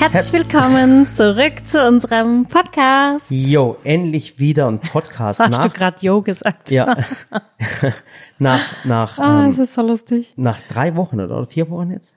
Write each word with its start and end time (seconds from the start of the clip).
Herzlich 0.00 0.32
willkommen 0.32 1.06
zurück 1.14 1.66
zu 1.66 1.86
unserem 1.86 2.46
Podcast. 2.46 3.30
Jo, 3.30 3.76
endlich 3.84 4.38
wieder 4.38 4.66
ein 4.66 4.80
Podcast 4.80 5.40
Hast 5.40 5.50
nach. 5.50 5.60
du 5.66 5.70
gerade 5.70 5.96
Jo 6.00 6.22
gesagt? 6.22 6.70
ja, 6.70 6.96
nach 8.38 8.60
nach 8.84 9.18
Ah, 9.18 9.44
ähm, 9.44 9.50
das 9.50 9.58
ist 9.68 9.74
so 9.74 9.82
lustig. 9.82 10.32
nach 10.36 10.60
drei 10.68 10.96
Wochen 10.96 11.20
oder 11.20 11.46
vier 11.46 11.68
Wochen 11.70 11.90
jetzt. 11.90 12.14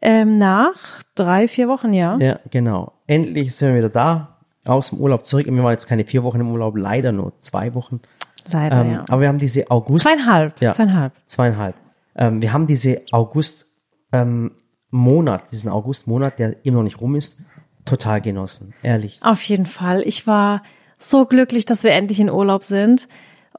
Ähm, 0.00 0.38
nach 0.38 0.72
drei, 1.14 1.46
vier 1.48 1.68
Wochen, 1.68 1.92
ja. 1.92 2.16
Ja, 2.18 2.38
genau. 2.50 2.92
Endlich 3.06 3.54
sind 3.54 3.68
wir 3.70 3.76
wieder 3.76 3.88
da, 3.90 4.38
aus 4.64 4.90
dem 4.90 4.98
Urlaub 4.98 5.24
zurück. 5.26 5.46
Und 5.46 5.54
wir 5.54 5.62
waren 5.62 5.72
jetzt 5.72 5.86
keine 5.86 6.04
vier 6.04 6.24
Wochen 6.24 6.40
im 6.40 6.50
Urlaub, 6.50 6.76
leider 6.76 7.12
nur 7.12 7.38
zwei 7.38 7.74
Wochen. 7.74 8.00
Leider, 8.50 8.80
Ähm, 8.80 8.92
ja. 8.92 9.04
Aber 9.08 9.20
wir 9.20 9.28
haben 9.28 9.38
diese 9.38 9.70
August 9.70 10.02
Zweieinhalb, 10.04 10.60
Ja. 10.60 10.72
zweieinhalb. 10.72 11.12
zweieinhalb. 11.26 11.76
Ähm, 12.16 12.42
wir 12.42 12.52
haben 12.52 12.66
diese 12.66 13.02
August 13.12 13.66
ähm, 14.12 14.52
Monat, 14.92 15.50
diesen 15.50 15.70
August 15.70 16.06
Monat, 16.06 16.38
der 16.38 16.64
immer 16.64 16.76
noch 16.76 16.84
nicht 16.84 17.00
rum 17.00 17.16
ist, 17.16 17.38
total 17.84 18.20
genossen. 18.20 18.74
Ehrlich. 18.82 19.18
Auf 19.22 19.42
jeden 19.42 19.66
Fall. 19.66 20.02
Ich 20.06 20.26
war 20.26 20.62
so 20.98 21.24
glücklich, 21.24 21.64
dass 21.64 21.82
wir 21.82 21.90
endlich 21.92 22.20
in 22.20 22.30
Urlaub 22.30 22.62
sind. 22.62 23.08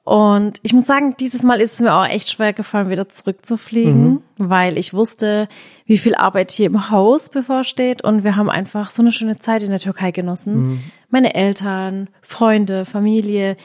Und 0.05 0.59
ich 0.63 0.73
muss 0.73 0.85
sagen, 0.85 1.15
dieses 1.19 1.43
Mal 1.43 1.61
ist 1.61 1.75
es 1.75 1.79
mir 1.79 1.93
auch 1.93 2.05
echt 2.05 2.29
schwer 2.29 2.51
gefallen, 2.53 2.89
wieder 2.89 3.07
zurückzufliegen, 3.07 4.21
weil 4.37 4.77
ich 4.77 4.93
wusste, 4.93 5.47
wie 5.85 5.97
viel 5.97 6.13
Arbeit 6.13 6.51
hier 6.51 6.65
im 6.65 6.89
Haus 6.89 7.29
bevorsteht. 7.29 8.03
Und 8.03 8.23
wir 8.23 8.35
haben 8.35 8.49
einfach 8.49 8.89
so 8.89 9.01
eine 9.01 9.13
schöne 9.13 9.37
Zeit 9.37 9.63
in 9.63 9.69
der 9.69 9.79
Türkei 9.79 10.11
genossen. 10.11 10.83
Meine 11.09 11.33
Eltern, 11.35 12.09
Freunde, 12.21 12.85
Familie. 12.85 13.55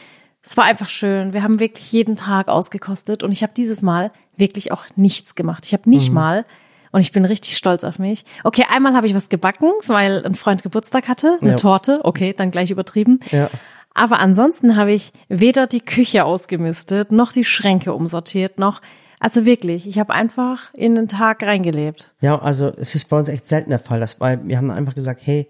Es 0.42 0.56
war 0.56 0.64
einfach 0.64 0.88
schön. 0.88 1.32
Wir 1.32 1.42
haben 1.42 1.60
wirklich 1.60 1.91
jeden 1.92 2.14
Tag 2.14 2.48
ausgekostet. 2.48 3.22
Und 3.24 3.32
ich 3.32 3.42
habe 3.42 3.52
dieses 3.56 3.82
Mal 3.82 4.12
wirklich 4.36 4.70
auch 4.70 4.84
nichts 4.94 5.34
gemacht. 5.34 5.66
Ich 5.66 5.72
habe 5.72 5.91
nicht 5.91 6.12
mal 6.12 6.46
und 6.92 7.01
ich 7.01 7.12
bin 7.12 7.24
richtig 7.24 7.56
stolz 7.56 7.84
auf 7.84 7.98
mich. 7.98 8.24
Okay, 8.45 8.65
einmal 8.70 8.95
habe 8.95 9.06
ich 9.06 9.15
was 9.15 9.28
gebacken, 9.28 9.70
weil 9.87 10.25
ein 10.25 10.34
Freund 10.34 10.62
Geburtstag 10.62 11.08
hatte, 11.08 11.39
eine 11.41 11.50
Ja. 11.50 11.56
Torte. 11.56 12.00
Okay, 12.03 12.34
dann 12.36 12.50
gleich 12.50 12.70
übertrieben. 12.70 13.20
Ja. 13.30 13.50
Aber 13.95 14.20
ansonsten 14.20 14.77
habe 14.77 14.92
ich 14.92 15.12
weder 15.28 15.67
die 15.67 15.80
Küche 15.80 16.25
ausgemistet, 16.25 17.11
noch 17.11 17.33
die 17.33 17.45
Schränke 17.45 17.95
umsortiert, 17.95 18.58
noch, 18.58 18.80
also 19.19 19.45
wirklich, 19.45 19.89
ich 19.89 19.98
habe 19.98 20.14
einfach 20.14 20.72
in 20.75 20.95
den 20.95 21.08
Tag 21.08 21.42
reingelebt. 21.42 22.12
Ja, 22.20 22.39
also 22.39 22.69
es 22.69 22.95
ist 22.95 23.08
bei 23.08 23.19
uns 23.19 23.28
echt 23.28 23.47
selten 23.47 23.70
der 23.70 23.80
Fall, 23.80 23.98
dass 23.98 24.20
weil 24.20 24.47
wir 24.47 24.56
haben 24.56 24.70
einfach 24.70 24.95
gesagt, 24.95 25.20
hey, 25.25 25.48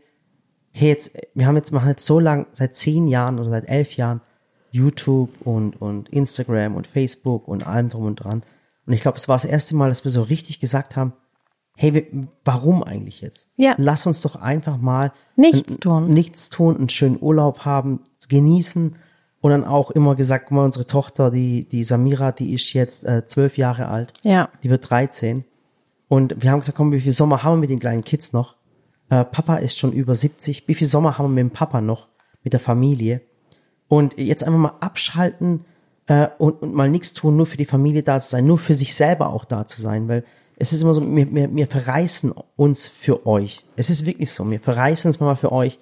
hey, 0.72 0.88
jetzt, 0.88 1.16
wir 1.34 1.46
haben 1.46 1.56
jetzt 1.56 1.72
machen 1.72 1.88
jetzt 1.90 2.06
so 2.06 2.20
lang, 2.20 2.46
seit 2.54 2.76
zehn 2.76 3.08
Jahren 3.08 3.38
oder 3.38 3.50
seit 3.50 3.68
elf 3.68 3.96
Jahren 3.96 4.22
YouTube 4.70 5.30
und, 5.44 5.80
und 5.80 6.08
Instagram 6.08 6.76
und 6.76 6.86
Facebook 6.86 7.48
und 7.48 7.66
allem 7.66 7.88
drum 7.88 8.04
und 8.04 8.16
dran. 8.16 8.42
Und 8.86 8.92
ich 8.92 9.00
glaube, 9.00 9.18
es 9.18 9.28
war 9.28 9.36
das 9.36 9.44
erste 9.44 9.74
Mal, 9.76 9.90
dass 9.90 10.04
wir 10.04 10.10
so 10.10 10.22
richtig 10.22 10.60
gesagt 10.60 10.96
haben, 10.96 11.12
hey, 11.80 12.28
warum 12.44 12.82
eigentlich 12.82 13.20
jetzt? 13.20 13.52
Ja. 13.56 13.76
Lass 13.78 14.04
uns 14.04 14.20
doch 14.20 14.34
einfach 14.34 14.78
mal 14.78 15.12
Nichts 15.36 15.78
tun. 15.78 16.12
Nichts 16.12 16.50
tun, 16.50 16.76
einen 16.76 16.88
schönen 16.88 17.18
Urlaub 17.20 17.60
haben, 17.60 18.00
genießen. 18.28 18.96
Und 19.40 19.50
dann 19.52 19.64
auch 19.64 19.92
immer 19.92 20.16
gesagt, 20.16 20.50
mal, 20.50 20.64
unsere 20.64 20.88
Tochter, 20.88 21.30
die, 21.30 21.68
die 21.68 21.84
Samira, 21.84 22.32
die 22.32 22.52
ist 22.52 22.72
jetzt 22.72 23.04
äh, 23.04 23.24
zwölf 23.26 23.56
Jahre 23.56 23.86
alt. 23.86 24.12
Ja. 24.24 24.48
Die 24.64 24.70
wird 24.70 24.90
13. 24.90 25.44
Und 26.08 26.42
wir 26.42 26.50
haben 26.50 26.58
gesagt, 26.58 26.76
komm, 26.76 26.90
wie 26.90 26.98
viel 26.98 27.12
Sommer 27.12 27.44
haben 27.44 27.54
wir 27.54 27.60
mit 27.60 27.70
den 27.70 27.78
kleinen 27.78 28.02
Kids 28.02 28.32
noch? 28.32 28.56
Äh, 29.08 29.24
Papa 29.24 29.58
ist 29.58 29.78
schon 29.78 29.92
über 29.92 30.16
70. 30.16 30.66
Wie 30.66 30.74
viel 30.74 30.88
Sommer 30.88 31.16
haben 31.16 31.26
wir 31.26 31.44
mit 31.44 31.52
dem 31.52 31.56
Papa 31.56 31.80
noch? 31.80 32.08
Mit 32.42 32.54
der 32.54 32.60
Familie? 32.60 33.20
Und 33.86 34.18
jetzt 34.18 34.42
einfach 34.42 34.58
mal 34.58 34.74
abschalten 34.80 35.64
äh, 36.08 36.26
und, 36.38 36.60
und 36.60 36.74
mal 36.74 36.90
nichts 36.90 37.12
tun, 37.12 37.36
nur 37.36 37.46
für 37.46 37.56
die 37.56 37.66
Familie 37.66 38.02
da 38.02 38.18
zu 38.18 38.30
sein, 38.30 38.46
nur 38.46 38.58
für 38.58 38.74
sich 38.74 38.96
selber 38.96 39.28
auch 39.28 39.44
da 39.44 39.64
zu 39.64 39.80
sein, 39.80 40.08
weil 40.08 40.24
es 40.60 40.72
ist 40.72 40.82
immer 40.82 40.94
so, 40.94 41.02
wir, 41.02 41.32
wir, 41.32 41.54
wir 41.54 41.66
verreißen 41.66 42.34
uns 42.56 42.86
für 42.86 43.26
euch. 43.26 43.64
Es 43.76 43.90
ist 43.90 44.06
wirklich 44.06 44.32
so, 44.32 44.48
wir 44.50 44.60
verreißen 44.60 45.08
uns 45.08 45.20
mal 45.20 45.36
für 45.36 45.52
euch, 45.52 45.78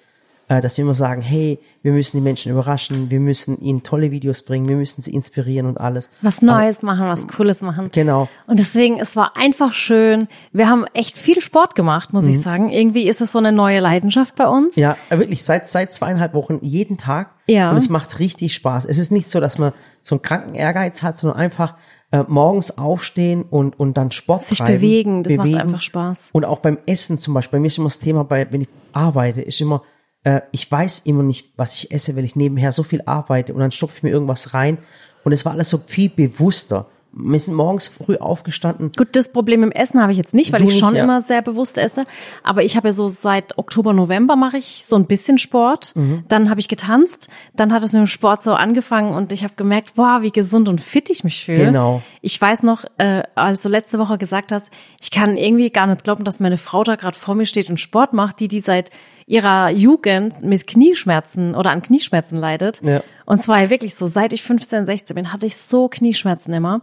äh, 0.49 0.61
dass 0.61 0.77
wir 0.77 0.85
immer 0.85 0.95
sagen, 0.95 1.23
hey, 1.23 1.59
wir 1.83 1.93
müssen 1.93 2.19
die 2.19 2.23
Menschen 2.23 2.53
überraschen, 2.53 3.11
wir 3.11 3.19
müssen 3.19 3.59
ihnen 3.61 3.83
tolle 3.83 4.11
Videos 4.11 4.43
bringen, 4.43 4.69
wir 4.69 4.77
müssen 4.77 5.03
sie 5.03 5.13
inspirieren 5.13 5.67
und 5.67 5.79
alles. 5.79 6.11
Was 6.21 6.43
Neues 6.43 6.83
machen, 6.83 7.09
was 7.09 7.27
Cooles 7.27 7.63
machen. 7.63 7.91
Genau. 7.93 8.29
Und 8.47 8.59
deswegen, 8.61 9.01
es 9.01 9.17
war 9.17 9.37
einfach 9.37 9.73
schön. 9.73 10.29
Wir 10.53 10.69
haben 10.69 10.85
echt 10.93 11.17
viel 11.17 11.41
Sport 11.41 11.75
gemacht, 11.75 12.13
muss 12.13 12.29
ich 12.29 12.41
sagen. 12.41 12.71
Irgendwie 12.71 13.09
ist 13.09 13.21
es 13.21 13.33
so 13.33 13.39
eine 13.39 13.53
neue 13.53 13.81
Leidenschaft 13.81 14.37
bei 14.37 14.47
uns. 14.47 14.77
Mhm. 14.77 14.83
Ja, 14.83 14.97
äh, 15.09 15.19
wirklich, 15.19 15.43
seit, 15.43 15.69
seit 15.69 15.95
zweieinhalb 15.95 16.35
Wochen 16.35 16.59
jeden 16.61 16.99
Tag. 16.99 17.31
Ja. 17.49 17.71
Und 17.71 17.77
es 17.79 17.89
macht 17.89 18.19
richtig 18.19 18.55
Spaß. 18.55 18.85
Es 18.85 18.99
ist 18.99 19.11
nicht 19.11 19.31
so, 19.31 19.41
dass 19.41 19.57
man 19.59 19.73
so 20.03 20.17
einen 20.17 20.23
kranken 20.23 20.55
Ehrgeiz 20.55 21.03
hat, 21.03 21.19
sondern 21.19 21.39
einfach 21.39 21.75
äh, 22.13 22.25
morgens 22.29 22.79
aufstehen 22.79 23.43
und, 23.43 23.79
und 23.79 23.97
dann 23.97 24.11
Sport 24.11 24.45
Sich 24.45 24.59
treiben. 24.59 24.75
bewegen, 24.75 25.23
das 25.25 25.35
macht 25.35 25.55
einfach 25.55 25.83
Spaß. 25.83 26.29
Und 26.33 26.45
auch 26.45 26.61
beim 26.61 26.79
Essen 26.87 27.19
zum 27.19 27.35
Beispiel. 27.35 27.59
Bei 27.59 27.61
mir 27.61 27.67
ist 27.67 27.79
immer 27.79 27.87
das 27.87 27.99
Thema, 27.99 28.25
bei, 28.25 28.51
wenn 28.51 28.61
ich 28.61 28.69
arbeite, 28.93 29.43
ist 29.43 29.61
immer, 29.61 29.83
äh, 30.23 30.43
ich 30.53 30.71
weiß 30.71 31.01
immer 31.01 31.23
nicht, 31.23 31.53
was 31.57 31.75
ich 31.75 31.91
esse, 31.91 32.17
weil 32.17 32.25
ich 32.25 32.37
nebenher 32.37 32.73
so 32.73 32.83
viel 32.83 33.03
arbeite 33.07 33.53
und 33.55 33.61
dann 33.61 33.73
stopfe 33.73 33.97
ich 33.99 34.03
mir 34.03 34.11
irgendwas 34.11 34.55
rein. 34.55 34.79
Und 35.25 35.33
es 35.33 35.45
war 35.45 35.53
alles 35.53 35.71
so 35.71 35.81
viel 35.85 36.09
bewusster. 36.09 36.89
Wir 37.19 37.41
sind 37.41 37.55
morgens 37.55 37.89
früh 37.89 38.17
aufgestanden. 38.17 38.93
Gut, 38.95 39.17
das 39.17 39.33
Problem 39.33 39.63
im 39.63 39.73
Essen 39.73 40.03
habe 40.03 40.13
ich 40.13 40.19
jetzt 40.19 40.35
nicht, 40.35 40.53
weil 40.53 40.61
Du 40.61 40.67
ich 40.67 40.75
nicht, 40.75 40.81
schon 40.81 40.95
ja. 40.95 41.05
immer 41.05 41.23
sehr 41.23 41.41
bewusst 41.41 41.79
esse. 41.79 42.05
Aber 42.43 42.63
ich 42.63 42.77
habe 42.77 42.89
ja 42.89 42.93
so 42.93 43.09
seit 43.09 43.57
Oktober, 43.57 43.95
November 43.95 44.37
mache 44.37 44.59
ich 44.59 44.85
so 44.85 44.97
ein 44.97 45.07
bisschen 45.07 45.39
Sport. 45.39 45.93
Mhm. 45.95 46.25
Dann 46.29 46.51
habe 46.51 46.61
ich 46.61 46.69
getanzt. 46.69 47.29
Dann 47.55 47.73
hat 47.73 47.83
es 47.83 47.95
mit 47.95 48.01
dem 48.01 48.07
Sport 48.07 48.43
so 48.43 48.53
angefangen 48.53 49.15
und 49.15 49.33
ich 49.33 49.45
habe 49.45 49.55
gemerkt, 49.57 49.93
wow, 49.97 50.21
wie 50.21 50.31
gesund 50.31 50.69
und 50.69 50.83
fit 50.83 51.09
ich 51.09 51.25
mich 51.25 51.47
fühle. 51.47 51.67
Genau. 51.67 52.03
Ich 52.21 52.39
weiß 52.39 52.63
noch, 52.65 52.85
äh, 52.99 53.23
als 53.35 53.63
du 53.63 53.71
letzte 53.71 53.99
Woche 53.99 54.19
gesagt 54.19 54.53
hast, 54.53 54.71
ich 55.01 55.11
kann 55.11 55.39
irgendwie 55.39 55.71
gar 55.71 55.87
nicht 55.87 56.05
glauben, 56.05 56.25
dass 56.25 56.39
meine 56.39 56.59
Frau 56.59 56.85
da 56.85 56.97
gerade 56.97 57.17
vor 57.17 57.35
mir 57.35 57.47
steht 57.47 57.71
und 57.71 57.81
Sport 57.81 58.13
macht, 58.13 58.41
die 58.41 58.49
die 58.49 58.61
seit 58.61 58.91
ihrer 59.27 59.71
Jugend 59.71 60.43
mit 60.43 60.67
Knieschmerzen 60.67 61.55
oder 61.55 61.71
an 61.71 61.83
Knieschmerzen 61.83 62.39
leidet. 62.39 62.81
Ja. 62.83 63.03
Und 63.25 63.39
zwar 63.39 63.61
ja 63.61 63.71
wirklich 63.71 63.95
so, 63.95 64.07
seit 64.07 64.33
ich 64.33 64.43
15, 64.43 64.87
16 64.87 65.15
bin, 65.15 65.33
hatte 65.33 65.47
ich 65.47 65.57
so 65.57 65.89
Knieschmerzen 65.89 66.55
immer. 66.55 66.83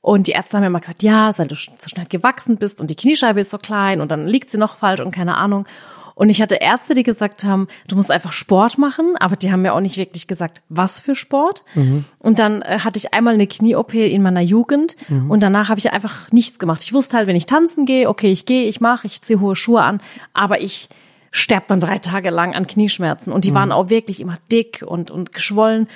Und 0.00 0.28
die 0.28 0.32
Ärzte 0.32 0.56
haben 0.56 0.62
mir 0.62 0.68
immer 0.68 0.80
gesagt, 0.80 1.02
ja, 1.02 1.28
ist, 1.28 1.38
weil 1.38 1.48
du 1.48 1.56
zu 1.56 1.88
schnell 1.88 2.06
gewachsen 2.08 2.56
bist 2.56 2.80
und 2.80 2.88
die 2.88 2.96
Kniescheibe 2.96 3.40
ist 3.40 3.50
so 3.50 3.58
klein 3.58 4.00
und 4.00 4.10
dann 4.10 4.26
liegt 4.26 4.50
sie 4.50 4.56
noch 4.56 4.76
falsch 4.76 5.00
und 5.00 5.10
keine 5.10 5.36
Ahnung. 5.36 5.66
Und 6.14 6.28
ich 6.28 6.42
hatte 6.42 6.56
Ärzte, 6.56 6.94
die 6.94 7.02
gesagt 7.02 7.44
haben, 7.44 7.66
du 7.88 7.96
musst 7.96 8.10
einfach 8.10 8.32
Sport 8.32 8.76
machen, 8.76 9.14
aber 9.18 9.36
die 9.36 9.50
haben 9.50 9.62
mir 9.62 9.72
auch 9.72 9.80
nicht 9.80 9.96
wirklich 9.96 10.26
gesagt, 10.26 10.60
was 10.68 11.00
für 11.00 11.14
Sport. 11.14 11.64
Und 12.18 12.38
dann 12.38 12.62
äh, 12.62 12.80
hatte 12.80 12.98
ich 12.98 13.14
einmal 13.14 13.34
eine 13.34 13.46
Knie-OP 13.46 13.94
in 13.94 14.22
meiner 14.22 14.42
Jugend 14.42 14.96
und 15.28 15.42
danach 15.42 15.68
habe 15.70 15.80
ich 15.80 15.92
einfach 15.92 16.30
nichts 16.30 16.58
gemacht. 16.58 16.82
Ich 16.82 16.92
wusste 16.92 17.16
halt, 17.16 17.26
wenn 17.26 17.36
ich 17.36 17.46
tanzen 17.46 17.84
gehe, 17.84 18.08
okay, 18.08 18.30
ich 18.30 18.44
gehe, 18.44 18.68
ich 18.68 18.80
mache, 18.80 19.06
ich 19.06 19.22
ziehe 19.22 19.40
hohe 19.40 19.56
Schuhe 19.56 19.82
an, 19.82 20.00
aber 20.34 20.60
ich 20.60 20.88
sterb 21.30 21.68
dann 21.68 21.80
drei 21.80 21.98
Tage 21.98 22.30
lang 22.30 22.54
an 22.54 22.66
Knieschmerzen 22.66 23.32
und 23.32 23.44
die 23.44 23.54
waren 23.54 23.72
auch 23.72 23.88
wirklich 23.88 24.20
immer 24.20 24.38
dick 24.50 24.84
und, 24.86 25.10
und 25.10 25.32
geschwollen. 25.32 25.88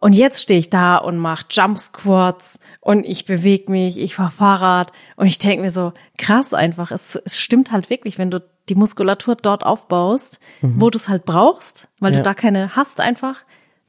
Und 0.00 0.12
jetzt 0.12 0.40
stehe 0.40 0.60
ich 0.60 0.70
da 0.70 0.96
und 0.96 1.18
mache 1.18 1.46
Jump 1.50 1.78
Squats 1.78 2.60
und 2.80 3.04
ich 3.04 3.24
bewege 3.26 3.70
mich, 3.72 3.98
ich 3.98 4.14
fahr 4.14 4.30
Fahrrad 4.30 4.92
und 5.16 5.26
ich 5.26 5.38
denke 5.38 5.62
mir 5.62 5.70
so, 5.72 5.92
krass 6.16 6.54
einfach, 6.54 6.92
es, 6.92 7.16
es 7.16 7.38
stimmt 7.40 7.72
halt 7.72 7.90
wirklich, 7.90 8.16
wenn 8.16 8.30
du 8.30 8.40
die 8.68 8.76
Muskulatur 8.76 9.34
dort 9.34 9.64
aufbaust, 9.66 10.38
wo 10.62 10.88
du 10.90 10.96
es 10.96 11.08
halt 11.08 11.24
brauchst, 11.24 11.88
weil 11.98 12.12
Ja. 12.12 12.18
du 12.18 12.22
da 12.22 12.34
keine 12.34 12.76
hast 12.76 13.00
einfach, 13.00 13.36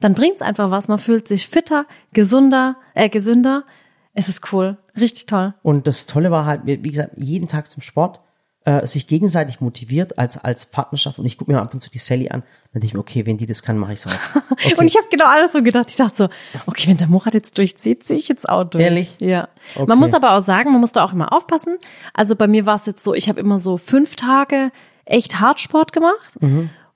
dann 0.00 0.14
bringt's 0.14 0.42
einfach 0.42 0.70
was. 0.70 0.88
Man 0.88 0.98
fühlt 0.98 1.28
sich 1.28 1.46
fitter, 1.46 1.84
gesunder, 2.12 2.76
äh, 2.94 3.08
gesünder. 3.08 3.64
Es 4.12 4.28
ist 4.28 4.52
cool, 4.52 4.78
richtig 4.98 5.26
toll. 5.26 5.54
Und 5.62 5.86
das 5.86 6.06
Tolle 6.06 6.30
war 6.30 6.44
halt, 6.46 6.62
wie 6.64 6.76
gesagt, 6.78 7.12
jeden 7.16 7.46
Tag 7.46 7.68
zum 7.70 7.82
Sport, 7.82 8.20
äh, 8.64 8.86
sich 8.86 9.06
gegenseitig 9.06 9.60
motiviert 9.60 10.18
als, 10.18 10.36
als 10.36 10.66
Partnerschaft. 10.66 11.18
Und 11.18 11.26
ich 11.26 11.38
gucke 11.38 11.50
mir 11.50 11.56
mal 11.56 11.64
ab 11.64 11.72
und 11.72 11.80
zu 11.80 11.90
die 11.90 11.98
Sally 11.98 12.28
an. 12.28 12.42
Dann 12.72 12.80
denke 12.80 12.86
ich 12.86 12.94
mir, 12.94 13.00
okay, 13.00 13.24
wenn 13.26 13.36
die 13.36 13.46
das 13.46 13.62
kann, 13.62 13.78
mache 13.78 13.92
ich 13.94 14.06
auch. 14.06 14.10
Okay. 14.50 14.74
Und 14.76 14.84
ich 14.84 14.96
habe 14.96 15.06
genau 15.10 15.26
alles 15.26 15.52
so 15.52 15.62
gedacht. 15.62 15.86
Ich 15.88 15.96
dachte 15.96 16.16
so, 16.16 16.28
okay, 16.66 16.88
wenn 16.88 16.96
der 16.96 17.08
Murat 17.08 17.34
jetzt 17.34 17.56
durchzieht, 17.56 18.04
ziehe 18.04 18.18
ich 18.18 18.28
jetzt 18.28 18.48
auch 18.48 18.64
durch. 18.64 18.84
Ehrlich? 18.84 19.16
Ja. 19.18 19.48
Okay. 19.74 19.86
Man 19.86 19.98
muss 19.98 20.14
aber 20.14 20.32
auch 20.32 20.40
sagen, 20.40 20.72
man 20.72 20.80
muss 20.80 20.92
da 20.92 21.04
auch 21.04 21.12
immer 21.12 21.32
aufpassen. 21.32 21.78
Also 22.12 22.36
bei 22.36 22.46
mir 22.46 22.66
war 22.66 22.74
es 22.74 22.86
jetzt 22.86 23.02
so, 23.02 23.14
ich 23.14 23.28
habe 23.28 23.40
immer 23.40 23.58
so 23.58 23.78
fünf 23.78 24.16
Tage 24.16 24.70
echt 25.04 25.40
Hartsport 25.40 25.92
gemacht 25.92 26.34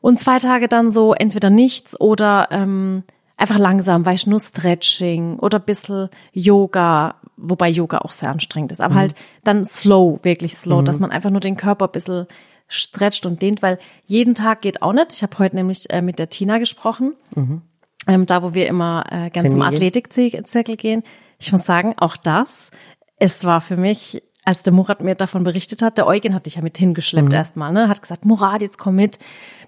und 0.01 0.19
zwei 0.19 0.39
Tage 0.39 0.69
dann 0.69 0.93
so 0.93 1.15
entweder 1.15 1.51
nichts 1.51 1.99
oder 1.99 2.49
ähm, 2.51 3.03
einfach 3.37 3.59
langsam, 3.59 4.07
weißt 4.07 4.27
du, 4.27 4.31
nur 4.31 4.41
Stretching 4.41 5.39
oder 5.39 5.59
bisschen 5.59 6.11
Yoga, 6.33 7.17
wobei 7.37 7.69
Yoga 7.69 7.99
auch 7.99 8.11
sehr 8.11 8.31
anstrengend 8.31 8.73
ist, 8.73 8.81
aber 8.81 8.95
halt 8.95 9.15
dann 9.43 9.65
slow, 9.65 10.19
wirklich 10.23 10.57
slow, 10.57 10.83
dass 10.83 10.99
man 11.01 11.11
einfach 11.11 11.31
nur 11.31 11.41
den 11.41 11.57
Körper 11.57 11.87
ein 11.87 11.93
bisschen 11.93 12.27
stretcht 12.67 13.27
und 13.27 13.43
dehnt, 13.43 13.63
weil 13.63 13.79
jeden 14.07 14.35
Tag 14.35 14.63
geht 14.63 14.83
auch 14.83 14.93
nicht. 14.93 15.13
Ich 15.13 15.23
habe 15.23 15.39
heute 15.39 15.57
nämlich 15.57 15.91
äh, 15.91 16.03
mit 16.03 16.19
der 16.19 16.31
Tina 16.31 16.59
gesprochen, 16.59 17.15
ähm, 18.07 18.27
da 18.27 18.43
wo 18.43 18.55
wir 18.55 18.67
immer 18.67 19.05
äh, 19.11 19.31
gern 19.31 19.49
zum 19.51 19.61
Trainieren 19.61 19.81
gehen. 19.81 19.89
Athletikzirkel 19.89 20.77
gehen. 20.77 21.03
Ich 21.39 21.53
muss 21.53 21.65
sagen, 21.65 21.95
auch 21.99 22.17
das, 22.17 22.71
es 23.19 23.45
war 23.45 23.61
für 23.61 23.77
mich, 23.77 24.23
als 24.45 24.63
der 24.63 24.73
Murat 24.73 25.03
mir 25.03 25.15
davon 25.15 25.43
berichtet 25.45 25.81
hat, 25.83 25.97
der 25.99 26.07
Eugen 26.07 26.35
hat 26.35 26.47
dich 26.47 26.57
ja 26.57 26.63
mit 26.63 26.77
hingeschleppt 26.79 27.33
erstmal, 27.37 27.73
ne? 27.73 27.89
Hat 27.89 28.03
gesagt, 28.03 28.25
Murat, 28.25 28.61
jetzt 28.63 28.79
komm 28.79 28.97
mit, 28.97 29.19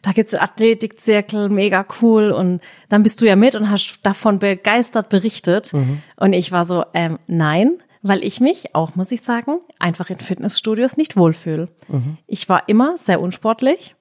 da 0.03 0.13
gibt's 0.13 0.35
einen 0.35 0.43
Athletikzirkel, 0.45 1.49
mega 1.49 1.87
cool. 2.03 2.31
Und 2.31 2.61
dann 2.89 3.03
bist 3.03 3.21
du 3.21 3.27
ja 3.27 3.37
mit 3.37 3.55
und 3.55 3.71
hast 3.71 4.01
davon 4.03 4.39
begeistert 4.39 5.09
berichtet. 5.09 5.73
Und 6.17 6.33
ich 6.33 6.53
war 6.53 6.65
so, 6.65 6.85
ähm, 6.95 7.19
nein, 7.27 7.73
weil 8.03 8.23
ich 8.23 8.41
mich 8.41 8.75
auch, 8.75 8.95
muss 8.95 9.11
ich 9.13 9.23
sagen, 9.23 9.59
einfach 9.79 10.11
in 10.11 10.19
Fitnessstudios 10.21 10.97
nicht 10.97 11.17
wohlfühle. 11.17 11.69
Ich 12.27 12.49
war 12.49 12.69
immer 12.69 12.97
sehr 12.99 13.21
unsportlich 13.21 13.95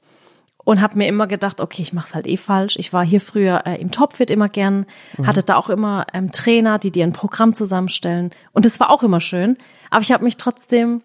und 0.64 0.82
habe 0.82 0.98
mir 0.98 1.08
immer 1.08 1.28
gedacht, 1.28 1.62
okay, 1.62 1.82
ich 1.84 1.94
mache 1.94 2.08
es 2.10 2.16
halt 2.16 2.28
eh 2.28 2.38
falsch. 2.38 2.76
Ich 2.78 2.92
war 2.92 3.06
hier 3.06 3.22
früher 3.22 3.66
äh, 3.66 3.80
im 3.80 3.92
Topfit 3.92 4.30
immer 4.32 4.50
gern, 4.50 4.86
Mhm. 5.18 5.28
hatte 5.28 5.44
da 5.44 5.56
auch 5.56 5.70
immer 5.70 6.06
ähm, 6.14 6.32
Trainer, 6.32 6.80
die 6.80 6.92
dir 6.92 7.04
ein 7.06 7.14
Programm 7.14 7.54
zusammenstellen 7.54 8.32
und 8.52 8.66
das 8.66 8.80
war 8.80 8.90
auch 8.90 9.04
immer 9.04 9.20
schön. 9.22 9.58
Aber 9.90 10.02
ich 10.02 10.12
habe 10.12 10.24
mich 10.24 10.38
trotzdem 10.38 10.98
ein 10.98 11.02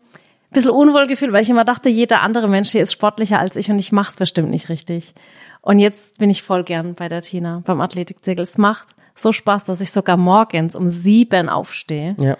bisschen 0.53 0.71
unwohl 0.73 1.06
gefühlt, 1.06 1.32
weil 1.32 1.43
ich 1.43 1.50
immer 1.50 1.65
dachte, 1.65 1.88
jeder 1.88 2.23
andere 2.23 2.49
Mensch 2.49 2.71
hier 2.71 2.82
ist 2.82 2.93
sportlicher 2.93 3.38
als 3.38 3.56
ich 3.56 3.71
und 3.71 3.79
ich 3.79 3.93
mach's 3.93 4.17
bestimmt 4.17 4.50
nicht 4.50 4.69
richtig. 4.69 5.15
Und 5.62 5.79
jetzt 5.79 6.19
bin 6.19 6.31
ich 6.31 6.43
voll 6.43 6.65
gern 6.65 6.94
bei 6.94 7.09
der 7.09 7.23
Tina 7.23 7.62
beim 7.65 7.81
Athletikzirkel. 7.81 8.44
Es 8.44 8.59
macht 8.59 8.88
so 9.15 9.32
Spaß, 9.32 9.65
dass 9.65 9.81
ich 9.81 9.91
sogar 9.93 10.17
morgens 10.17 10.75
um 10.77 10.88
sieben 10.88 11.49
aufstehe 11.49 12.17
Ja. 12.19 12.37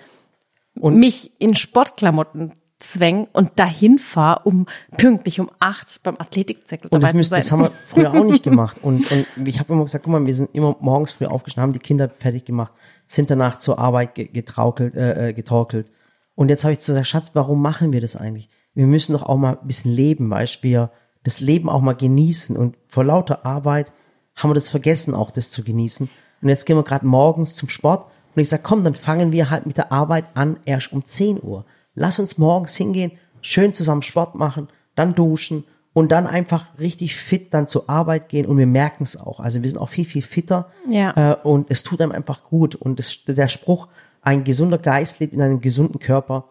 Und- 0.79 0.97
mich 0.97 1.33
in 1.39 1.55
Sportklamotten 1.55 2.53
zwäng 2.79 3.29
und 3.35 3.59
dahin 3.59 3.99
fahre, 3.99 4.45
um 4.45 4.65
pünktlich 4.97 5.39
um 5.39 5.51
acht 5.61 6.03
beim 6.03 6.17
Athletikzirkel 6.19 6.89
dabei 6.89 7.09
das, 7.09 7.13
müsst, 7.15 7.25
zu 7.27 7.31
sein. 7.33 7.41
das 7.41 7.53
haben 7.53 7.63
wir 7.65 7.73
früher 7.85 8.11
auch 8.15 8.25
nicht 8.25 8.43
gemacht. 8.43 8.79
Und, 8.83 9.13
und 9.13 9.27
ich 9.47 9.59
habe 9.61 9.75
immer 9.75 9.83
gesagt, 9.83 10.05
guck 10.05 10.13
mal, 10.15 10.25
wir 10.25 10.35
sind 10.35 10.55
immer 10.55 10.75
morgens 10.81 11.13
früh 11.13 11.27
aufgestanden, 11.27 11.69
haben 11.75 11.79
die 11.79 11.87
Kinder 11.87 12.09
fertig 12.19 12.47
gemacht, 12.47 12.73
sind 13.07 13.31
danach 13.31 13.59
zur 13.59 13.79
Arbeit 13.79 14.15
ge- 14.15 14.29
getraukelt, 14.29 14.95
äh, 14.95 15.29
äh, 15.29 15.33
getorkelt. 15.35 15.91
Und 16.41 16.49
jetzt 16.49 16.65
habe 16.65 16.73
ich 16.73 16.81
zu 16.81 16.93
gesagt, 16.93 17.07
Schatz, 17.07 17.33
warum 17.35 17.61
machen 17.61 17.93
wir 17.93 18.01
das 18.01 18.17
eigentlich? 18.17 18.49
Wir 18.73 18.87
müssen 18.87 19.13
doch 19.13 19.25
auch 19.25 19.37
mal 19.37 19.59
ein 19.59 19.67
bisschen 19.67 19.93
leben, 19.93 20.31
weißt 20.31 20.63
wir 20.63 20.91
das 21.23 21.43
Leben 21.43 21.69
auch 21.69 21.83
mal 21.83 21.93
genießen. 21.93 22.57
Und 22.57 22.79
vor 22.89 23.05
lauter 23.05 23.45
Arbeit 23.45 23.93
haben 24.37 24.49
wir 24.49 24.55
das 24.55 24.71
vergessen, 24.71 25.15
auch 25.15 25.33
das 25.33 25.51
zu 25.51 25.63
genießen. 25.63 26.09
Und 26.41 26.49
jetzt 26.49 26.65
gehen 26.65 26.79
wir 26.79 26.83
gerade 26.83 27.05
morgens 27.07 27.57
zum 27.57 27.69
Sport. 27.69 28.11
Und 28.35 28.41
ich 28.41 28.49
sage, 28.49 28.63
komm, 28.65 28.85
dann 28.85 28.95
fangen 28.95 29.33
wir 29.33 29.51
halt 29.51 29.67
mit 29.67 29.77
der 29.77 29.93
Arbeit 29.93 30.25
an, 30.33 30.59
erst 30.65 30.95
um 30.95 31.05
10 31.05 31.43
Uhr. 31.43 31.67
Lass 31.95 32.19
uns 32.19 32.39
morgens 32.39 32.75
hingehen, 32.75 33.13
schön 33.43 33.75
zusammen 33.75 34.01
Sport 34.01 34.35
machen, 34.35 34.69
dann 34.95 35.15
duschen 35.15 35.65
und 35.93 36.11
dann 36.11 36.27
einfach 36.27 36.79
richtig 36.79 37.17
fit 37.17 37.53
dann 37.53 37.67
zur 37.67 37.91
Arbeit 37.91 38.31
gehen 38.31 38.47
und 38.47 38.57
wir 38.57 38.67
merken 38.67 39.03
es 39.03 39.19
auch. 39.19 39.41
Also 39.41 39.63
wir 39.63 39.69
sind 39.69 39.79
auch 39.79 39.91
viel, 39.91 40.07
viel 40.07 40.23
fitter 40.23 40.71
Ja. 40.89 41.33
äh, 41.33 41.37
und 41.43 41.71
es 41.71 41.83
tut 41.83 42.01
einem 42.01 42.13
einfach 42.13 42.45
gut. 42.45 42.77
Und 42.77 42.99
es, 42.99 43.27
der 43.27 43.49
Spruch, 43.49 43.89
ein 44.23 44.45
gesunder 44.45 44.79
Geist 44.79 45.21
lebt 45.21 45.33
in 45.33 45.43
einem 45.43 45.61
gesunden 45.61 45.99
Körper, 45.99 46.51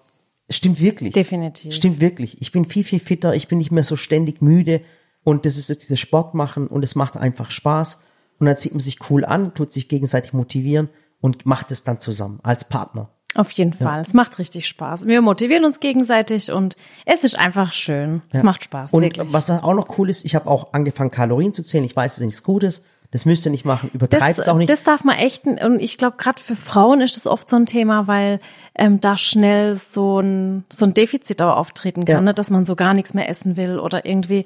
stimmt 0.49 0.79
wirklich. 0.81 1.13
Definitiv. 1.13 1.73
Stimmt 1.73 1.99
wirklich. 1.99 2.41
Ich 2.41 2.51
bin 2.51 2.65
viel, 2.65 2.83
viel 2.83 2.99
fitter, 2.99 3.35
ich 3.35 3.47
bin 3.47 3.57
nicht 3.57 3.71
mehr 3.71 3.83
so 3.83 3.95
ständig 3.95 4.41
müde 4.41 4.81
und 5.23 5.45
das 5.45 5.57
ist 5.57 5.69
dieses 5.69 5.99
Sport 5.99 6.33
machen 6.33 6.67
und 6.67 6.83
es 6.83 6.95
macht 6.95 7.17
einfach 7.17 7.51
Spaß 7.51 8.01
und 8.39 8.45
dann 8.45 8.57
zieht 8.57 8.73
man 8.73 8.79
sich 8.79 8.97
cool 9.09 9.25
an, 9.25 9.53
tut 9.53 9.73
sich 9.73 9.89
gegenseitig 9.89 10.33
motivieren 10.33 10.89
und 11.21 11.45
macht 11.45 11.71
es 11.71 11.83
dann 11.83 11.99
zusammen 11.99 12.39
als 12.43 12.65
Partner. 12.65 13.09
Auf 13.35 13.51
jeden 13.51 13.73
Fall. 13.73 14.01
Es 14.01 14.13
macht 14.13 14.39
richtig 14.39 14.67
Spaß. 14.67 15.05
Wir 15.05 15.21
motivieren 15.21 15.63
uns 15.63 15.79
gegenseitig 15.79 16.51
und 16.51 16.75
es 17.05 17.23
ist 17.23 17.37
einfach 17.37 17.73
schön. 17.73 18.23
Es 18.31 18.41
macht 18.41 18.63
Spaß, 18.63 18.91
Und 18.91 19.03
wirklich. 19.03 19.31
was 19.31 19.51
auch 19.51 19.73
noch 19.75 19.99
cool 19.99 20.09
ist, 20.09 20.25
ich 20.25 20.33
habe 20.33 20.49
auch 20.49 20.73
angefangen 20.73 21.11
Kalorien 21.11 21.53
zu 21.53 21.61
zählen. 21.61 21.83
Ich 21.83 21.95
weiß, 21.95 22.13
dass 22.13 22.21
es 22.21 22.25
nichts 22.25 22.43
Gutes. 22.43 22.83
Das 23.11 23.25
müsst 23.25 23.43
ihr 23.45 23.51
nicht 23.51 23.65
machen. 23.65 23.89
Übertreibt 23.93 24.37
es 24.37 24.47
auch 24.47 24.55
nicht. 24.57 24.69
Das 24.69 24.83
darf 24.83 25.03
man 25.03 25.15
echt, 25.17 25.45
und 25.47 25.79
ich 25.79 25.97
glaube, 25.97 26.17
gerade 26.17 26.39
für 26.39 26.55
Frauen 26.55 27.01
ist 27.01 27.15
das 27.15 27.25
oft 27.25 27.49
so 27.49 27.55
ein 27.55 27.65
Thema, 27.65 28.05
weil 28.07 28.39
ähm, 28.75 28.99
da 28.99 29.17
schnell 29.17 29.73
so 29.73 30.19
ein, 30.19 30.63
so 30.71 30.85
ein 30.85 30.93
Defizit 30.93 31.41
auch 31.41 31.55
auftreten 31.57 32.05
kann, 32.05 32.15
Ja. 32.17 32.21
ne? 32.21 32.33
dass 32.35 32.51
man 32.51 32.65
so 32.65 32.75
gar 32.75 32.93
nichts 32.93 33.15
mehr 33.15 33.27
essen 33.27 33.57
will 33.57 33.79
oder 33.79 34.05
irgendwie. 34.05 34.45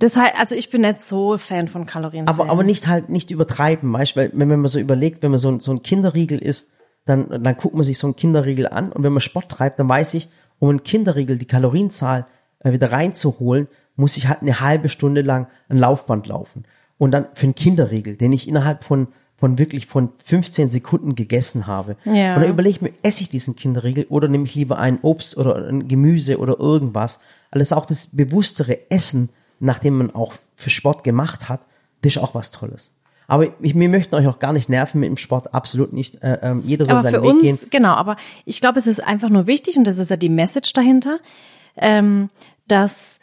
Deshalb, 0.00 0.38
also 0.38 0.54
ich 0.54 0.68
bin 0.68 0.82
nicht 0.82 1.00
so 1.02 1.38
Fan 1.38 1.68
von 1.68 1.86
Kalorien. 1.86 2.28
aber, 2.28 2.50
aber 2.50 2.64
nicht 2.64 2.86
halt 2.86 3.08
nicht 3.08 3.30
übertreiben, 3.30 3.90
weißt 3.92 4.16
du, 4.16 4.20
weil 4.20 4.30
wenn, 4.34 4.50
wenn 4.50 4.60
man 4.60 4.68
so 4.68 4.78
überlegt, 4.78 5.22
wenn 5.22 5.30
man 5.30 5.38
so, 5.38 5.48
ein- 5.50 5.60
so 5.60 5.70
ein 5.72 5.82
Kinderriegel 5.82 6.38
isst, 6.38 6.70
dann, 7.06 7.42
dann 7.42 7.56
guckt 7.56 7.74
man 7.74 7.84
sich 7.84 7.98
so 7.98 8.06
einen 8.08 8.16
Kinderriegel 8.16 8.68
an 8.68 8.92
und 8.92 9.02
wenn 9.04 9.12
man 9.12 9.20
Sport 9.20 9.48
treibt, 9.48 9.78
dann 9.78 9.88
weiß 9.88 10.14
ich, 10.14 10.28
um 10.58 10.68
einen 10.68 10.82
Kinderriegel 10.82 11.38
die 11.38 11.46
Kalorienzahl 11.46 12.26
äh, 12.60 12.72
wieder 12.72 12.92
reinzuholen, 12.92 13.68
muss 13.96 14.16
ich 14.16 14.28
halt 14.28 14.42
eine 14.42 14.60
halbe 14.60 14.88
Stunde 14.88 15.22
lang 15.22 15.46
ein 15.68 15.78
Laufband 15.78 16.26
laufen. 16.26 16.64
Und 16.98 17.10
dann 17.10 17.26
für 17.34 17.44
einen 17.44 17.54
Kinderriegel, 17.54 18.16
den 18.16 18.32
ich 18.32 18.48
innerhalb 18.48 18.84
von 18.84 19.08
von 19.42 19.58
wirklich 19.58 19.88
von 19.88 20.10
15 20.24 20.68
Sekunden 20.68 21.16
gegessen 21.16 21.66
habe. 21.66 21.96
Ja. 22.04 22.36
Und 22.36 22.42
dann 22.42 22.50
überlege 22.50 22.76
ich 22.76 22.80
mir, 22.80 22.92
esse 23.02 23.24
ich 23.24 23.28
diesen 23.28 23.56
Kinderriegel 23.56 24.06
oder 24.08 24.28
nehme 24.28 24.44
ich 24.44 24.54
lieber 24.54 24.78
ein 24.78 25.00
Obst 25.02 25.36
oder 25.36 25.56
ein 25.68 25.88
Gemüse 25.88 26.38
oder 26.38 26.60
irgendwas. 26.60 27.18
Alles 27.50 27.72
auch 27.72 27.84
das 27.84 28.06
bewusstere 28.06 28.88
Essen, 28.88 29.30
nachdem 29.58 29.98
man 29.98 30.14
auch 30.14 30.34
für 30.54 30.70
Sport 30.70 31.02
gemacht 31.02 31.48
hat, 31.48 31.66
das 32.02 32.12
ist 32.12 32.22
auch 32.22 32.36
was 32.36 32.52
Tolles. 32.52 32.92
Aber 33.26 33.48
ich, 33.60 33.74
wir 33.74 33.88
möchten 33.88 34.14
euch 34.14 34.28
auch 34.28 34.38
gar 34.38 34.52
nicht 34.52 34.68
nerven 34.68 35.00
mit 35.00 35.08
dem 35.08 35.16
Sport, 35.16 35.52
absolut 35.52 35.92
nicht. 35.92 36.22
Äh, 36.22 36.38
ähm, 36.42 36.62
jeder 36.64 36.84
soll 36.84 36.94
aber 36.94 37.02
seinen 37.02 37.14
für 37.14 37.22
Weg 37.22 37.30
uns, 37.30 37.60
gehen. 37.62 37.70
genau, 37.70 37.94
aber 37.94 38.16
ich 38.44 38.60
glaube, 38.60 38.78
es 38.78 38.86
ist 38.86 39.00
einfach 39.00 39.28
nur 39.28 39.48
wichtig, 39.48 39.76
und 39.76 39.88
das 39.88 39.98
ist 39.98 40.10
ja 40.10 40.16
die 40.16 40.28
Message 40.28 40.72
dahinter, 40.72 41.18
ähm, 41.76 42.30
dass 42.68 43.18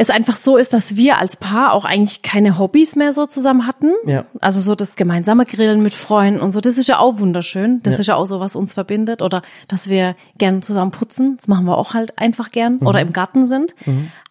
es 0.00 0.10
einfach 0.10 0.36
so 0.36 0.56
ist, 0.56 0.72
dass 0.72 0.94
wir 0.94 1.18
als 1.18 1.36
Paar 1.36 1.72
auch 1.72 1.84
eigentlich 1.84 2.22
keine 2.22 2.56
Hobbys 2.56 2.94
mehr 2.94 3.12
so 3.12 3.26
zusammen 3.26 3.66
hatten. 3.66 3.90
Ja. 4.06 4.26
Also 4.40 4.60
so 4.60 4.76
das 4.76 4.94
gemeinsame 4.94 5.44
Grillen 5.44 5.82
mit 5.82 5.92
Freunden 5.92 6.40
und 6.40 6.52
so, 6.52 6.60
das 6.60 6.78
ist 6.78 6.86
ja 6.86 7.00
auch 7.00 7.18
wunderschön. 7.18 7.80
Das 7.82 7.94
Ja. 7.94 8.00
ist 8.00 8.06
ja 8.06 8.14
auch 8.14 8.24
so, 8.26 8.38
was 8.38 8.54
uns 8.54 8.74
verbindet. 8.74 9.22
Oder 9.22 9.42
dass 9.66 9.88
wir 9.88 10.14
gern 10.38 10.62
zusammen 10.62 10.92
putzen, 10.92 11.36
das 11.36 11.48
machen 11.48 11.64
wir 11.66 11.76
auch 11.76 11.94
halt 11.94 12.16
einfach 12.16 12.50
gern. 12.52 12.78
Mhm. 12.80 12.86
Oder 12.86 13.00
im 13.00 13.12
Garten 13.12 13.44
sind. 13.44 13.74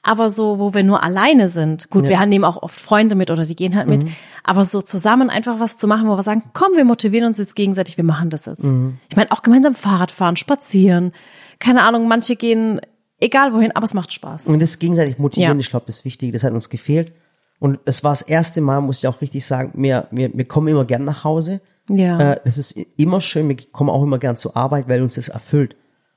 Aber 0.04 0.30
so, 0.30 0.58
wo 0.58 0.74
wir 0.74 0.84
nur 0.84 1.04
alleine 1.04 1.50
sind, 1.50 1.90
gut, 1.90 2.08
wir 2.08 2.26
nehmen 2.26 2.46
auch 2.46 2.64
oft 2.64 2.80
Freunde 2.80 3.16
mit 3.16 3.30
oder 3.30 3.46
die 3.46 3.56
gehen 3.58 3.76
halt 3.76 3.88
Mhm. 3.88 3.94
mit. 3.98 4.06
Aber 4.46 4.64
so 4.64 4.82
zusammen 4.82 5.30
einfach 5.30 5.60
was 5.60 5.76
zu 5.78 5.86
machen, 5.86 6.08
wo 6.08 6.16
wir 6.16 6.24
sagen, 6.24 6.44
komm, 6.54 6.78
wir 6.78 6.86
motivieren 6.86 7.28
uns 7.28 7.40
jetzt 7.40 7.58
gegenseitig, 7.58 7.98
wir 7.98 8.06
machen 8.06 8.30
das 8.30 8.46
jetzt. 8.46 8.64
Mhm. 8.64 9.00
Ich 9.10 9.18
meine, 9.18 9.34
auch 9.34 9.42
gemeinsam 9.44 9.76
Fahrrad 9.76 10.12
fahren, 10.12 10.38
spazieren. 10.38 11.12
Keine 11.60 11.84
Ahnung, 11.84 12.08
manche 12.08 12.38
gehen 12.38 12.80
egal 13.20 13.54
wohin, 13.54 13.72
aber 13.76 13.86
es 13.86 13.94
macht 13.94 14.14
Spaß. 14.14 14.48
Und 14.48 14.62
das 14.62 14.80
gegenseitig 14.80 15.18
motivieren, 15.18 15.58
Ja. 15.58 15.60
ich 15.62 15.70
glaube, 15.70 15.86
das 15.88 15.98
ist 15.98 16.06
wichtig, 16.06 16.34
das 16.34 16.44
hat 16.44 16.54
uns 16.54 16.70
gefehlt. 16.70 17.14
Und 17.60 17.80
es 17.86 18.04
war 18.04 18.12
das 18.12 18.22
erste 18.22 18.62
Mal, 18.62 18.82
muss 18.82 19.00
ich 19.00 19.08
auch 19.08 19.20
richtig 19.22 19.46
sagen, 19.46 19.72
wir, 19.76 20.08
wir, 20.12 20.32
wir 20.34 20.46
kommen 20.46 20.68
immer 20.68 20.86
gern 20.86 21.04
nach 21.04 21.24
Hause. 21.24 21.62
Ja. 21.90 22.34
Äh, 22.34 22.40
das 22.46 22.58
ist 22.58 22.78
immer 22.98 23.20
schön, 23.22 23.50
wir 23.50 23.58
kommen 23.72 23.90
auch 23.90 24.04
immer 24.04 24.20
gern 24.20 24.36
zur 24.36 24.56
Arbeit, 24.56 24.88
weil 24.88 25.02
uns 25.02 25.16
das 25.16 25.30
erfüllt. 25.30 25.76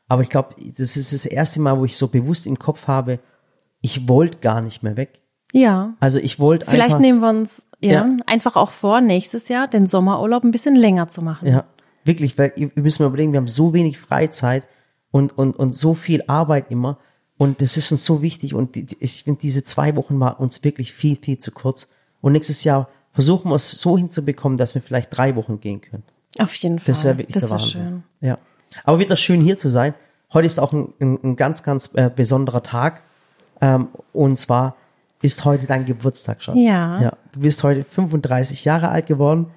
Aber 0.08 0.22
ich 0.22 0.28
glaube, 0.28 0.54
das 0.76 0.96
ist 0.96 1.12
das 1.12 1.24
erste 1.24 1.60
Mal, 1.60 1.78
wo 1.78 1.84
ich 1.84 1.96
so 1.96 2.08
bewusst 2.08 2.46
im 2.46 2.58
Kopf 2.58 2.86
habe, 2.88 3.20
ich 3.80 4.08
wollte 4.08 4.38
gar 4.38 4.60
nicht 4.60 4.82
mehr 4.82 4.96
weg. 4.96 5.20
Ja. 5.52 5.94
Also 6.00 6.18
ich 6.18 6.38
wollte 6.38 6.66
Vielleicht 6.66 6.84
einfach, 6.96 6.98
nehmen 7.00 7.20
wir 7.20 7.30
uns 7.30 7.66
ja, 7.80 7.92
Ja. 8.06 8.16
einfach 8.26 8.56
auch 8.56 8.70
vor, 8.70 9.00
nächstes 9.00 9.48
Jahr 9.48 9.66
den 9.68 9.86
Sommerurlaub 9.86 10.44
ein 10.44 10.50
bisschen 10.50 10.76
länger 10.76 11.08
zu 11.08 11.22
machen. 11.22 11.48
ja, 11.48 11.64
wirklich, 12.04 12.36
weil 12.36 12.52
ihr 12.56 12.70
müsst 12.74 13.00
mal 13.00 13.06
überlegen, 13.06 13.32
wir 13.32 13.38
haben 13.38 13.48
so 13.48 13.72
wenig 13.72 13.98
Freizeit 13.98 14.66
und, 15.10 15.36
und, 15.36 15.56
und 15.56 15.72
so 15.72 15.94
viel 15.94 16.22
Arbeit 16.26 16.70
immer. 16.70 16.98
Und 17.36 17.62
das 17.62 17.76
ist 17.76 17.90
uns 17.90 18.04
so 18.04 18.22
wichtig. 18.22 18.54
Und 18.54 18.74
die, 18.74 18.86
ich 19.00 19.24
finde, 19.24 19.40
diese 19.40 19.64
zwei 19.64 19.96
Wochen 19.96 20.20
war 20.20 20.40
uns 20.40 20.62
wirklich 20.62 20.92
viel, 20.92 21.16
viel 21.16 21.38
zu 21.38 21.52
kurz. 21.52 21.88
Und 22.20 22.32
nächstes 22.32 22.64
Jahr 22.64 22.88
versuchen 23.12 23.50
wir 23.50 23.56
es 23.56 23.70
so 23.70 23.96
hinzubekommen, 23.96 24.58
dass 24.58 24.74
wir 24.74 24.82
vielleicht 24.82 25.16
drei 25.16 25.36
Wochen 25.36 25.60
gehen 25.60 25.80
können. 25.80 26.02
Auf 26.38 26.54
jeden 26.54 26.78
Fall. 26.78 26.86
Das 26.86 27.04
wäre 27.04 27.18
wirklich 27.18 27.34
das 27.34 27.44
der 27.44 27.50
wär 27.50 27.58
Wahnsinn. 27.58 27.82
schön. 27.82 28.02
Ja. 28.20 28.36
Aber 28.84 28.98
wieder 28.98 29.16
schön 29.16 29.40
hier 29.40 29.56
zu 29.56 29.68
sein. 29.68 29.94
Heute 30.32 30.46
ist 30.46 30.60
auch 30.60 30.72
ein, 30.72 30.92
ein, 31.00 31.18
ein 31.22 31.36
ganz, 31.36 31.62
ganz 31.62 31.90
äh, 31.94 32.10
besonderer 32.14 32.62
Tag. 32.62 33.02
Ähm, 33.60 33.88
und 34.12 34.38
zwar 34.38 34.76
ist 35.22 35.44
heute 35.44 35.66
dein 35.66 35.86
Geburtstag 35.86 36.42
schon. 36.42 36.56
Ja. 36.56 37.00
Ja. 37.00 37.12
Du 37.32 37.40
bist 37.40 37.62
heute 37.62 37.84
35 37.84 38.64
Jahre 38.64 38.88
alt 38.88 39.06
geworden. 39.06 39.48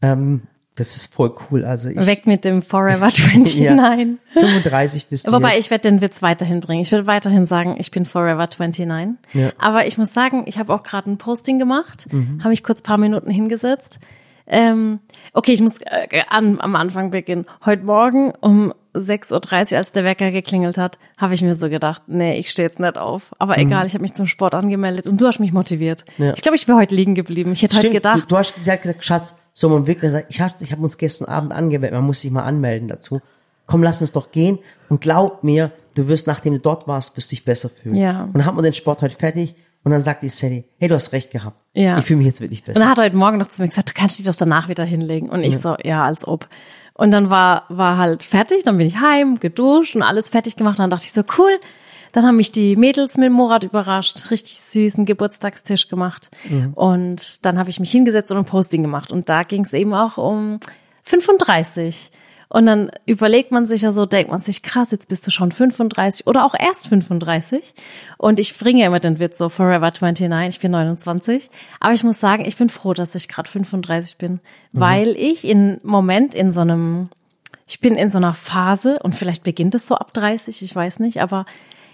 Ähm, 0.00 0.42
das 0.76 0.96
ist 0.96 1.14
voll 1.14 1.34
cool. 1.50 1.64
Also 1.64 1.90
ich, 1.90 2.04
Weg 2.06 2.26
mit 2.26 2.44
dem 2.44 2.62
Forever 2.62 3.06
29. 3.06 3.54
Ja. 3.60 3.74
35 4.34 5.06
bist 5.06 5.28
du 5.28 5.32
Wobei 5.32 5.50
jetzt. 5.54 5.66
ich 5.66 5.70
werde 5.70 5.88
den 5.88 6.00
Witz 6.00 6.20
weiterhin 6.22 6.60
bringen. 6.60 6.82
Ich 6.82 6.90
werde 6.92 7.06
weiterhin 7.06 7.46
sagen, 7.46 7.76
ich 7.78 7.90
bin 7.90 8.06
Forever 8.06 8.48
29. 8.48 9.16
Ja. 9.34 9.50
Aber 9.58 9.86
ich 9.86 9.98
muss 9.98 10.12
sagen, 10.12 10.44
ich 10.46 10.58
habe 10.58 10.72
auch 10.74 10.82
gerade 10.82 11.10
ein 11.10 11.18
Posting 11.18 11.58
gemacht, 11.58 12.06
Mhm. 12.12 12.40
habe 12.40 12.50
mich 12.50 12.62
kurz 12.64 12.82
paar 12.82 12.98
Minuten 12.98 13.30
hingesetzt. 13.30 14.00
Ähm, 14.46 14.98
okay, 15.32 15.52
ich 15.52 15.62
muss 15.62 15.78
äh, 15.86 16.22
an, 16.28 16.60
am 16.60 16.76
Anfang 16.76 17.10
beginnen. 17.10 17.46
Heute 17.64 17.82
Morgen 17.84 18.32
um 18.40 18.74
6.30 18.94 19.72
Uhr, 19.72 19.78
als 19.78 19.92
der 19.92 20.04
Wecker 20.04 20.30
geklingelt 20.30 20.76
hat, 20.76 20.98
habe 21.16 21.34
ich 21.34 21.40
mir 21.42 21.54
so 21.54 21.68
gedacht, 21.70 22.02
nee, 22.08 22.36
ich 22.38 22.50
stehe 22.50 22.68
jetzt 22.68 22.78
nicht 22.78 22.98
auf. 22.98 23.32
Aber 23.38 23.56
egal, 23.58 23.86
ich 23.86 23.94
habe 23.94 24.02
mich 24.02 24.12
zum 24.12 24.26
Sport 24.26 24.54
angemeldet 24.54 25.06
und 25.06 25.20
du 25.20 25.26
hast 25.26 25.40
mich 25.40 25.52
motiviert. 25.52 26.04
Mhm. 26.18 26.24
Ja. 26.26 26.32
Ich 26.34 26.42
glaube, 26.42 26.56
ich 26.56 26.68
wäre 26.68 26.76
heute 26.78 26.94
liegen 26.94 27.14
geblieben. 27.14 27.52
Ich 27.52 27.62
hätte 27.62 27.76
heute 27.78 27.90
gedacht, 27.90 28.22
du, 28.24 28.26
du 28.26 28.36
hast 28.36 28.54
gesagt, 28.54 28.86
Schatz, 29.02 29.34
soll 29.54 29.70
man 29.70 29.86
wirklich 29.86 30.12
sagen, 30.12 30.26
ich 30.28 30.40
habe 30.42 30.52
ich 30.60 30.72
hab 30.72 30.80
uns 30.80 30.98
gestern 30.98 31.26
Abend 31.28 31.52
angemeldet, 31.52 31.94
man 31.94 32.04
muss 32.04 32.20
sich 32.20 32.30
mal 32.30 32.42
anmelden 32.42 32.88
dazu. 32.88 33.22
Komm, 33.66 33.82
lass 33.82 34.02
uns 34.02 34.12
doch 34.12 34.30
gehen 34.30 34.58
und 34.90 35.00
glaub 35.00 35.42
mir, 35.42 35.72
du 35.94 36.06
wirst, 36.08 36.26
nachdem 36.26 36.52
du 36.52 36.58
dort 36.58 36.86
warst, 36.86 37.16
wirst 37.16 37.32
dich 37.32 37.46
besser 37.46 37.70
fühlen. 37.70 37.94
Ja. 37.94 38.24
Und 38.24 38.34
dann 38.34 38.44
hat 38.44 38.54
man 38.54 38.64
den 38.64 38.74
Sport 38.74 39.00
heute 39.00 39.16
fertig 39.16 39.54
und 39.84 39.92
dann 39.92 40.02
sagt 40.02 40.22
die 40.22 40.28
Sally, 40.28 40.64
hey, 40.78 40.88
du 40.88 40.94
hast 40.94 41.12
recht 41.12 41.30
gehabt. 41.30 41.56
Ja. 41.72 41.96
Ich 41.98 42.04
fühle 42.04 42.18
mich 42.18 42.26
jetzt 42.26 42.40
wirklich 42.42 42.60
Und 42.62 42.68
er 42.68 42.74
besser. 42.74 42.88
hat 42.90 42.98
heute 42.98 43.16
Morgen 43.16 43.38
noch 43.38 43.46
zu 43.48 43.62
mir 43.62 43.68
gesagt, 43.68 43.88
du 43.90 43.94
kannst 43.94 44.18
dich 44.18 44.26
doch 44.26 44.36
danach 44.36 44.68
wieder 44.68 44.84
hinlegen. 44.84 45.30
Und 45.30 45.42
ich 45.44 45.58
so, 45.58 45.76
ja, 45.82 46.04
als 46.04 46.26
ob. 46.26 46.48
Und 46.94 47.10
dann 47.10 47.30
war, 47.30 47.64
war 47.68 47.96
halt 47.96 48.22
fertig, 48.22 48.64
dann 48.64 48.76
bin 48.78 48.86
ich 48.86 49.00
heim, 49.00 49.40
geduscht 49.40 49.96
und 49.96 50.02
alles 50.02 50.28
fertig 50.28 50.56
gemacht. 50.56 50.78
Und 50.78 50.82
dann 50.82 50.90
dachte 50.90 51.06
ich 51.06 51.12
so, 51.12 51.22
cool. 51.38 51.58
Dann 52.14 52.24
haben 52.24 52.36
mich 52.36 52.52
die 52.52 52.76
Mädels 52.76 53.16
mit 53.16 53.32
Morat 53.32 53.64
überrascht, 53.64 54.30
richtig 54.30 54.60
süßen 54.60 55.04
Geburtstagstisch 55.04 55.88
gemacht. 55.88 56.30
Und 56.76 57.44
dann 57.44 57.58
habe 57.58 57.70
ich 57.70 57.80
mich 57.80 57.90
hingesetzt 57.90 58.30
und 58.30 58.36
ein 58.36 58.44
Posting 58.44 58.82
gemacht. 58.82 59.10
Und 59.10 59.28
da 59.28 59.42
ging 59.42 59.64
es 59.64 59.72
eben 59.72 59.92
auch 59.94 60.16
um 60.16 60.60
35. 61.02 62.12
Und 62.48 62.66
dann 62.66 62.92
überlegt 63.04 63.50
man 63.50 63.66
sich 63.66 63.82
ja 63.82 63.90
so, 63.90 64.06
denkt 64.06 64.30
man 64.30 64.40
sich, 64.40 64.62
krass, 64.62 64.92
jetzt 64.92 65.08
bist 65.08 65.26
du 65.26 65.32
schon 65.32 65.50
35 65.50 66.28
oder 66.28 66.44
auch 66.44 66.54
erst 66.56 66.86
35. 66.86 67.74
Und 68.16 68.38
ich 68.38 68.56
bringe 68.56 68.82
ja 68.82 68.86
immer 68.86 69.00
den 69.00 69.18
Witz 69.18 69.36
so, 69.38 69.48
Forever 69.48 69.90
29, 69.90 70.54
ich 70.54 70.60
bin 70.60 70.70
29. 70.70 71.50
Aber 71.80 71.94
ich 71.94 72.04
muss 72.04 72.20
sagen, 72.20 72.44
ich 72.44 72.56
bin 72.56 72.68
froh, 72.68 72.94
dass 72.94 73.16
ich 73.16 73.26
gerade 73.26 73.50
35 73.50 74.18
bin, 74.18 74.34
mhm. 74.34 74.38
weil 74.70 75.08
ich 75.16 75.44
im 75.48 75.80
Moment 75.82 76.36
in 76.36 76.52
so 76.52 76.60
einem, 76.60 77.08
ich 77.66 77.80
bin 77.80 77.96
in 77.96 78.10
so 78.10 78.18
einer 78.18 78.34
Phase 78.34 79.00
und 79.02 79.16
vielleicht 79.16 79.42
beginnt 79.42 79.74
es 79.74 79.88
so 79.88 79.96
ab 79.96 80.14
30, 80.14 80.62
ich 80.62 80.76
weiß 80.76 81.00
nicht, 81.00 81.20
aber 81.20 81.46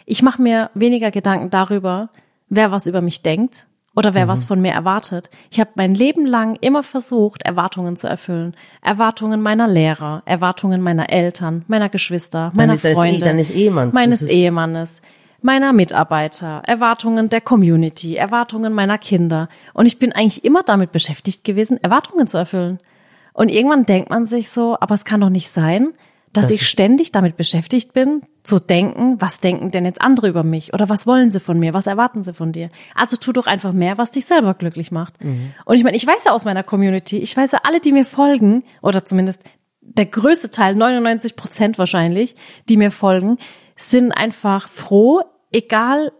ich 0.07 0.23
mache 0.23 0.40
mir 0.40 0.71
weniger 0.75 1.11
Gedanken 1.11 1.50
darüber, 1.50 2.11
wer 2.49 2.71
was 2.71 2.87
über 2.87 3.00
mich 3.00 3.23
denkt 3.23 3.66
oder 3.95 4.14
wer 4.14 4.26
mhm. 4.26 4.30
was 4.30 4.45
von 4.45 4.61
mir 4.61 4.73
erwartet. 4.73 5.30
Ich 5.50 5.61
habe 5.61 5.71
mein 5.75 5.95
Leben 5.95 6.26
lang 6.26 6.57
immer 6.61 6.83
versucht, 6.83 7.42
Erwartungen 7.42 7.97
zu 7.97 8.09
erfüllen. 8.09 8.54
Erwartungen 8.83 9.42
meiner 9.42 9.69
Lehrer, 9.69 10.23
Erwartungen 10.26 10.80
meiner 10.80 11.11
Eltern, 11.11 11.64
meiner 11.69 11.88
Geschwister, 11.88 12.52
meiner 12.54 12.76
Deine, 12.76 12.95
Freunde, 12.95 13.21
deines 13.21 13.50
Ehemanns, 13.50 13.95
meines 13.95 14.23
Ehemannes, 14.23 15.00
meiner 15.42 15.73
Mitarbeiter, 15.73 16.62
Erwartungen 16.66 17.28
der 17.28 17.40
Community, 17.40 18.16
Erwartungen 18.16 18.73
meiner 18.73 18.99
Kinder. 18.99 19.49
Und 19.75 19.87
ich 19.87 19.99
bin 19.99 20.12
eigentlich 20.12 20.45
immer 20.45 20.62
damit 20.62 20.92
beschäftigt 20.92 21.45
gewesen, 21.45 21.83
Erwartungen 21.83 22.26
zu 22.26 22.38
erfüllen. 22.38 22.78
Und 23.33 23.49
irgendwann 23.49 23.87
denkt 23.87 24.11
man 24.11 24.26
sich 24.26 24.50
so, 24.50 24.76
aber 24.80 24.95
es 24.95 25.04
kann 25.04 25.21
doch 25.21 25.30
nicht 25.30 25.49
sein, 25.49 25.95
dass 26.32 26.46
das 26.46 26.54
ich 26.54 26.68
ständig 26.68 27.12
damit 27.12 27.37
beschäftigt 27.37 27.92
bin, 27.92 28.22
zu 28.42 28.60
denken, 28.60 29.20
was 29.20 29.40
denken 29.40 29.70
denn 29.70 29.84
jetzt 29.84 30.00
andere 30.00 30.28
über 30.28 30.44
mich 30.44 30.72
oder 30.72 30.88
was 30.88 31.06
wollen 31.06 31.30
sie 31.30 31.40
von 31.40 31.58
mir, 31.58 31.75
was 31.75 31.87
erwarten 31.87 32.22
sie 32.22 32.32
von 32.32 32.52
dir. 32.52 32.70
Also 32.94 33.16
tu 33.16 33.32
doch 33.32 33.46
einfach 33.46 33.72
mehr, 33.72 33.99
was 33.99 34.12
dich 34.12 34.26
selber 34.26 34.54
glücklich 34.54 34.92
macht. 34.92 35.22
Mhm. 35.22 35.52
Und 35.64 35.76
ich 35.76 35.84
meine, 35.84 35.96
ich 35.96 36.06
weiß 36.06 36.25
ja 36.25 36.32
aus 36.32 36.44
meiner 36.44 36.62
Community, 36.62 37.18
ich 37.18 37.37
weiß 37.37 37.52
ja 37.52 37.60
alle, 37.64 37.80
die 37.80 37.92
mir 37.92 38.06
folgen, 38.06 38.62
oder 38.80 39.04
zumindest 39.04 39.42
der 39.80 40.06
größte 40.06 40.50
Teil, 40.50 40.76
99 40.76 41.37
Prozent 41.37 41.78
wahrscheinlich, 41.78 42.37
die 42.68 42.76
mir 42.76 42.90
folgen, 42.90 43.38
sind 43.76 44.12
einfach 44.12 44.68
froh, 44.68 45.22
egal 45.50 46.12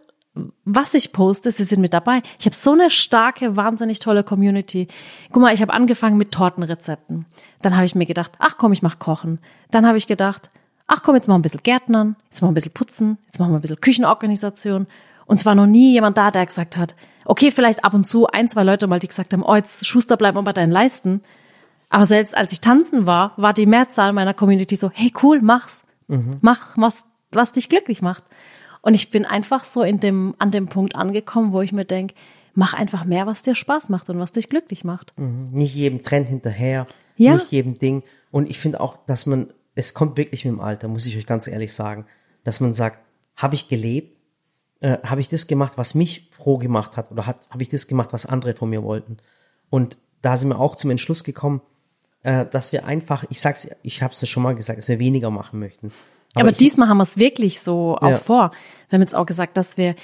was 0.63 0.93
ich 0.93 1.11
poste, 1.11 1.51
sie 1.51 1.65
sind 1.65 1.81
mit 1.81 1.93
dabei. 1.93 2.19
Ich 2.39 2.45
habe 2.45 2.55
so 2.55 2.71
eine 2.71 2.89
starke, 2.89 3.57
wahnsinnig 3.57 3.99
tolle 3.99 4.23
Community. 4.23 4.87
Guck 5.31 5.41
mal, 5.41 5.53
ich 5.53 5.61
habe 5.61 5.73
angefangen 5.73 6.17
mit 6.17 6.31
Tortenrezepten. 6.31 7.25
Dann 7.61 7.75
habe 7.75 7.85
ich 7.85 7.95
mir 7.95 8.05
gedacht, 8.05 8.31
ach 8.39 8.57
komm, 8.57 8.71
ich 8.71 8.81
mach 8.81 8.97
Kochen. 8.97 9.39
Dann 9.71 9.85
habe 9.85 9.97
ich 9.97 10.07
gedacht, 10.07 10.47
ach 10.87 11.03
komm, 11.03 11.15
jetzt 11.15 11.27
mal 11.27 11.35
ein 11.35 11.41
bisschen 11.41 11.63
Gärtnern, 11.63 12.15
jetzt 12.25 12.41
mal 12.41 12.47
ein 12.47 12.53
bisschen 12.53 12.73
Putzen, 12.73 13.17
jetzt 13.25 13.39
machen 13.39 13.51
wir 13.51 13.59
ein 13.59 13.61
bisschen 13.61 13.81
Küchenorganisation. 13.81 14.87
Und 15.25 15.39
es 15.39 15.45
war 15.45 15.55
noch 15.55 15.67
nie 15.67 15.93
jemand 15.93 16.17
da, 16.17 16.31
der 16.31 16.45
gesagt 16.45 16.77
hat, 16.77 16.95
okay, 17.25 17.51
vielleicht 17.51 17.83
ab 17.83 17.93
und 17.93 18.05
zu 18.05 18.27
ein, 18.27 18.47
zwei 18.47 18.63
Leute 18.63 18.87
mal, 18.87 18.99
die 18.99 19.07
gesagt 19.07 19.33
haben, 19.33 19.43
oh, 19.43 19.55
jetzt 19.55 19.85
Schuster, 19.85 20.17
bleib 20.17 20.35
mal 20.35 20.41
bei 20.41 20.53
deinen 20.53 20.71
Leisten. 20.71 21.21
Aber 21.89 22.05
selbst 22.05 22.35
als 22.35 22.53
ich 22.53 22.61
tanzen 22.61 23.05
war, 23.05 23.33
war 23.35 23.53
die 23.53 23.65
Mehrzahl 23.65 24.13
meiner 24.13 24.33
Community 24.33 24.77
so, 24.77 24.89
hey, 24.93 25.13
cool, 25.21 25.41
mach's. 25.41 25.81
Mhm. 26.07 26.37
Mach, 26.41 26.77
was, 26.77 27.05
was 27.31 27.51
dich 27.51 27.67
glücklich 27.67 28.01
macht. 28.01 28.23
Und 28.81 28.93
ich 28.93 29.11
bin 29.11 29.25
einfach 29.25 29.63
so 29.63 29.83
in 29.83 29.99
dem, 29.99 30.35
an 30.39 30.51
dem 30.51 30.67
Punkt 30.67 30.95
angekommen, 30.95 31.53
wo 31.53 31.61
ich 31.61 31.71
mir 31.71 31.85
denke, 31.85 32.15
mach 32.53 32.73
einfach 32.73 33.05
mehr, 33.05 33.27
was 33.27 33.43
dir 33.43 33.55
Spaß 33.55 33.89
macht 33.89 34.09
und 34.09 34.19
was 34.19 34.31
dich 34.31 34.49
glücklich 34.49 34.83
macht. 34.83 35.17
Mhm. 35.17 35.45
Nicht 35.51 35.75
jedem 35.75 36.03
Trend 36.03 36.27
hinterher, 36.27 36.87
ja. 37.15 37.33
nicht 37.33 37.51
jedem 37.51 37.75
Ding. 37.75 38.03
Und 38.31 38.49
ich 38.49 38.59
finde 38.59 38.81
auch, 38.81 38.97
dass 39.05 39.25
man, 39.25 39.53
es 39.75 39.93
kommt 39.93 40.17
wirklich 40.17 40.45
mit 40.45 40.53
dem 40.53 40.59
Alter, 40.59 40.87
muss 40.87 41.05
ich 41.05 41.17
euch 41.17 41.25
ganz 41.25 41.47
ehrlich 41.47 41.73
sagen, 41.73 42.05
dass 42.43 42.59
man 42.59 42.73
sagt, 42.73 42.99
habe 43.35 43.55
ich 43.55 43.69
gelebt? 43.69 44.17
Äh, 44.79 44.97
habe 45.03 45.21
ich 45.21 45.29
das 45.29 45.47
gemacht, 45.47 45.73
was 45.77 45.93
mich 45.93 46.29
froh 46.31 46.57
gemacht 46.57 46.97
hat? 46.97 47.11
Oder 47.11 47.27
habe 47.27 47.61
ich 47.61 47.69
das 47.69 47.87
gemacht, 47.87 48.13
was 48.13 48.25
andere 48.25 48.55
von 48.55 48.69
mir 48.69 48.83
wollten? 48.83 49.17
Und 49.69 49.97
da 50.21 50.37
sind 50.37 50.49
wir 50.49 50.59
auch 50.59 50.75
zum 50.75 50.89
Entschluss 50.89 51.23
gekommen, 51.23 51.61
äh, 52.23 52.45
dass 52.45 52.71
wir 52.71 52.85
einfach, 52.85 53.25
ich 53.29 53.41
sag's, 53.41 53.69
ich 53.83 54.01
habe 54.01 54.13
es 54.13 54.21
ja 54.21 54.27
schon 54.27 54.43
mal 54.43 54.55
gesagt, 54.55 54.79
dass 54.79 54.89
wir 54.89 54.99
weniger 54.99 55.29
machen 55.29 55.59
möchten. 55.59 55.91
Aber, 56.35 56.49
Aber 56.49 56.51
diesmal 56.51 56.87
haben 56.87 56.97
wir 56.97 57.03
es 57.03 57.17
wirklich 57.17 57.61
so 57.61 57.97
auch 57.97 58.09
ja. 58.09 58.17
vor. 58.17 58.51
Wir 58.89 58.97
haben 58.97 59.01
jetzt 59.01 59.15
auch 59.15 59.25
gesagt, 59.25 59.57
dass 59.57 59.77
wir 59.77 59.95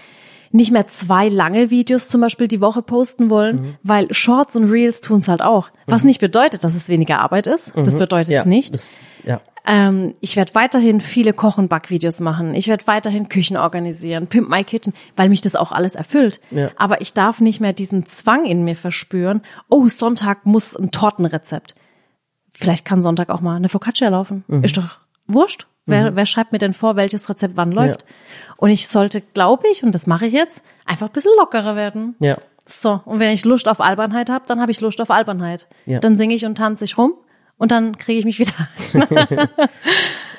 nicht 0.51 0.71
mehr 0.71 0.87
zwei 0.87 1.27
lange 1.27 1.69
Videos 1.69 2.07
zum 2.07 2.21
Beispiel 2.21 2.47
die 2.47 2.61
Woche 2.61 2.81
posten 2.81 3.29
wollen, 3.29 3.61
mhm. 3.61 3.75
weil 3.83 4.13
Shorts 4.13 4.55
und 4.55 4.69
Reels 4.69 5.01
tun 5.01 5.19
es 5.19 5.27
halt 5.27 5.41
auch. 5.41 5.69
Was 5.85 6.03
mhm. 6.03 6.07
nicht 6.07 6.21
bedeutet, 6.21 6.63
dass 6.63 6.75
es 6.75 6.89
weniger 6.89 7.19
Arbeit 7.19 7.47
ist. 7.47 7.75
Mhm. 7.75 7.83
Das 7.83 7.97
bedeutet 7.97 8.31
ja, 8.31 8.41
es 8.41 8.45
nicht. 8.45 8.73
Das, 8.73 8.89
ja. 9.23 9.41
ähm, 9.65 10.13
ich 10.21 10.35
werde 10.35 10.55
weiterhin 10.55 11.01
viele 11.01 11.33
Koch- 11.33 11.57
und 11.57 11.67
Backvideos 11.67 12.19
machen. 12.19 12.55
Ich 12.55 12.67
werde 12.67 12.87
weiterhin 12.87 13.29
Küchen 13.29 13.57
organisieren, 13.57 14.27
Pimp 14.27 14.49
My 14.49 14.63
Kitchen, 14.63 14.93
weil 15.15 15.29
mich 15.29 15.41
das 15.41 15.55
auch 15.55 15.71
alles 15.71 15.95
erfüllt. 15.95 16.39
Ja. 16.51 16.71
Aber 16.77 17.01
ich 17.01 17.13
darf 17.13 17.41
nicht 17.41 17.59
mehr 17.59 17.73
diesen 17.73 18.05
Zwang 18.07 18.45
in 18.45 18.63
mir 18.63 18.75
verspüren. 18.75 19.41
Oh, 19.69 19.87
Sonntag 19.87 20.45
muss 20.45 20.75
ein 20.75 20.91
Tortenrezept. 20.91 21.75
Vielleicht 22.53 22.85
kann 22.85 23.01
Sonntag 23.01 23.29
auch 23.29 23.41
mal 23.41 23.55
eine 23.55 23.69
Focaccia 23.69 24.09
laufen. 24.09 24.43
Mhm. 24.47 24.63
Ist 24.63 24.77
doch 24.77 24.99
wurscht. 25.27 25.67
Wer, 25.87 26.11
mhm. 26.11 26.15
wer 26.15 26.25
schreibt 26.25 26.51
mir 26.51 26.59
denn 26.59 26.73
vor, 26.73 26.95
welches 26.95 27.29
Rezept 27.29 27.55
wann 27.55 27.71
läuft? 27.71 28.01
Ja. 28.01 28.07
Und 28.57 28.69
ich 28.69 28.87
sollte, 28.87 29.21
glaube 29.21 29.63
ich, 29.71 29.83
und 29.83 29.95
das 29.95 30.05
mache 30.05 30.27
ich 30.27 30.33
jetzt, 30.33 30.61
einfach 30.85 31.07
ein 31.07 31.13
bisschen 31.13 31.31
lockerer 31.37 31.75
werden. 31.75 32.15
Ja. 32.19 32.37
So, 32.65 33.01
und 33.05 33.19
wenn 33.19 33.31
ich 33.31 33.45
Lust 33.45 33.67
auf 33.69 33.79
Albernheit 33.79 34.29
habe, 34.29 34.43
dann 34.47 34.59
habe 34.59 34.71
ich 34.71 34.81
Lust 34.81 34.99
auf 34.99 35.09
Albernheit. 35.09 35.67
Ja. 35.85 35.99
Dann 35.99 36.17
singe 36.17 36.35
ich 36.35 36.45
und 36.45 36.55
tanze 36.55 36.83
ich 36.83 36.97
rum 36.97 37.13
und 37.57 37.71
dann 37.71 37.97
kriege 37.97 38.19
ich 38.19 38.25
mich 38.25 38.39
wieder. 38.39 38.67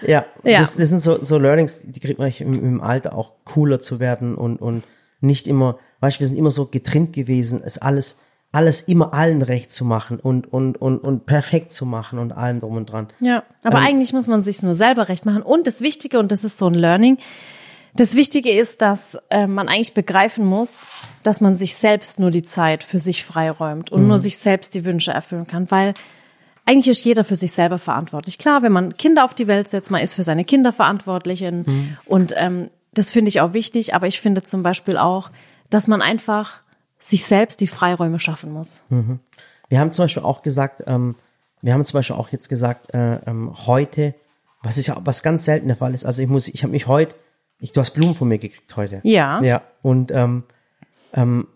ja, 0.06 0.26
ja. 0.44 0.60
Das, 0.60 0.76
das 0.76 0.90
sind 0.90 1.00
so, 1.00 1.22
so 1.24 1.38
Learnings, 1.38 1.80
die 1.82 2.00
kriegt 2.00 2.18
man 2.18 2.30
im, 2.38 2.52
im 2.52 2.80
Alter 2.82 3.14
auch 3.14 3.32
cooler 3.44 3.80
zu 3.80 3.98
werden 3.98 4.34
und, 4.34 4.60
und 4.60 4.84
nicht 5.20 5.48
immer, 5.48 5.78
weißt 6.00 6.16
du, 6.16 6.20
wir 6.20 6.26
sind 6.26 6.36
immer 6.36 6.50
so 6.50 6.66
getrimmt 6.66 7.14
gewesen, 7.14 7.62
es 7.64 7.78
alles 7.78 8.18
alles 8.58 8.80
immer 8.80 9.14
allen 9.14 9.42
recht 9.42 9.70
zu 9.70 9.84
machen 9.84 10.18
und, 10.18 10.52
und, 10.52 10.82
und, 10.82 10.98
und 10.98 11.26
perfekt 11.26 11.70
zu 11.70 11.86
machen 11.86 12.18
und 12.18 12.32
allem 12.32 12.58
drum 12.58 12.76
und 12.76 12.86
dran. 12.86 13.06
Ja, 13.20 13.44
aber 13.62 13.78
ähm, 13.78 13.84
eigentlich 13.84 14.12
muss 14.12 14.26
man 14.26 14.42
sich 14.42 14.64
nur 14.64 14.74
selber 14.74 15.08
recht 15.08 15.24
machen. 15.24 15.42
Und 15.42 15.68
das 15.68 15.80
Wichtige, 15.80 16.18
und 16.18 16.32
das 16.32 16.42
ist 16.42 16.58
so 16.58 16.66
ein 16.66 16.74
Learning, 16.74 17.18
das 17.94 18.16
Wichtige 18.16 18.50
ist, 18.50 18.82
dass 18.82 19.16
äh, 19.30 19.46
man 19.46 19.68
eigentlich 19.68 19.94
begreifen 19.94 20.44
muss, 20.44 20.90
dass 21.22 21.40
man 21.40 21.54
sich 21.54 21.76
selbst 21.76 22.18
nur 22.18 22.32
die 22.32 22.42
Zeit 22.42 22.82
für 22.82 22.98
sich 22.98 23.24
freiräumt 23.24 23.92
und 23.92 24.02
mhm. 24.02 24.08
nur 24.08 24.18
sich 24.18 24.38
selbst 24.38 24.74
die 24.74 24.84
Wünsche 24.84 25.12
erfüllen 25.12 25.46
kann, 25.46 25.70
weil 25.70 25.94
eigentlich 26.66 26.88
ist 26.88 27.04
jeder 27.04 27.22
für 27.22 27.36
sich 27.36 27.52
selber 27.52 27.78
verantwortlich. 27.78 28.38
Klar, 28.38 28.62
wenn 28.62 28.72
man 28.72 28.96
Kinder 28.96 29.24
auf 29.24 29.34
die 29.34 29.46
Welt 29.46 29.68
setzt, 29.68 29.92
man 29.92 30.02
ist 30.02 30.14
für 30.14 30.24
seine 30.24 30.44
Kinder 30.44 30.72
verantwortlich 30.72 31.44
und, 31.44 31.68
mhm. 31.68 31.96
und 32.06 32.34
ähm, 32.36 32.70
das 32.92 33.12
finde 33.12 33.28
ich 33.28 33.40
auch 33.40 33.52
wichtig, 33.52 33.94
aber 33.94 34.08
ich 34.08 34.20
finde 34.20 34.42
zum 34.42 34.64
Beispiel 34.64 34.96
auch, 34.96 35.30
dass 35.70 35.86
man 35.86 36.02
einfach 36.02 36.58
sich 36.98 37.24
selbst 37.24 37.60
die 37.60 37.66
Freiräume 37.66 38.18
schaffen 38.18 38.52
muss. 38.52 38.82
Mhm. 38.88 39.20
Wir 39.68 39.80
haben 39.80 39.92
zum 39.92 40.04
Beispiel 40.04 40.22
auch 40.22 40.42
gesagt, 40.42 40.82
ähm, 40.86 41.14
wir 41.60 41.74
haben 41.74 41.84
zum 41.84 41.98
Beispiel 41.98 42.16
auch 42.16 42.30
jetzt 42.30 42.48
gesagt, 42.48 42.94
äh, 42.94 43.16
ähm, 43.26 43.52
heute, 43.66 44.14
was 44.62 44.78
ist 44.78 44.86
ja 44.86 45.00
was 45.04 45.22
ganz 45.22 45.44
selten 45.44 45.68
der 45.68 45.76
Fall 45.76 45.94
ist, 45.94 46.04
also 46.04 46.22
ich 46.22 46.28
muss, 46.28 46.48
ich 46.48 46.62
habe 46.62 46.72
mich 46.72 46.86
heute, 46.86 47.14
ich, 47.60 47.72
du 47.72 47.80
hast 47.80 47.90
Blumen 47.90 48.14
von 48.14 48.28
mir 48.28 48.38
gekriegt 48.38 48.76
heute. 48.76 49.00
Ja. 49.02 49.42
Ja. 49.42 49.62
Und 49.82 50.12
ähm, 50.12 50.44
ähm, 51.12 51.48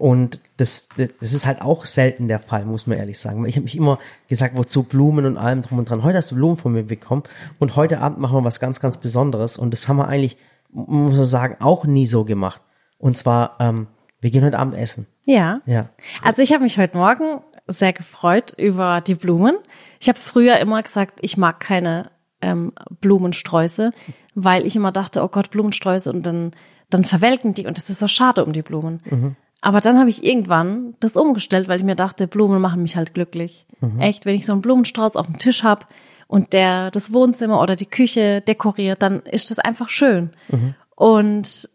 und 0.00 0.40
das, 0.56 0.88
das 0.96 1.34
ist 1.34 1.44
halt 1.44 1.60
auch 1.60 1.84
selten 1.84 2.26
der 2.26 2.38
Fall, 2.38 2.64
muss 2.64 2.86
man 2.86 2.96
ehrlich 2.96 3.18
sagen. 3.18 3.44
Ich 3.44 3.56
habe 3.56 3.64
mich 3.64 3.76
immer 3.76 3.98
gesagt, 4.28 4.56
wozu 4.56 4.84
Blumen 4.84 5.26
und 5.26 5.36
allem 5.36 5.60
drum 5.60 5.78
und 5.78 5.90
dran. 5.90 6.02
Heute 6.02 6.16
hast 6.16 6.30
du 6.30 6.36
Blumen 6.36 6.56
von 6.56 6.72
mir 6.72 6.84
bekommen 6.84 7.22
und 7.58 7.76
heute 7.76 8.00
Abend 8.00 8.18
machen 8.18 8.34
wir 8.34 8.42
was 8.42 8.60
ganz, 8.60 8.80
ganz 8.80 8.96
Besonderes. 8.96 9.58
Und 9.58 9.72
das 9.72 9.88
haben 9.88 9.98
wir 9.98 10.08
eigentlich, 10.08 10.38
muss 10.70 11.18
man 11.18 11.26
sagen, 11.26 11.56
auch 11.60 11.84
nie 11.84 12.06
so 12.06 12.24
gemacht. 12.24 12.62
Und 12.96 13.18
zwar, 13.18 13.56
ähm, 13.60 13.88
wir 14.20 14.30
gehen 14.30 14.44
heute 14.44 14.58
Abend 14.58 14.76
essen. 14.76 15.06
Ja. 15.24 15.60
Ja. 15.66 15.88
Also 16.22 16.42
ich 16.42 16.52
habe 16.52 16.62
mich 16.62 16.78
heute 16.78 16.96
Morgen 16.96 17.40
sehr 17.66 17.92
gefreut 17.92 18.52
über 18.56 19.00
die 19.00 19.14
Blumen. 19.14 19.56
Ich 20.00 20.08
habe 20.08 20.18
früher 20.18 20.58
immer 20.58 20.82
gesagt, 20.82 21.20
ich 21.22 21.36
mag 21.36 21.60
keine 21.60 22.10
ähm, 22.40 22.72
Blumensträuße, 23.00 23.92
weil 24.34 24.66
ich 24.66 24.76
immer 24.76 24.92
dachte, 24.92 25.22
oh 25.22 25.28
Gott, 25.28 25.50
Blumensträuße 25.50 26.10
und 26.10 26.24
dann 26.26 26.52
dann 26.90 27.04
verwelken 27.04 27.54
die 27.54 27.66
und 27.66 27.78
das 27.78 27.88
ist 27.88 28.00
so 28.00 28.08
schade 28.08 28.44
um 28.44 28.52
die 28.52 28.62
Blumen. 28.62 29.00
Mhm. 29.08 29.36
Aber 29.62 29.80
dann 29.80 29.98
habe 29.98 30.10
ich 30.10 30.24
irgendwann 30.24 30.94
das 31.00 31.16
umgestellt, 31.16 31.68
weil 31.68 31.78
ich 31.78 31.84
mir 31.84 31.94
dachte, 31.94 32.26
Blumen 32.26 32.60
machen 32.60 32.82
mich 32.82 32.96
halt 32.96 33.14
glücklich. 33.14 33.66
Mhm. 33.80 34.00
Echt, 34.00 34.26
wenn 34.26 34.34
ich 34.34 34.46
so 34.46 34.52
einen 34.52 34.62
Blumenstrauß 34.62 35.16
auf 35.16 35.26
dem 35.26 35.38
Tisch 35.38 35.62
hab 35.62 35.86
und 36.26 36.52
der 36.52 36.90
das 36.90 37.12
Wohnzimmer 37.12 37.60
oder 37.60 37.76
die 37.76 37.86
Küche 37.86 38.40
dekoriert, 38.40 39.02
dann 39.02 39.20
ist 39.20 39.50
das 39.50 39.58
einfach 39.58 39.88
schön. 39.88 40.30
Mhm. 40.48 40.74
Und 40.96 41.68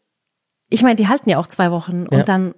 ich 0.69 0.83
meine, 0.83 0.95
die 0.95 1.07
halten 1.07 1.29
ja 1.29 1.37
auch 1.37 1.47
zwei 1.47 1.71
Wochen 1.71 2.05
ja. 2.11 2.19
und 2.19 2.29
dann 2.29 2.55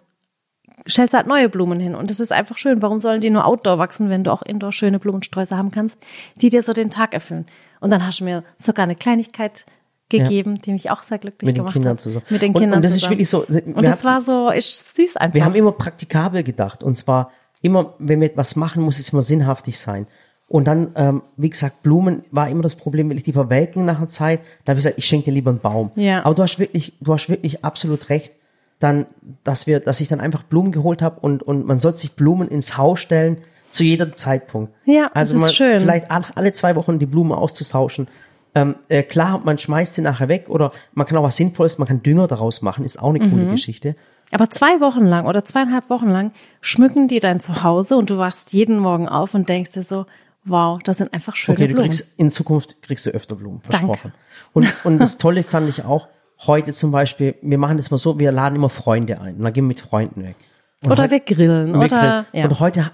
stellst 0.87 1.13
du 1.13 1.17
halt 1.17 1.27
neue 1.27 1.49
Blumen 1.49 1.79
hin 1.79 1.95
und 1.95 2.09
das 2.09 2.19
ist 2.19 2.31
einfach 2.31 2.57
schön. 2.57 2.81
Warum 2.81 2.99
sollen 2.99 3.21
die 3.21 3.29
nur 3.29 3.45
Outdoor 3.45 3.77
wachsen, 3.79 4.09
wenn 4.09 4.23
du 4.23 4.31
auch 4.31 4.41
Indoor 4.41 4.71
schöne 4.71 4.99
Blumensträuße 4.99 5.57
haben 5.57 5.71
kannst, 5.71 5.99
die 6.35 6.49
dir 6.49 6.61
so 6.61 6.73
den 6.73 6.89
Tag 6.89 7.13
erfüllen? 7.13 7.45
Und 7.79 7.91
dann 7.91 8.05
hast 8.05 8.19
du 8.19 8.23
mir 8.23 8.43
sogar 8.57 8.83
eine 8.83 8.95
Kleinigkeit 8.95 9.65
gegeben, 10.09 10.55
ja. 10.55 10.61
die 10.65 10.71
mich 10.73 10.89
auch 10.89 11.03
sehr 11.03 11.19
glücklich 11.19 11.47
Mit 11.47 11.55
gemacht 11.55 11.75
den 11.75 11.81
Kindern 11.81 11.93
hat. 11.93 12.01
Zusammen. 12.01 12.25
Mit 12.29 12.41
den 12.41 12.53
Kindern 12.53 12.71
und, 12.71 12.75
und 12.77 12.85
das 12.85 12.93
zusammen. 12.93 13.19
ist 13.19 13.27
wirklich 13.27 13.29
so. 13.29 13.73
Und 13.73 13.87
das 13.87 14.03
war 14.03 14.21
so, 14.21 14.49
ist 14.49 14.95
süß 14.95 15.17
einfach. 15.17 15.35
Wir 15.35 15.45
haben 15.45 15.55
immer 15.55 15.71
praktikabel 15.73 16.43
gedacht 16.43 16.83
und 16.83 16.97
zwar 16.97 17.31
immer, 17.61 17.95
wenn 17.99 18.21
wir 18.21 18.27
etwas 18.27 18.55
machen, 18.55 18.83
muss 18.83 18.99
es 18.99 19.09
immer 19.11 19.21
sinnhaftig 19.21 19.79
sein. 19.79 20.07
Und 20.49 20.65
dann, 20.65 20.91
ähm, 20.95 21.21
wie 21.35 21.49
gesagt, 21.49 21.83
Blumen 21.83 22.23
war 22.31 22.47
immer 22.49 22.61
das 22.63 22.75
Problem, 22.77 23.09
wenn 23.09 23.17
ich 23.17 23.23
die 23.23 23.33
verwelken 23.33 23.83
nach 23.83 23.97
einer 23.97 24.07
Zeit. 24.07 24.39
Da 24.63 24.71
habe 24.71 24.79
ich 24.79 24.83
gesagt, 24.85 24.97
ich 24.97 25.05
schenke 25.05 25.25
dir 25.25 25.31
lieber 25.33 25.49
einen 25.51 25.59
Baum. 25.59 25.91
Ja. 25.95 26.23
Aber 26.23 26.35
du 26.35 26.43
hast 26.43 26.57
wirklich, 26.57 26.93
du 27.01 27.13
hast 27.13 27.27
wirklich 27.29 27.65
absolut 27.65 28.09
recht, 28.09 28.33
dann, 28.79 29.07
dass 29.43 29.67
wir, 29.67 29.79
dass 29.81 29.99
ich 29.99 30.07
dann 30.07 30.21
einfach 30.21 30.43
Blumen 30.43 30.71
geholt 30.71 31.01
habe 31.01 31.19
und 31.19 31.43
und 31.43 31.65
man 31.65 31.79
sollte 31.79 31.97
sich 31.97 32.13
Blumen 32.13 32.47
ins 32.47 32.77
Haus 32.77 32.99
stellen 32.99 33.39
zu 33.71 33.83
jedem 33.83 34.15
Zeitpunkt. 34.15 34.71
Ja, 34.85 35.09
also 35.13 35.33
das 35.33 35.41
ist 35.41 35.47
man, 35.47 35.53
schön. 35.55 35.79
vielleicht 35.81 36.07
alle, 36.09 36.53
zwei 36.53 36.75
Wochen 36.75 36.99
die 36.99 37.05
Blumen 37.05 37.33
auszutauschen. 37.33 38.07
Ähm, 38.55 38.75
äh, 38.87 39.03
klar, 39.03 39.41
man 39.43 39.57
schmeißt 39.57 39.95
sie 39.95 40.01
nachher 40.01 40.29
weg 40.29 40.45
oder 40.47 40.71
man 40.93 41.05
kann 41.05 41.17
auch 41.17 41.23
was 41.23 41.35
Sinnvolles, 41.35 41.77
man 41.77 41.87
kann 41.87 42.01
Dünger 42.03 42.27
daraus 42.27 42.61
machen, 42.61 42.85
ist 42.85 43.01
auch 43.01 43.09
eine 43.13 43.19
Mhm. 43.23 43.31
coole 43.31 43.45
Geschichte. 43.47 43.95
Aber 44.31 44.49
zwei 44.49 44.79
Wochen 44.79 45.05
lang 45.05 45.25
oder 45.25 45.43
zweieinhalb 45.43 45.89
Wochen 45.89 46.09
lang 46.09 46.31
schmücken 46.61 47.07
die 47.07 47.19
dein 47.19 47.39
Zuhause 47.39 47.97
und 47.97 48.09
du 48.09 48.17
wachst 48.17 48.53
jeden 48.53 48.79
Morgen 48.79 49.07
auf 49.09 49.33
und 49.33 49.49
denkst 49.49 49.71
dir 49.71 49.83
so, 49.83 50.05
wow, 50.47 50.79
das 50.83 50.97
sind 50.97 51.13
einfach 51.13 51.35
schöne 51.35 51.57
Okay, 51.57 51.67
du 51.67 51.73
Blumen. 51.75 51.89
kriegst 51.89 52.17
in 52.19 52.31
Zukunft 52.31 52.81
kriegst 52.81 53.05
du 53.05 53.11
öfter 53.11 53.35
Blumen, 53.35 53.61
Danke. 53.69 53.87
versprochen. 53.87 54.13
Und, 54.53 54.73
und 54.85 54.97
das 54.99 55.17
Tolle 55.17 55.43
fand 55.43 55.69
ich 55.69 55.83
auch, 55.85 56.07
heute 56.45 56.71
zum 56.73 56.91
Beispiel, 56.91 57.35
wir 57.41 57.57
machen 57.57 57.77
das 57.77 57.91
mal 57.91 57.97
so, 57.97 58.19
wir 58.19 58.31
laden 58.31 58.55
immer 58.55 58.69
Freunde 58.69 59.19
ein 59.19 59.37
und 59.37 59.43
dann 59.43 59.53
gehen 59.53 59.63
wir 59.65 59.69
mit 59.69 59.79
Freunden 59.81 60.23
weg. 60.23 60.35
Und 60.83 60.91
oder 60.91 61.03
heute- 61.03 61.11
wir 61.11 61.19
grillen 61.21 61.73
und 61.73 61.79
wir 61.81 61.85
oder 61.85 61.99
grillen. 61.99 62.25
ja. 62.33 62.43
Und 62.45 62.59
heute 62.59 62.91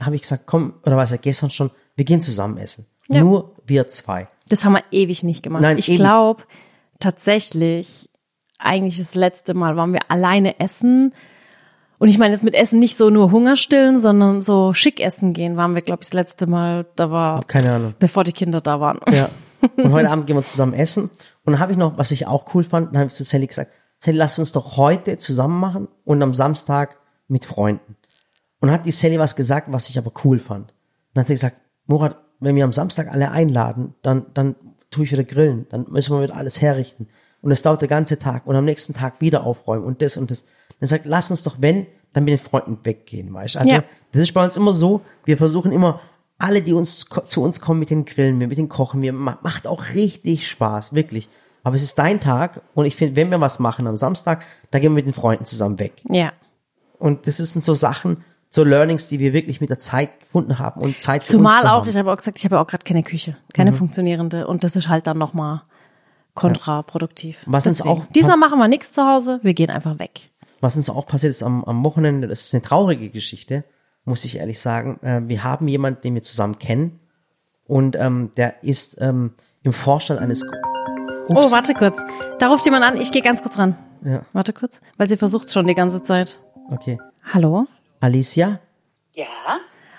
habe 0.00 0.14
ich 0.16 0.22
gesagt, 0.22 0.44
komm, 0.46 0.74
oder 0.84 0.96
was 0.96 1.10
ja 1.10 1.16
gestern 1.16 1.50
schon, 1.50 1.70
wir 1.96 2.04
gehen 2.04 2.20
zusammen 2.20 2.58
essen. 2.58 2.86
Ja. 3.08 3.20
Nur 3.20 3.56
wir 3.66 3.88
zwei. 3.88 4.28
Das 4.48 4.64
haben 4.64 4.74
wir 4.74 4.84
ewig 4.90 5.22
nicht 5.24 5.42
gemacht. 5.42 5.62
Nein, 5.62 5.78
ich 5.78 5.86
glaube 5.86 6.44
tatsächlich, 7.00 8.08
eigentlich 8.58 8.98
das 8.98 9.14
letzte 9.14 9.54
Mal 9.54 9.76
waren 9.76 9.92
wir 9.92 10.10
alleine 10.10 10.58
essen. 10.60 11.12
Und 11.98 12.08
ich 12.08 12.18
meine 12.18 12.34
jetzt 12.34 12.44
mit 12.44 12.54
Essen 12.54 12.78
nicht 12.78 12.96
so 12.96 13.10
nur 13.10 13.30
Hunger 13.30 13.56
stillen, 13.56 13.98
sondern 13.98 14.42
so 14.42 14.74
schick 14.74 15.00
essen 15.00 15.32
gehen 15.32 15.56
waren 15.56 15.74
wir, 15.74 15.82
glaube 15.82 16.02
ich, 16.02 16.08
das 16.08 16.14
letzte 16.14 16.46
Mal. 16.46 16.86
Da 16.96 17.10
war, 17.10 17.44
Keine 17.44 17.72
Ahnung. 17.72 17.94
bevor 17.98 18.24
die 18.24 18.32
Kinder 18.32 18.60
da 18.60 18.80
waren. 18.80 19.00
Ja. 19.12 19.28
Und 19.76 19.92
heute 19.92 20.10
Abend 20.10 20.26
gehen 20.26 20.36
wir 20.36 20.42
zusammen 20.42 20.74
essen. 20.74 21.04
Und 21.44 21.52
dann 21.52 21.58
habe 21.58 21.72
ich 21.72 21.78
noch, 21.78 21.96
was 21.96 22.10
ich 22.10 22.26
auch 22.26 22.54
cool 22.54 22.64
fand, 22.64 22.88
dann 22.88 22.98
habe 22.98 23.08
ich 23.08 23.14
zu 23.14 23.22
Sally 23.24 23.46
gesagt, 23.46 23.72
Sally, 24.00 24.18
lass 24.18 24.38
uns 24.38 24.52
doch 24.52 24.76
heute 24.76 25.16
zusammen 25.16 25.58
machen 25.58 25.88
und 26.04 26.22
am 26.22 26.34
Samstag 26.34 26.96
mit 27.28 27.44
Freunden. 27.44 27.96
Und 28.60 28.70
hat 28.70 28.84
die 28.86 28.90
Sally 28.90 29.18
was 29.18 29.36
gesagt, 29.36 29.68
was 29.70 29.88
ich 29.88 29.98
aber 29.98 30.12
cool 30.24 30.38
fand. 30.38 30.74
Dann 31.14 31.22
hat 31.22 31.28
sie 31.28 31.34
gesagt, 31.34 31.56
Murat, 31.86 32.16
wenn 32.40 32.56
wir 32.56 32.64
am 32.64 32.72
Samstag 32.72 33.10
alle 33.10 33.30
einladen, 33.30 33.94
dann, 34.02 34.26
dann 34.34 34.56
tue 34.90 35.04
ich 35.04 35.12
wieder 35.12 35.24
grillen, 35.24 35.66
dann 35.70 35.86
müssen 35.88 36.14
wir 36.14 36.22
wieder 36.22 36.36
alles 36.36 36.60
herrichten. 36.60 37.08
Und 37.40 37.50
es 37.50 37.62
dauert 37.62 37.82
der 37.82 37.88
ganze 37.88 38.18
Tag 38.18 38.46
und 38.46 38.56
am 38.56 38.64
nächsten 38.64 38.94
Tag 38.94 39.20
wieder 39.20 39.44
aufräumen 39.44 39.84
und 39.84 40.00
das 40.02 40.16
und 40.16 40.30
das. 40.30 40.44
Dann 40.84 40.88
sagt, 40.88 41.06
lass 41.06 41.30
uns 41.30 41.42
doch, 41.42 41.56
wenn, 41.60 41.86
dann 42.12 42.24
mit 42.24 42.32
den 42.32 42.38
Freunden 42.44 42.78
weggehen, 42.84 43.32
weißt 43.32 43.54
du? 43.54 43.58
Also, 43.60 43.72
Ja. 43.74 43.84
das 44.12 44.22
ist 44.22 44.32
bei 44.34 44.44
uns 44.44 44.56
immer 44.56 44.72
so, 44.72 45.00
wir 45.24 45.36
versuchen 45.38 45.72
immer, 45.72 46.00
alle, 46.38 46.60
die 46.62 46.72
uns 46.74 47.06
zu 47.26 47.42
uns 47.42 47.60
kommen 47.60 47.80
mit 47.80 47.90
den 47.90 48.04
Grillen, 48.04 48.38
wir 48.40 48.48
mit 48.48 48.58
den 48.58 48.68
Kochen, 48.68 49.00
wir 49.02 49.12
ma- 49.12 49.38
macht 49.42 49.66
auch 49.66 49.94
richtig 49.94 50.48
Spaß, 50.48 50.94
wirklich. 50.94 51.28
Aber 51.62 51.76
es 51.76 51.82
ist 51.82 51.98
dein 51.98 52.20
Tag 52.20 52.60
und 52.74 52.84
ich 52.84 52.96
finde, 52.96 53.16
wenn 53.16 53.30
wir 53.30 53.40
was 53.40 53.58
machen 53.58 53.86
am 53.86 53.96
Samstag, 53.96 54.44
dann 54.70 54.82
gehen 54.82 54.90
wir 54.92 54.96
mit 54.96 55.06
den 55.06 55.14
Freunden 55.14 55.46
zusammen 55.46 55.78
weg. 55.78 56.02
Ja. 56.10 56.32
Und 56.98 57.26
das 57.26 57.38
sind 57.38 57.64
so 57.64 57.72
Sachen, 57.74 58.24
so 58.50 58.62
Learnings, 58.62 59.08
die 59.08 59.18
wir 59.18 59.32
wirklich 59.32 59.60
mit 59.60 59.70
der 59.70 59.78
Zeit 59.78 60.20
gefunden 60.20 60.58
haben 60.58 60.80
und 60.82 61.00
Zeit 61.00 61.22
uns 61.22 61.30
Zumal 61.30 61.62
zu 61.62 61.66
auch, 61.68 61.70
haben. 61.80 61.88
ich 61.88 61.96
habe 61.96 62.12
auch 62.12 62.16
gesagt, 62.16 62.38
ich 62.38 62.44
habe 62.44 62.60
auch 62.60 62.66
gerade 62.66 62.84
keine 62.84 63.02
Küche, 63.02 63.36
keine 63.54 63.70
Mhm. 63.72 63.76
funktionierende. 63.76 64.46
Und 64.46 64.62
das 64.64 64.76
ist 64.76 64.88
halt 64.88 65.06
dann 65.06 65.18
nochmal 65.18 65.62
kontraproduktiv. 66.34 67.38
Was 67.46 67.66
uns 67.66 67.78
Deswegen. 67.78 68.02
auch 68.02 68.06
Diesmal 68.14 68.36
machen 68.36 68.58
wir 68.58 68.68
nichts 68.68 68.92
zu 68.92 69.02
Hause, 69.06 69.40
wir 69.42 69.54
gehen 69.54 69.70
einfach 69.70 69.98
weg. 69.98 70.30
Was 70.64 70.76
uns 70.76 70.88
auch 70.88 71.06
passiert 71.06 71.30
ist 71.30 71.42
am, 71.42 71.62
am 71.64 71.84
Wochenende, 71.84 72.26
das 72.26 72.40
ist 72.40 72.54
eine 72.54 72.62
traurige 72.62 73.10
Geschichte, 73.10 73.64
muss 74.06 74.24
ich 74.24 74.38
ehrlich 74.38 74.58
sagen. 74.58 74.98
Äh, 75.02 75.20
wir 75.28 75.44
haben 75.44 75.68
jemanden, 75.68 76.00
den 76.00 76.14
wir 76.14 76.22
zusammen 76.22 76.58
kennen 76.58 77.00
und 77.66 77.96
ähm, 77.96 78.30
der 78.38 78.64
ist 78.64 78.96
ähm, 78.98 79.34
im 79.62 79.74
Vorstand 79.74 80.20
eines 80.20 80.42
Oh, 81.28 81.50
warte 81.50 81.74
kurz. 81.74 82.00
Da 82.38 82.48
ruft 82.48 82.64
jemand 82.64 82.82
an, 82.82 82.98
ich 82.98 83.12
gehe 83.12 83.20
ganz 83.20 83.42
kurz 83.42 83.58
ran. 83.58 83.76
Ja. 84.06 84.22
Warte 84.32 84.54
kurz, 84.54 84.80
weil 84.96 85.06
sie 85.06 85.18
versucht 85.18 85.52
schon 85.52 85.66
die 85.66 85.74
ganze 85.74 86.02
Zeit. 86.02 86.38
Okay. 86.70 86.98
Hallo? 87.30 87.66
Alicia, 88.00 88.58
Ja? 89.14 89.26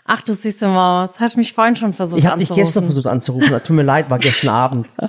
Ach, 0.03 0.23
du 0.23 0.33
süße 0.33 0.67
Maus. 0.67 1.19
Hast 1.19 1.37
mich 1.37 1.53
vorhin 1.53 1.75
schon 1.75 1.93
versucht 1.93 2.21
ich 2.21 2.25
habe 2.25 2.39
dich 2.39 2.49
anzurufen. 2.49 2.63
gestern 2.63 2.83
versucht 2.85 3.05
anzurufen. 3.05 3.61
Tut 3.63 3.75
mir 3.75 3.83
leid, 3.83 4.09
war 4.09 4.17
gestern 4.17 4.49
Abend. 4.49 4.89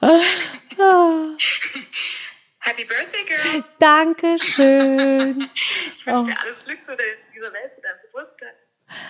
Happy 2.64 2.84
Birthday, 2.84 3.24
Girl! 3.26 3.64
Dankeschön. 3.78 5.48
Ich 5.96 6.06
wünsche 6.06 6.24
dir 6.24 6.40
alles 6.40 6.64
Glück 6.64 6.84
zu 6.84 6.92
dieser 7.32 7.52
Welt, 7.52 7.74
zu 7.74 7.80
deinem 7.80 7.98
Geburtstag. 8.06 8.54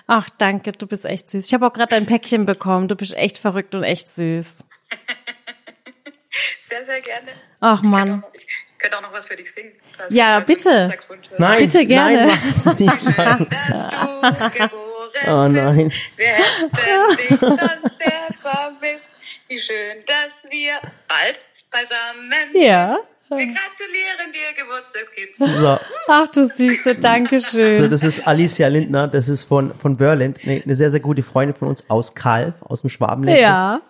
Ach, 0.07 0.29
danke, 0.39 0.73
du 0.73 0.87
bist 0.87 1.05
echt 1.07 1.31
süß. 1.31 1.47
Ich 1.47 1.55
habe 1.55 1.67
auch 1.67 1.73
gerade 1.73 1.89
dein 1.91 2.05
Päckchen 2.07 2.45
bekommen. 2.47 2.87
Du 2.89 2.95
bist 2.97 3.15
echt 3.17 3.39
verrückt 3.39 3.75
und 3.75 3.83
echt 3.83 4.11
süß. 4.11 4.47
Sehr, 6.61 6.85
sehr 6.87 7.01
gerne. 7.03 7.33
Ach, 7.61 7.83
Ich 7.83 7.89
Mann. 7.89 8.23
könnte 8.23 8.27
auch, 8.27 8.31
noch- 8.31 8.35
ich 8.35 8.47
könnte 8.79 8.97
auch 8.99 9.03
noch 9.03 9.13
was 9.13 9.27
für 9.29 9.37
dich 9.37 9.53
singen. 9.53 9.73
Ja, 10.09 10.41
bitte. 10.41 10.91
Nein, 11.37 11.59
Bitte 11.59 11.85
gerne. 11.87 12.27
Nein, 12.27 12.39
mach 12.57 12.57
es 12.67 12.81
nicht. 12.81 13.03
Schön, 13.03 13.49
dass 13.51 14.53
du 14.53 14.59
geboren 14.59 14.71
Oh 15.27 15.49
nein. 15.49 15.89
bist. 15.89 16.01
Wir 16.17 16.27
hätten 16.29 17.17
dich 17.17 17.39
sonst 17.41 17.99
sehr 17.99 18.29
vermisst. 18.41 19.05
Wie 19.49 19.59
schön, 19.59 20.03
dass 20.07 20.47
wir 20.51 20.81
bald 21.09 21.41
beisammen 21.71 22.51
Ja. 22.55 22.99
Wir 23.37 23.47
gratulieren 23.47 24.33
dir, 24.33 24.63
Geburtstagskind. 24.63 25.61
So. 25.61 25.79
Ach, 26.09 26.29
du 26.29 26.47
Süße, 26.47 26.91
Also 26.91 27.01
Dankeschön. 27.01 27.91
das 27.91 28.03
ist 28.03 28.27
Alicia 28.27 28.69
Lindner, 28.69 29.09
das 29.09 29.29
ist 29.29 29.45
von, 29.45 29.73
von 29.79 29.97
Berlin, 29.97 30.35
eine, 30.43 30.63
eine 30.63 30.77
sehr, 30.77 30.91
sehr 30.91 31.01
gute 31.01 31.23
Freundin 31.23 31.57
von 31.57 31.69
uns 31.69 31.89
aus 31.91 32.15
Kalf, 32.15 32.55
aus 32.63 32.83
dem 32.83 32.91
Schwabenländle. 32.91 33.43
Ja. 33.43 33.81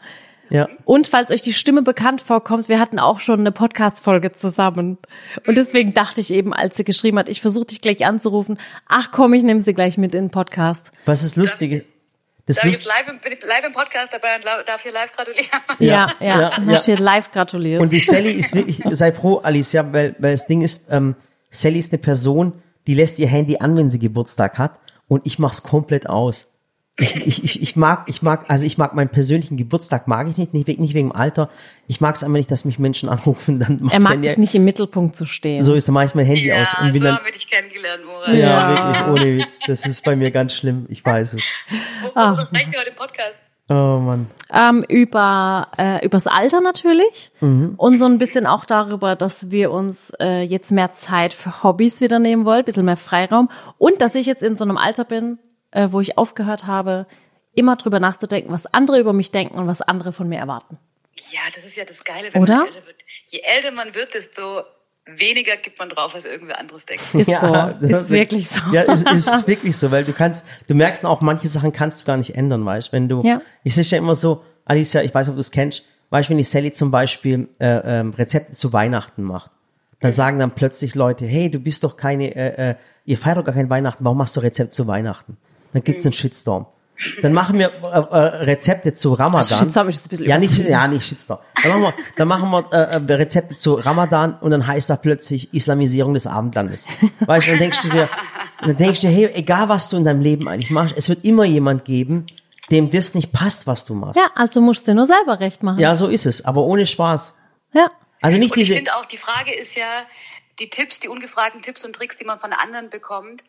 Ja. 0.50 0.68
Und 0.85 1.07
falls 1.07 1.31
euch 1.31 1.40
die 1.40 1.55
Stimme 1.55 1.81
bekannt 1.81 2.20
vorkommt, 2.20 2.68
wir 2.68 2.78
hatten 2.78 2.98
auch 2.98 3.20
schon 3.20 3.40
eine 3.40 3.52
Podcast-Folge 3.52 4.33
zusammen. 4.33 4.98
Und 5.46 5.57
deswegen 5.57 5.94
dachte 5.94 6.20
ich 6.20 6.31
eben, 6.31 6.52
als 6.52 6.76
sie 6.76 6.85
geschrieben 6.85 7.18
hat, 7.18 7.31
ich 7.31 7.40
versuche 7.40 7.64
dich 7.66 7.81
gleich 7.81 8.05
anzurufen, 8.05 8.59
ach 8.87 9.12
komm, 9.12 9.33
ich 9.33 9.44
nehme 9.44 9.62
sie 9.62 9.72
gleich 9.72 9.96
mit 9.96 10.14
in 10.14 10.26
den 10.26 10.31
Podcast. 10.31 10.92
Was 11.07 11.22
ist 11.22 11.37
lustig? 11.37 11.87
Das 12.46 12.57
Darf 12.57 12.66
ich 12.66 12.72
jetzt 12.72 12.87
live 12.87 13.09
im, 13.09 13.18
bin 13.20 13.33
ich 13.33 13.44
live 13.44 13.64
im 13.64 13.72
Podcast 13.72 14.12
dabei 14.12 14.35
und 14.35 14.44
darf 14.44 14.83
hier 14.83 14.92
live 14.92 15.12
gratulieren? 15.12 15.48
Ja, 15.78 16.09
ja, 16.18 16.26
ja, 16.26 16.40
ja. 16.40 16.72
ja. 16.72 16.81
Dir 16.81 16.98
live 16.98 17.31
gratuliert. 17.31 17.81
und 17.81 17.92
die 17.92 18.00
Sally 18.00 18.33
ist 18.33 18.55
wirklich, 18.55 18.83
sei 18.90 19.12
froh, 19.12 19.38
Alicia, 19.38 19.92
weil, 19.92 20.16
weil 20.18 20.33
das 20.33 20.46
Ding 20.46 20.62
ist, 20.62 20.88
ähm, 20.90 21.14
Sally 21.50 21.78
ist 21.78 21.92
eine 21.92 22.02
Person, 22.02 22.61
die 22.87 22.94
lässt 22.94 23.18
ihr 23.20 23.28
Handy 23.28 23.59
an, 23.59 23.76
wenn 23.76 23.90
sie 23.90 24.00
Geburtstag 24.00 24.59
hat 24.59 24.81
und 25.07 25.26
ich 25.26 25.38
mach's 25.38 25.62
komplett 25.62 26.09
aus. 26.09 26.51
Ich, 26.98 27.16
ich, 27.16 27.42
ich, 27.44 27.62
ich 27.62 27.74
mag, 27.74 28.05
ich 28.07 28.20
mag, 28.20 28.44
also 28.48 28.66
ich 28.66 28.76
mag 28.76 28.92
meinen 28.94 29.09
persönlichen 29.09 29.57
Geburtstag 29.57 30.09
mag 30.09 30.28
ich 30.28 30.37
nicht, 30.37 30.52
nicht, 30.52 30.66
wegen- 30.66 30.83
nicht 30.83 30.92
wegen 30.92 31.09
dem 31.09 31.16
Alter. 31.16 31.48
Ich 31.87 32.02
mag 32.02 32.14
es 32.14 32.22
einfach 32.22 32.37
nicht, 32.37 32.50
dass 32.50 32.66
mich 32.66 32.78
Menschen 32.78 33.09
anrufen, 33.09 33.59
dann 33.61 33.78
mach 33.81 33.92
er 33.94 34.00
mag 34.00 34.18
es 34.26 34.37
nicht 34.37 34.55
im 34.55 34.64
Mittelpunkt 34.64 35.16
zu 35.16 35.24
stehen. 35.24 35.62
So 35.62 35.72
ist, 35.74 35.88
dann 35.88 35.94
mach 35.94 36.05
ich 36.05 36.14
mein 36.14 36.26
Handy 36.26 36.48
Ja, 36.48 36.61
aus 36.61 36.74
und 36.81 36.92
bin 36.92 36.98
so 37.00 37.05
dann, 37.07 37.16
haben 37.16 37.24
wir 37.24 37.33
dich 37.33 37.50
kennengelernt, 37.50 38.05
Mora. 38.05 38.31
ja, 38.33 38.37
Ja. 38.37 38.68
wirklich, 38.68 39.07
ohne 39.22 39.38
Witz. 39.38 39.59
Das 39.66 39.87
ist 39.87 40.05
bei 40.05 40.16
mir 40.16 40.31
ganz 40.31 40.55
schlimm, 40.55 40.85
ich 40.90 41.02
weiß 41.02 41.33
es. 41.35 41.42
Worüber 42.14 42.44
sprecht 42.46 42.72
ihr 42.74 42.78
heute 42.81 42.90
im 42.90 42.96
Podcast? 42.96 43.38
Oh 43.70 43.98
Mann. 44.00 44.26
Ähm, 44.52 44.85
über 44.87 45.68
äh, 45.78 46.05
übers 46.05 46.26
Alter 46.26 46.61
natürlich 46.61 47.31
Mhm. 47.40 47.72
und 47.78 47.96
so 47.96 48.05
ein 48.05 48.18
bisschen 48.18 48.44
auch 48.46 48.66
darüber, 48.66 49.16
dass 49.16 49.50
wir 49.50 49.70
uns 49.70 50.12
äh, 50.20 50.42
jetzt 50.42 50.72
mehr 50.72 50.92
Zeit 50.94 51.33
für 51.33 51.62
Hobbys 51.62 52.02
wieder 52.02 52.18
nehmen 52.18 52.44
wollen, 52.44 52.64
bisschen 52.66 52.85
mehr 52.85 52.98
Freiraum 52.98 53.48
und 53.78 54.02
dass 54.02 54.14
ich 54.14 54.26
jetzt 54.26 54.42
in 54.42 54.59
so 54.59 54.64
einem 54.64 54.76
Alter 54.76 55.05
bin, 55.05 55.38
äh, 55.72 55.88
wo 55.90 56.00
ich 56.00 56.16
aufgehört 56.16 56.66
habe, 56.66 57.06
immer 57.54 57.76
drüber 57.76 58.00
nachzudenken, 58.00 58.50
was 58.52 58.66
andere 58.66 58.98
über 58.98 59.12
mich 59.12 59.30
denken 59.30 59.58
und 59.58 59.66
was 59.66 59.82
andere 59.82 60.12
von 60.12 60.28
mir 60.28 60.38
erwarten. 60.38 60.78
Ja, 61.30 61.40
das 61.54 61.64
ist 61.64 61.76
ja 61.76 61.85
das 61.85 62.04
Geile, 62.04 62.28
wenn 62.32 62.42
Oder? 62.42 62.58
man 62.58 62.66
älter 62.68 62.87
wird. 62.87 62.96
Je 63.28 63.40
älter 63.40 63.70
man 63.70 63.94
wird, 63.94 64.14
desto 64.14 64.62
weniger 65.04 65.56
gibt 65.56 65.78
man 65.78 65.88
drauf, 65.88 66.14
was 66.14 66.24
irgendwer 66.24 66.58
anderes 66.58 66.87
denkt. 66.87 67.02
Ist 67.14 67.26
Ja, 67.28 67.40
so, 67.40 67.87
das 67.87 68.02
ist 68.04 68.11
wirklich 68.11 68.48
so. 68.48 68.62
Ja, 68.72 68.82
es, 68.85 69.04
es 69.04 69.26
ist 69.26 69.46
wirklich 69.46 69.76
so, 69.76 69.90
weil 69.90 70.04
du 70.04 70.12
kannst, 70.12 70.46
du 70.68 70.74
merkst 70.74 71.04
auch, 71.04 71.20
manche 71.20 71.48
Sachen 71.48 71.72
kannst 71.72 72.02
du 72.02 72.06
gar 72.06 72.16
nicht 72.16 72.35
ändern, 72.35 72.64
weißt, 72.64 72.92
wenn 72.92 73.08
du, 73.08 73.22
Ja. 73.22 73.42
ich 73.64 73.74
sehe 73.74 73.85
ja 73.85 73.98
immer 73.98 74.14
so, 74.14 74.44
Alicia, 74.64 75.02
ich 75.02 75.12
weiß, 75.12 75.28
ob 75.28 75.35
du 75.35 75.40
es 75.40 75.50
kennst, 75.50 75.85
weißt, 76.11 76.30
wenn 76.30 76.38
die 76.38 76.44
Sally 76.44 76.72
zum 76.72 76.90
Beispiel 76.90 77.48
äh, 77.58 77.66
ähm, 78.00 78.11
Rezepte 78.11 78.52
zu 78.52 78.72
Weihnachten 78.72 79.22
macht, 79.22 79.50
dann 80.00 80.12
sagen 80.12 80.38
dann 80.38 80.52
plötzlich 80.52 80.94
Leute, 80.94 81.26
hey, 81.26 81.50
du 81.50 81.58
bist 81.58 81.85
doch 81.85 81.96
keine, 81.96 82.35
äh, 82.35 82.70
äh, 82.70 82.74
ihr 83.04 83.18
feiert 83.18 83.38
doch 83.38 83.44
gar 83.44 83.54
kein 83.54 83.70
Weihnachten, 83.70 84.04
warum 84.04 84.18
machst 84.18 84.37
du 84.37 84.40
Rezept 84.40 84.72
zu 84.72 84.87
Weihnachten? 84.87 85.37
Dann 85.72 85.82
gibt's 85.85 86.04
einen 86.04 86.12
Shitstorm. 86.12 86.66
Dann 87.20 87.32
machen 87.32 87.58
wir 87.58 87.68
äh, 87.82 87.98
äh, 87.98 88.44
Rezepte 88.44 88.94
zu 88.94 89.14
Ramadan. 89.14 89.40
Also 89.40 89.56
Shitstorm 89.56 89.88
ist 89.88 89.96
jetzt 89.96 90.06
ein 90.06 90.08
bisschen 90.11 90.26
ja, 90.26 90.38
nicht, 90.38 90.58
ja, 90.58 90.87
nicht 90.87 91.06
Shitstorm. 91.06 91.40
Dann 91.62 91.72
machen 91.72 91.82
wir, 91.82 91.94
dann 92.16 92.28
machen 92.28 92.50
wir 92.50 92.72
äh, 92.72 93.12
äh, 93.12 93.14
Rezepte 93.14 93.54
zu 93.54 93.74
Ramadan 93.74 94.38
und 94.40 94.50
dann 94.50 94.66
heißt 94.66 94.88
da 94.90 94.96
plötzlich 94.96 95.52
Islamisierung 95.52 96.14
des 96.14 96.26
Abendlandes. 96.26 96.87
Weißt 97.20 97.46
du, 97.46 97.50
dann 97.52 97.61
denkst 97.61 97.82
du 97.82 97.88
dir, 97.88 98.08
dann 98.61 98.76
denkst 98.76 99.00
du 99.00 99.08
dir, 99.08 99.14
hey, 99.14 99.30
egal 99.35 99.68
was 99.68 99.88
du 99.88 99.96
in 99.96 100.04
deinem 100.04 100.20
Leben 100.20 100.48
eigentlich 100.48 100.70
machst, 100.70 100.94
es 100.96 101.08
wird 101.08 101.24
immer 101.24 101.44
jemand 101.44 101.85
geben, 101.85 102.26
dem 102.70 102.90
das 102.90 103.14
nicht 103.14 103.32
passt, 103.32 103.66
was 103.66 103.85
du 103.85 103.94
machst. 103.94 104.16
Ja, 104.16 104.30
also 104.37 104.61
musst 104.61 104.87
du 104.87 104.94
nur 104.94 105.06
selber 105.06 105.40
recht 105.40 105.62
machen. 105.62 105.80
Ja, 105.80 105.94
so 105.94 106.08
ist 106.08 106.26
es, 106.26 106.44
aber 106.44 106.62
ohne 106.62 106.87
Spaß. 106.87 107.35
ja. 107.72 107.90
Also 108.20 108.38
nicht 108.38 108.52
Und 108.52 108.58
ich 108.58 108.68
diese, 108.68 108.76
finde 108.76 108.94
auch, 108.94 109.04
die 109.06 109.16
Frage 109.16 109.52
ist 109.52 109.74
ja, 109.74 110.04
die 110.61 110.70
Tipps, 110.70 111.00
die 111.00 111.08
ungefragten 111.08 111.61
Tipps 111.61 111.85
und 111.85 111.96
Tricks, 111.96 112.16
die 112.16 112.24
man 112.24 112.38
von 112.38 112.52
anderen 112.52 112.88
bekommt, 112.88 113.42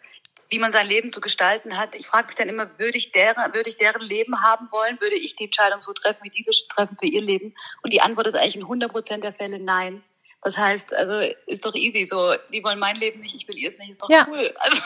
wie 0.49 0.59
man 0.59 0.71
sein 0.71 0.87
Leben 0.87 1.11
zu 1.13 1.21
gestalten 1.21 1.77
hat. 1.77 1.95
Ich 1.95 2.07
frage 2.07 2.27
mich 2.27 2.35
dann 2.35 2.49
immer, 2.49 2.67
würde 2.79 2.97
ich, 2.97 3.11
deren, 3.11 3.53
würde 3.53 3.69
ich 3.69 3.77
deren 3.77 4.01
Leben 4.01 4.41
haben 4.43 4.71
wollen? 4.71 4.99
Würde 5.01 5.15
ich 5.15 5.35
die 5.35 5.45
Entscheidung 5.45 5.81
so 5.81 5.93
treffen, 5.93 6.19
wie 6.23 6.29
diese 6.29 6.51
treffen 6.69 6.95
für 6.97 7.07
ihr 7.07 7.21
Leben? 7.21 7.53
Und 7.81 7.93
die 7.93 8.01
Antwort 8.01 8.27
ist 8.27 8.35
eigentlich 8.35 8.55
in 8.57 8.63
100 8.63 8.91
Prozent 8.91 9.23
der 9.23 9.33
Fälle 9.33 9.59
nein. 9.59 10.03
Das 10.41 10.57
heißt, 10.57 10.93
also 10.93 11.19
ist 11.47 11.65
doch 11.65 11.73
easy. 11.73 12.05
So, 12.05 12.33
die 12.51 12.63
wollen 12.63 12.77
mein 12.77 12.97
Leben 12.97 13.21
nicht, 13.21 13.33
ich 13.33 13.47
will 13.47 13.57
ihrs 13.57 13.77
nicht, 13.79 13.91
ist 13.91 14.01
doch 14.03 14.09
Ja. 14.09 14.27
cool. 14.29 14.53
Also, 14.59 14.81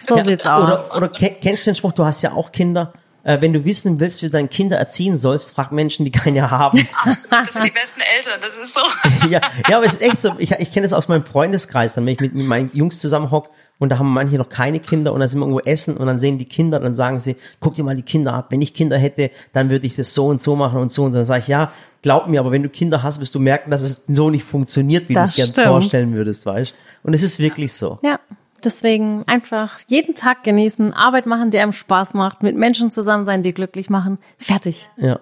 So 0.00 0.22
sieht's 0.22 0.46
aus. 0.46 0.68
Oder, 0.68 0.96
oder 0.96 1.08
ke- 1.08 1.36
kennst 1.42 1.66
du 1.66 1.70
den 1.70 1.74
Spruch, 1.74 1.92
du 1.92 2.04
hast 2.04 2.22
ja 2.22 2.32
auch 2.32 2.52
Kinder, 2.52 2.92
äh, 3.24 3.40
wenn 3.40 3.52
du 3.52 3.64
wissen 3.64 3.98
willst, 3.98 4.22
wie 4.22 4.26
du 4.26 4.32
deine 4.32 4.46
Kinder 4.48 4.76
erziehen 4.78 5.16
sollst, 5.16 5.54
frag 5.54 5.72
Menschen, 5.72 6.04
die 6.04 6.12
keine 6.12 6.50
haben. 6.52 6.88
absolut, 7.04 7.46
das 7.46 7.52
sind 7.54 7.64
die 7.66 7.70
besten 7.72 8.00
Eltern, 8.00 8.40
das 8.40 8.56
ist 8.58 8.74
so. 8.74 8.80
ja, 9.28 9.40
ja, 9.68 9.76
aber 9.76 9.86
es 9.86 9.94
ist 9.94 10.02
echt 10.02 10.20
so. 10.20 10.36
Ich, 10.38 10.52
ich 10.52 10.72
kenne 10.72 10.86
es 10.86 10.92
aus 10.92 11.08
meinem 11.08 11.24
Freundeskreis, 11.24 11.94
dann 11.94 12.06
wenn 12.06 12.14
ich 12.14 12.20
mit, 12.20 12.34
mit 12.34 12.46
meinen 12.46 12.70
Jungs 12.72 13.00
zusammenhock 13.00 13.48
und 13.78 13.88
da 13.88 13.98
haben 13.98 14.12
manche 14.12 14.36
noch 14.36 14.48
keine 14.48 14.78
Kinder 14.80 15.12
und 15.12 15.20
dann 15.20 15.28
sind 15.28 15.40
wir 15.40 15.46
irgendwo 15.46 15.60
essen 15.60 15.96
und 15.96 16.06
dann 16.06 16.18
sehen 16.18 16.38
die 16.38 16.44
Kinder 16.44 16.78
und 16.78 16.84
dann 16.84 16.94
sagen 16.94 17.18
sie, 17.20 17.36
guck 17.60 17.74
dir 17.74 17.82
mal 17.82 17.96
die 17.96 18.02
Kinder 18.02 18.34
ab. 18.34 18.46
Wenn 18.50 18.62
ich 18.62 18.74
Kinder 18.74 18.96
hätte, 18.96 19.30
dann 19.52 19.70
würde 19.70 19.86
ich 19.86 19.96
das 19.96 20.14
so 20.14 20.26
und 20.26 20.40
so 20.40 20.54
machen 20.56 20.80
und 20.80 20.90
so 20.92 21.02
und 21.04 21.12
so. 21.12 21.18
Dann 21.18 21.24
sage 21.24 21.40
ich, 21.40 21.48
ja, 21.48 21.72
glaub 22.02 22.28
mir, 22.28 22.40
aber 22.40 22.52
wenn 22.52 22.62
du 22.62 22.68
Kinder 22.68 23.02
hast, 23.02 23.20
wirst 23.20 23.34
du 23.34 23.40
merken, 23.40 23.70
dass 23.70 23.82
es 23.82 24.04
so 24.06 24.30
nicht 24.30 24.44
funktioniert, 24.44 25.08
wie 25.08 25.14
Das 25.14 25.34
du 25.34 25.42
es 25.42 25.52
gerne 25.52 25.68
vorstellen 25.68 26.14
würdest, 26.14 26.46
weißt? 26.46 26.74
Und 27.02 27.14
es 27.14 27.22
ist 27.22 27.38
wirklich 27.40 27.72
so. 27.72 27.98
Ja, 28.02 28.20
deswegen 28.62 29.24
einfach 29.26 29.80
jeden 29.88 30.14
Tag 30.14 30.44
genießen, 30.44 30.92
Arbeit 30.92 31.26
machen, 31.26 31.50
die 31.50 31.58
einem 31.58 31.72
Spaß 31.72 32.14
macht, 32.14 32.42
mit 32.42 32.56
Menschen 32.56 32.90
zusammen 32.90 33.24
sein, 33.24 33.42
die 33.42 33.52
glücklich 33.52 33.90
machen. 33.90 34.18
Fertig, 34.38 34.88
Ja. 34.96 35.18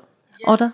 oder? 0.47 0.73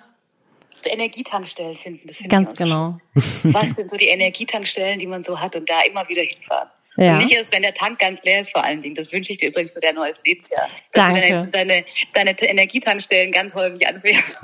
Energietankstellen 0.89 1.77
finden, 1.77 2.07
das 2.07 2.19
finde 2.19 2.31
Ganz 2.31 2.53
ich 2.53 2.65
auch 2.65 2.69
so 2.69 2.75
genau. 2.75 3.01
schön. 3.43 3.55
Was 3.55 3.75
sind 3.75 3.91
so 3.91 3.97
die 3.97 4.07
Energietankstellen, 4.07 4.99
die 4.99 5.07
man 5.07 5.23
so 5.23 5.41
hat 5.41 5.57
und 5.57 5.69
da 5.69 5.83
immer 5.83 6.09
wieder 6.09 6.23
hinfahren? 6.23 6.69
Ja. 6.97 7.13
Und 7.13 7.19
nicht 7.19 7.33
erst, 7.33 7.53
wenn 7.53 7.63
der 7.63 7.75
Tank 7.75 7.99
ganz 7.99 8.23
leer 8.25 8.41
ist, 8.41 8.53
vor 8.53 8.65
allen 8.65 8.81
Dingen. 8.81 8.95
Das 8.95 9.13
wünsche 9.13 9.33
ich 9.33 9.39
dir 9.39 9.51
übrigens 9.51 9.73
für 9.73 9.81
dein 9.81 9.95
neues 9.95 10.23
Lebensjahr. 10.25 10.69
Dass 10.93 11.05
Danke. 11.05 11.21
du 11.21 11.29
deine, 11.51 11.85
deine, 12.13 12.35
deine 12.35 12.51
Energietankstellen 12.51 13.33
ganz 13.33 13.55
häufig 13.55 13.87
anfährst. 13.87 14.39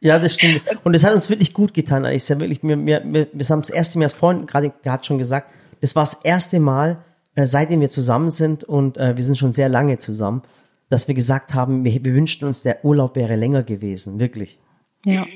Ja, 0.00 0.18
das 0.18 0.34
stimmt. 0.34 0.62
Und 0.84 0.94
es 0.94 1.04
hat 1.04 1.14
uns 1.14 1.30
wirklich 1.30 1.54
gut 1.54 1.72
getan. 1.72 2.04
Ich 2.04 2.28
ja 2.28 2.38
wirklich, 2.38 2.62
wir, 2.62 2.76
wir, 2.84 3.02
wir, 3.04 3.28
wir 3.32 3.46
haben 3.48 3.62
das 3.62 3.70
erste 3.70 3.98
Mal, 3.98 4.04
das 4.04 4.12
vorhin 4.12 4.46
gerade 4.46 4.72
hat 4.84 5.06
schon 5.06 5.18
gesagt, 5.18 5.50
das 5.80 5.96
war 5.96 6.04
das 6.04 6.14
erste 6.22 6.60
Mal, 6.60 7.02
äh, 7.34 7.46
seitdem 7.46 7.80
wir 7.80 7.90
zusammen 7.90 8.30
sind 8.30 8.62
und 8.62 8.98
äh, 8.98 9.16
wir 9.16 9.24
sind 9.24 9.36
schon 9.36 9.52
sehr 9.52 9.68
lange 9.68 9.98
zusammen, 9.98 10.42
dass 10.90 11.08
wir 11.08 11.14
gesagt 11.14 11.54
haben, 11.54 11.84
wir, 11.84 12.04
wir 12.04 12.14
wünschten 12.14 12.46
uns, 12.46 12.62
der 12.62 12.84
Urlaub 12.84 13.16
wäre 13.16 13.36
länger 13.36 13.62
gewesen, 13.62 14.20
wirklich. 14.20 14.58
Ja. 15.04 15.26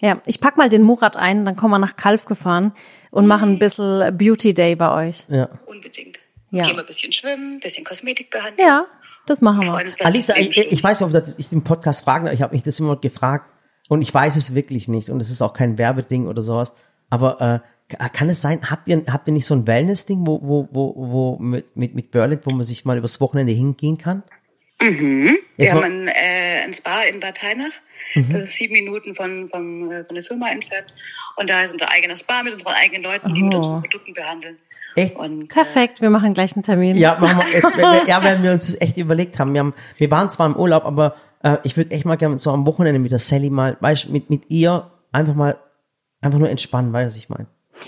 Ja, 0.00 0.20
ich 0.26 0.40
pack 0.40 0.56
mal 0.56 0.68
den 0.68 0.82
Murat 0.82 1.16
ein, 1.16 1.44
dann 1.44 1.56
kommen 1.56 1.72
wir 1.72 1.78
nach 1.78 1.96
Kalf 1.96 2.26
gefahren 2.26 2.72
und 3.10 3.26
machen 3.26 3.52
ein 3.52 3.58
bisschen 3.58 4.16
Beauty 4.16 4.52
Day 4.52 4.76
bei 4.76 5.08
euch. 5.08 5.24
Ja. 5.28 5.48
Unbedingt. 5.66 6.18
Ja. 6.50 6.64
Gehen 6.64 6.74
wir 6.76 6.80
ein 6.82 6.86
bisschen 6.86 7.12
schwimmen, 7.12 7.54
ein 7.54 7.60
bisschen 7.60 7.84
Kosmetik 7.84 8.30
behandeln. 8.30 8.66
Ja, 8.66 8.86
das 9.26 9.40
machen 9.40 9.62
wir. 9.64 9.74
Uns, 9.74 10.00
Alisa, 10.02 10.36
ich, 10.36 10.56
ich 10.58 10.84
weiß 10.84 11.00
nicht, 11.00 11.06
ob 11.06 11.12
das- 11.12 11.38
ich 11.38 11.48
den 11.48 11.64
Podcast 11.64 12.04
fragen, 12.04 12.26
ich 12.28 12.42
habe 12.42 12.54
mich 12.54 12.62
das 12.62 12.78
immer 12.78 12.96
gefragt 12.96 13.50
und 13.88 14.02
ich 14.02 14.12
weiß 14.12 14.36
es 14.36 14.54
wirklich 14.54 14.86
nicht 14.86 15.08
und 15.08 15.20
es 15.20 15.30
ist 15.30 15.40
auch 15.42 15.54
kein 15.54 15.78
Werbeding 15.78 16.26
oder 16.26 16.42
sowas. 16.42 16.74
Aber 17.08 17.62
äh, 17.90 18.08
kann 18.10 18.28
es 18.28 18.42
sein, 18.42 18.68
habt 18.70 18.88
ihr, 18.88 19.02
habt 19.10 19.28
ihr 19.28 19.32
nicht 19.32 19.46
so 19.46 19.54
ein 19.54 19.66
Wellness-Ding, 19.66 20.26
wo, 20.26 20.40
wo, 20.42 20.68
wo, 20.72 20.94
wo 20.96 21.38
mit, 21.38 21.74
mit, 21.76 21.94
mit 21.94 22.10
Berlin, 22.10 22.40
wo 22.44 22.54
man 22.54 22.64
sich 22.64 22.84
mal 22.84 22.98
übers 22.98 23.20
Wochenende 23.20 23.52
hingehen 23.52 23.96
kann? 23.96 24.22
Wir 24.78 25.36
Jetzt 25.56 25.72
haben 25.72 25.80
mal- 25.80 25.90
ein, 25.90 26.08
äh, 26.08 26.64
ein 26.64 26.72
Spa 26.74 27.02
in 27.04 27.18
Bad 27.20 27.42
Heinach. 27.42 27.72
Mhm. 28.14 28.28
Das 28.30 28.42
ist 28.42 28.54
sieben 28.54 28.72
Minuten 28.74 29.14
von, 29.14 29.48
von, 29.48 29.90
äh, 29.90 30.04
von 30.04 30.14
der 30.14 30.24
Firma 30.24 30.50
entfernt. 30.50 30.92
Und 31.36 31.50
da 31.50 31.62
ist 31.62 31.72
unser 31.72 31.90
eigener 31.90 32.16
Spa 32.16 32.42
mit 32.42 32.52
unseren 32.52 32.74
eigenen 32.74 33.02
Leuten, 33.02 33.34
die 33.34 33.42
mit 33.42 33.54
Oh. 33.54 33.58
unseren 33.58 33.82
Produkten 33.82 34.12
behandeln. 34.12 34.56
Echt? 34.94 35.14
Und 35.16 35.42
äh, 35.42 35.46
Perfekt, 35.54 36.00
wir 36.00 36.08
machen 36.10 36.32
gleich 36.32 36.54
einen 36.56 36.62
Termin. 36.62 36.96
Ja, 36.96 37.18
machen 37.18 37.38
wir 37.38 37.52
jetzt, 37.52 37.76
ja, 38.08 38.24
wenn 38.24 38.42
wir 38.42 38.52
uns 38.52 38.66
das 38.66 38.80
echt 38.80 38.96
überlegt 38.96 39.38
haben. 39.38 39.52
Wir 39.52 39.60
haben, 39.60 39.74
wir 39.98 40.10
waren 40.10 40.30
zwar 40.30 40.46
im 40.46 40.56
Urlaub, 40.56 40.84
aber 40.86 41.16
äh, 41.42 41.58
ich 41.64 41.76
würde 41.76 41.90
echt 41.90 42.06
mal 42.06 42.16
gerne 42.16 42.38
so 42.38 42.50
am 42.50 42.66
Wochenende 42.66 42.98
mit 42.98 43.12
der 43.12 43.18
Sally 43.18 43.50
mal, 43.50 43.76
weißt, 43.80 44.08
mit 44.08 44.30
mit 44.30 44.48
ihr 44.48 44.90
einfach 45.12 45.34
mal 45.34 45.58
einfach 46.22 46.38
nur 46.38 46.48
entspannen, 46.48 46.92
weißt 46.94 47.04
du, 47.04 47.08
was 47.10 47.16
ich 47.16 47.28
meine? 47.28 47.46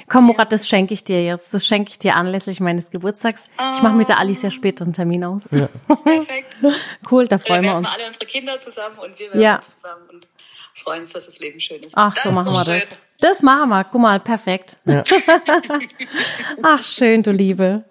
Komm, 0.09 0.25
Murat, 0.25 0.53
das 0.53 0.69
schenke 0.69 0.95
ich 0.95 1.05
dir 1.05 1.25
jetzt. 1.25 1.53
Das 1.53 1.67
schenke 1.67 1.91
ich 1.91 1.99
dir 1.99 2.15
anlässlich 2.17 2.61
meines 2.61 2.91
Geburtstags. 2.91 3.45
Ich 3.75 3.83
mache 3.83 3.95
mit 3.95 4.09
der 4.09 4.19
Alice 4.19 4.43
ja 4.43 4.51
später 4.51 4.85
einen 4.85 4.93
Termin 4.93 5.25
aus. 5.25 5.49
perfekt. 5.49 6.57
Cool, 7.11 7.27
da 7.29 7.37
Wir 7.37 7.47
freuen 7.47 7.65
wir 7.65 7.75
uns. 7.77 7.89
alle 7.95 8.07
unsere 8.07 8.27
Kinder 8.27 8.59
zusammen 8.59 8.99
und 8.99 9.19
wir 9.19 9.27
werfen 9.29 9.41
Ja. 9.41 9.57
uns 9.57 9.77
zusammen 9.77 10.03
und 10.13 10.27
freuen 10.79 11.01
uns, 11.01 11.13
dass 11.13 11.27
das 11.27 11.39
Leben 11.41 11.61
schön 11.61 11.83
ist. 11.83 11.93
Ach, 11.97 12.15
das 12.15 12.23
so 12.25 12.33
machen 12.33 12.53
wir 12.53 12.65
schön. 12.65 12.81
das. 12.81 12.91
Das 13.21 13.43
machen 13.43 13.69
wir. 13.71 13.83
Guck 13.85 14.01
mal, 14.01 14.21
perfekt. 14.21 14.79
Ja. 14.85 15.03
Ach, 16.63 16.83
schön, 16.83 17.23
du 17.25 17.33
Liebe. 17.33 17.85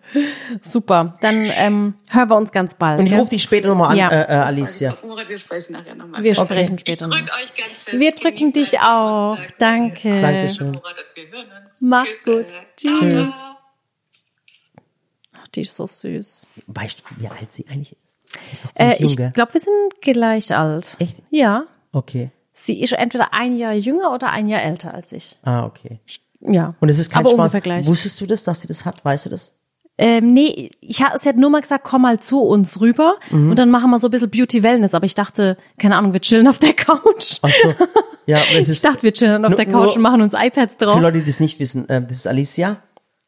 Super. 0.62 1.18
Dann 1.22 1.50
ähm, 1.54 1.96
hören 2.10 2.30
wir 2.30 2.36
uns 2.38 2.52
ganz 2.54 2.76
bald. 2.76 3.02
Und 3.02 3.08
ich 3.08 3.14
rufe 3.14 3.32
dich 3.32 3.44
später 3.44 3.68
nochmal 3.68 3.92
an, 3.92 3.98
Ja. 3.98 4.10
äh, 4.10 4.22
äh, 4.22 4.36
Alicia. 4.38 4.96
Murat, 5.04 5.28
wir 5.28 5.38
sprechen 5.38 5.74
nachher 5.74 5.96
nochmal. 5.96 6.24
Wir 6.24 6.32
Okay. 6.32 6.46
sprechen 6.46 6.80
später 6.80 7.06
Ich 7.06 7.12
noch. 7.12 7.18
drück 7.20 7.30
euch 7.44 7.56
ganz 7.56 7.84
fest. 7.84 8.00
Wir 8.00 8.16
drücken 8.16 8.54
dich 8.54 8.80
auch. 8.80 9.38
Danke. 9.60 10.22
Dankeschön. 10.22 10.80
Hören 11.32 11.48
uns. 11.66 11.82
Mach's 11.82 12.24
gut. 12.24 12.46
Ciao, 12.78 13.00
Tschüss. 13.02 13.12
ciao. 13.30 13.34
Ach, 15.34 15.48
die 15.50 15.62
ist 15.62 15.76
so 15.76 15.86
süß. 15.88 16.46
Weißt 16.68 17.00
du, 17.00 17.22
wie 17.22 17.28
alt 17.28 17.52
sie 17.52 17.66
eigentlich 17.70 17.92
ist? 18.54 18.64
ist 18.66 18.80
Äh, 18.80 18.96
ich 19.04 19.16
glaube, 19.18 19.54
wir 19.54 19.62
sind 19.62 20.02
gleich 20.02 20.56
alt. 20.56 20.96
Echt? 21.00 21.18
Ja. 21.32 21.64
Okay. 21.92 22.32
Sie 22.60 22.82
ist 22.82 22.94
entweder 22.94 23.34
ein 23.36 23.56
Jahr 23.56 23.74
jünger 23.74 24.12
oder 24.14 24.32
ein 24.32 24.48
Jahr 24.48 24.64
älter 24.64 24.92
als 24.94 25.12
ich. 25.12 25.38
Ah, 25.44 25.66
okay. 25.66 26.00
Ja. 26.40 26.74
Und 26.80 26.90
es 26.90 26.98
ist 26.98 27.12
kein 27.12 27.26
Aber 27.26 27.50
Spaß. 27.50 27.88
Wusstest 27.88 28.20
du 28.20 28.26
das, 28.26 28.44
dass 28.44 28.62
sie 28.62 28.68
das 28.68 28.84
hat? 28.84 29.06
Weißt 29.06 29.28
du 29.28 29.30
das? 29.30 29.54
Ähm, 30.00 30.28
nee, 30.28 30.72
ich 30.80 31.04
ha, 31.04 31.18
sie 31.20 31.30
hat 31.30 31.38
nur 31.38 31.50
mal 31.52 31.62
gesagt, 31.62 31.84
komm 31.84 32.02
mal 32.04 32.20
zu 32.20 32.42
uns 32.42 32.82
rüber 32.82 33.16
Mhm. 33.30 33.52
und 33.52 33.60
dann 33.60 33.70
machen 33.70 33.92
wir 33.92 34.00
so 34.00 34.08
ein 34.08 34.12
bisschen 34.12 34.30
Beauty 34.32 34.64
Wellness. 34.64 34.96
Aber 34.96 35.06
ich 35.06 35.14
dachte, 35.16 35.56
keine 35.78 35.98
Ahnung, 35.98 36.14
wir 36.14 36.20
chillen 36.20 36.48
auf 36.48 36.58
der 36.60 36.74
Couch. 36.74 37.38
Ach 37.42 37.50
so. 37.62 37.74
Ja, 38.26 38.40
Ich 38.60 38.82
dachte, 38.82 39.04
wir 39.04 39.14
chillen 39.14 39.46
auf 39.46 39.52
Nur- 39.52 39.56
der 39.58 39.66
Couch 39.68 39.96
und 39.96 40.02
machen 40.02 40.22
uns 40.22 40.34
iPads 40.34 40.76
Für 40.80 40.86
drauf. 40.86 41.00
Leute, 41.00 41.20
die 41.20 41.26
das 41.28 41.40
nicht 41.40 41.60
wissen, 41.60 41.88
äh, 41.90 42.02
das 42.02 42.12
ist 42.18 42.28
Alicia 42.28 42.82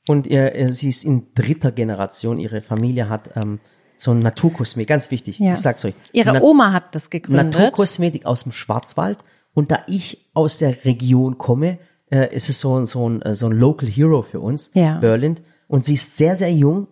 und 0.08 0.28
ihr, 0.28 0.54
ihr, 0.56 0.70
sie 0.74 0.90
ist 0.90 1.06
in 1.06 1.34
dritter 1.36 1.72
Generation. 1.72 2.38
Ihre 2.40 2.62
Familie 2.62 3.08
hat 3.10 3.30
ähm, 3.36 3.60
so 4.02 4.12
ein 4.12 4.20
Naturkosmetik, 4.20 4.88
ganz 4.90 5.12
wichtig. 5.12 5.40
Ja. 5.40 5.54
Ich 5.54 5.60
sag's 5.60 5.84
euch. 5.86 5.94
Ihre 6.14 6.34
Nat- 6.34 6.42
Oma 6.42 6.72
hat 6.74 6.96
das 6.96 7.10
gegründet. 7.10 7.54
Naturkosmetik 7.54 8.26
aus 8.26 8.44
dem 8.44 8.52
Schwarzwald. 8.54 9.18
Und 9.54 9.72
da 9.72 9.80
ich 9.88 10.30
aus 10.34 10.58
der 10.58 10.86
Region 10.86 11.38
komme, 11.38 11.80
äh, 12.12 12.34
ist 12.34 12.50
es 12.50 12.62
so, 12.62 12.80
ein- 12.80 12.86
so, 12.86 13.08
ein, 13.10 13.22
äh, 13.22 13.36
so 13.36 13.48
ein 13.48 13.52
Local 13.52 13.90
Hero 13.90 14.22
für 14.22 14.40
uns, 14.40 14.72
Ja. 14.74 15.00
Berlin. 15.00 15.42
Und 15.68 15.84
sie 15.86 15.96
ist 15.96 16.16
sehr, 16.18 16.36
sehr 16.36 16.52
jung 16.52 16.88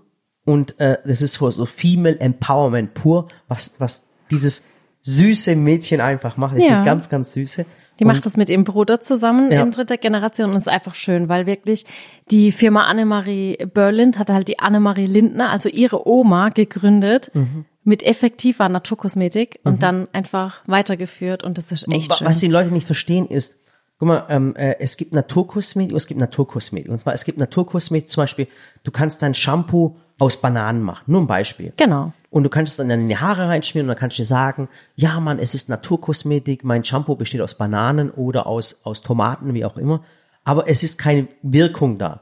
und 0.46 0.80
äh, 0.80 0.98
das 1.06 1.22
ist 1.22 1.34
so, 1.34 1.50
so 1.50 1.66
Female 1.66 2.20
Empowerment 2.20 2.94
pur, 2.94 3.28
was, 3.48 3.72
was 3.80 4.04
dieses 4.30 4.66
süße 5.02 5.56
Mädchen 5.56 6.02
einfach 6.02 6.36
macht. 6.38 6.56
Das 6.56 6.64
ist 6.64 6.70
Ja. 6.70 6.78
eine 6.78 6.86
ganz, 6.86 7.10
ganz 7.10 7.32
süße. 7.32 7.66
Die 8.00 8.04
Und- 8.06 8.12
macht 8.12 8.26
das 8.26 8.38
mit 8.38 8.50
ihrem 8.50 8.64
Bruder 8.64 9.02
zusammen 9.02 9.52
Ja. 9.52 9.62
in 9.64 9.72
dritter 9.72 9.98
Generation 9.98 10.52
und 10.52 10.58
ist 10.58 10.70
einfach 10.70 10.96
schön, 10.96 11.30
weil 11.30 11.46
wirklich 11.46 11.86
die 12.32 12.52
Firma 12.52 12.84
Annemarie 12.84 13.58
Berlind 13.74 14.20
hatte 14.20 14.34
halt 14.34 14.48
die 14.48 14.60
Annemarie 14.60 15.08
Lindner, 15.08 15.50
also 15.50 15.70
ihre 15.70 16.08
Oma, 16.08 16.50
gegründet 16.50 17.32
Mhm. 17.34 17.66
mit 17.84 18.04
effektiver 18.04 18.70
Naturkosmetik 18.70 19.60
und 19.64 19.82
dann 19.84 20.08
einfach 20.14 20.62
weitergeführt 20.68 21.44
und 21.44 21.58
das 21.58 21.72
ist 21.72 21.92
echt 21.92 22.14
schön. 22.16 22.28
Was 22.28 22.40
die 22.40 22.48
Leute 22.48 22.74
nicht 22.74 22.86
verstehen 22.86 23.28
ist, 23.28 23.60
guck 24.00 24.08
mal, 24.08 24.26
ähm, 24.30 24.56
äh, 24.56 24.76
es 24.80 24.98
gibt 24.98 25.14
Naturkosmetik 25.14 25.92
und 25.92 25.98
es 25.98 26.08
gibt 26.08 26.20
Naturkosmetik. 26.20 26.90
Und 26.92 27.00
zwar, 27.00 27.14
es 27.14 27.26
gibt 27.26 27.38
Naturkosmetik, 27.38 28.10
zum 28.10 28.24
Beispiel, 28.24 28.48
du 28.84 28.92
kannst 28.92 29.22
dein 29.22 29.34
Shampoo 29.34 29.98
aus 30.20 30.42
Bananen 30.42 30.82
machen. 30.82 31.04
Nur 31.08 31.22
ein 31.22 31.28
Beispiel. 31.28 31.74
Genau. 31.78 32.14
Und 32.30 32.44
du 32.44 32.50
kannst 32.50 32.72
es 32.72 32.78
dann 32.78 32.90
in 32.90 33.08
die 33.08 33.18
Haare 33.18 33.48
reinschmieren 33.48 33.86
und 33.86 33.96
dann 33.96 34.00
kannst 34.00 34.18
du 34.18 34.22
dir 34.22 34.28
sagen, 34.28 34.68
ja 34.96 35.20
Mann, 35.20 35.40
es 35.40 35.54
ist 35.54 35.70
Naturkosmetik, 35.70 36.64
mein 36.64 36.84
Shampoo 36.84 37.16
besteht 37.16 37.42
aus 37.42 37.56
Bananen 37.56 38.12
oder 38.12 38.48
aus, 38.48 38.82
aus 38.84 39.02
Tomaten, 39.02 39.54
wie 39.54 39.66
auch 39.66 39.78
immer. 39.78 40.04
Aber 40.44 40.70
es 40.70 40.84
ist 40.84 40.98
keine 40.98 41.28
Wirkung 41.42 41.98
da. 41.98 42.22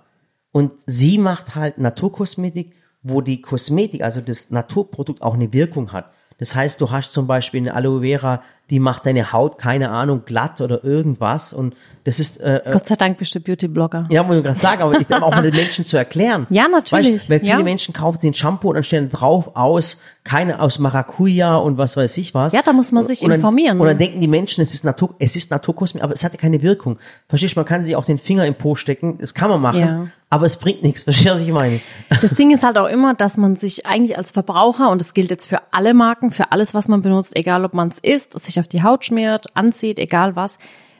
Und 0.51 0.71
sie 0.85 1.17
macht 1.17 1.55
halt 1.55 1.77
Naturkosmetik, 1.77 2.73
wo 3.03 3.21
die 3.21 3.41
Kosmetik, 3.41 4.03
also 4.03 4.21
das 4.21 4.51
Naturprodukt 4.51 5.21
auch 5.21 5.33
eine 5.33 5.53
Wirkung 5.53 5.91
hat. 5.91 6.11
Das 6.37 6.55
heißt, 6.55 6.81
du 6.81 6.91
hast 6.91 7.13
zum 7.13 7.27
Beispiel 7.27 7.61
eine 7.61 7.73
Aloe 7.73 8.01
Vera, 8.01 8.41
die 8.69 8.79
macht 8.79 9.05
deine 9.05 9.31
Haut, 9.31 9.57
keine 9.57 9.91
Ahnung, 9.91 10.23
glatt 10.25 10.59
oder 10.59 10.83
irgendwas. 10.83 11.53
Und 11.53 11.75
das 12.03 12.19
ist, 12.19 12.39
äh, 12.41 12.57
äh, 12.57 12.71
Gott 12.71 12.85
sei 12.85 12.95
Dank 12.95 13.17
bist 13.17 13.33
du 13.35 13.39
Beauty-Blogger. 13.39 14.07
ja, 14.09 14.27
wollte 14.27 14.39
ich 14.39 14.43
gerade 14.45 14.59
sagen, 14.59 14.81
aber 14.81 14.99
ich 14.99 15.11
auch 15.13 15.31
mal 15.31 15.43
den 15.43 15.55
Menschen 15.55 15.85
zu 15.85 15.97
erklären. 15.97 16.47
Ja, 16.55 16.67
natürlich, 16.67 17.15
Weißt, 17.15 17.29
weil 17.29 17.39
viele 17.39 17.51
ja. 17.51 17.59
Menschen 17.63 17.93
kaufen 17.93 18.25
ein 18.25 18.33
Shampoo 18.33 18.69
und 18.69 18.75
dann 18.75 18.83
stehen 18.83 19.09
drauf 19.09 19.51
aus, 19.55 20.01
keine 20.23 20.59
aus 20.61 20.79
Maracuja 20.79 21.55
und 21.57 21.77
was 21.77 21.97
weiß 21.97 22.17
ich 22.17 22.33
was. 22.33 22.53
Ja, 22.53 22.61
da 22.63 22.73
muss 22.73 22.91
man 22.91 23.03
sich 23.03 23.21
und 23.21 23.29
dann, 23.29 23.39
informieren. 23.39 23.79
Und 23.79 23.87
dann 23.87 23.97
denken 23.97 24.19
die 24.21 24.27
Menschen, 24.27 24.61
es 24.61 24.73
ist 24.73 24.83
Natur, 24.83 25.15
es 25.19 25.35
ist 25.35 25.51
Naturkosmetik, 25.51 26.03
aber 26.03 26.13
es 26.13 26.23
hat 26.23 26.33
ja 26.33 26.39
keine 26.39 26.61
Wirkung. 26.61 26.97
Verstehst 27.27 27.55
du, 27.55 27.59
man 27.59 27.65
kann 27.67 27.83
sich 27.83 27.95
auch 27.95 28.05
den 28.05 28.17
Finger 28.17 28.45
im 28.45 28.55
Po 28.55 28.75
stecken, 28.75 29.17
das 29.19 29.33
kann 29.33 29.49
man 29.49 29.61
machen, 29.61 29.79
Ja. 29.79 30.07
aber 30.29 30.45
es 30.45 30.57
bringt 30.57 30.81
nichts. 30.83 31.03
Verstehst 31.05 31.27
du, 31.27 31.31
was 31.33 31.39
ich 31.41 31.51
meine? 31.51 31.79
Das 32.21 32.33
Ding 32.35 32.51
ist 32.51 32.63
halt 32.63 32.77
auch 32.77 32.87
immer, 32.87 33.13
dass 33.13 33.37
man 33.37 33.55
sich 33.55 33.85
eigentlich 33.85 34.17
als 34.17 34.31
Verbraucher, 34.31 34.89
und 34.89 35.01
das 35.01 35.13
gilt 35.13 35.29
jetzt 35.29 35.47
für 35.47 35.59
alle 35.71 35.93
Marken, 35.93 36.31
für 36.31 36.51
alles, 36.51 36.73
was 36.73 36.87
man 36.87 37.01
benutzt, 37.01 37.35
egal 37.35 37.65
ob 37.65 37.73
man 37.73 37.89
es 37.89 37.99
isst, 37.99 38.39
sich 38.39 38.54
auf 38.59 38.67
die 38.67 38.83
Haut 38.83 39.05
schmiert, 39.05 39.47
anzieht, 39.55 39.99
egal 39.99 40.35
was, 40.35 40.57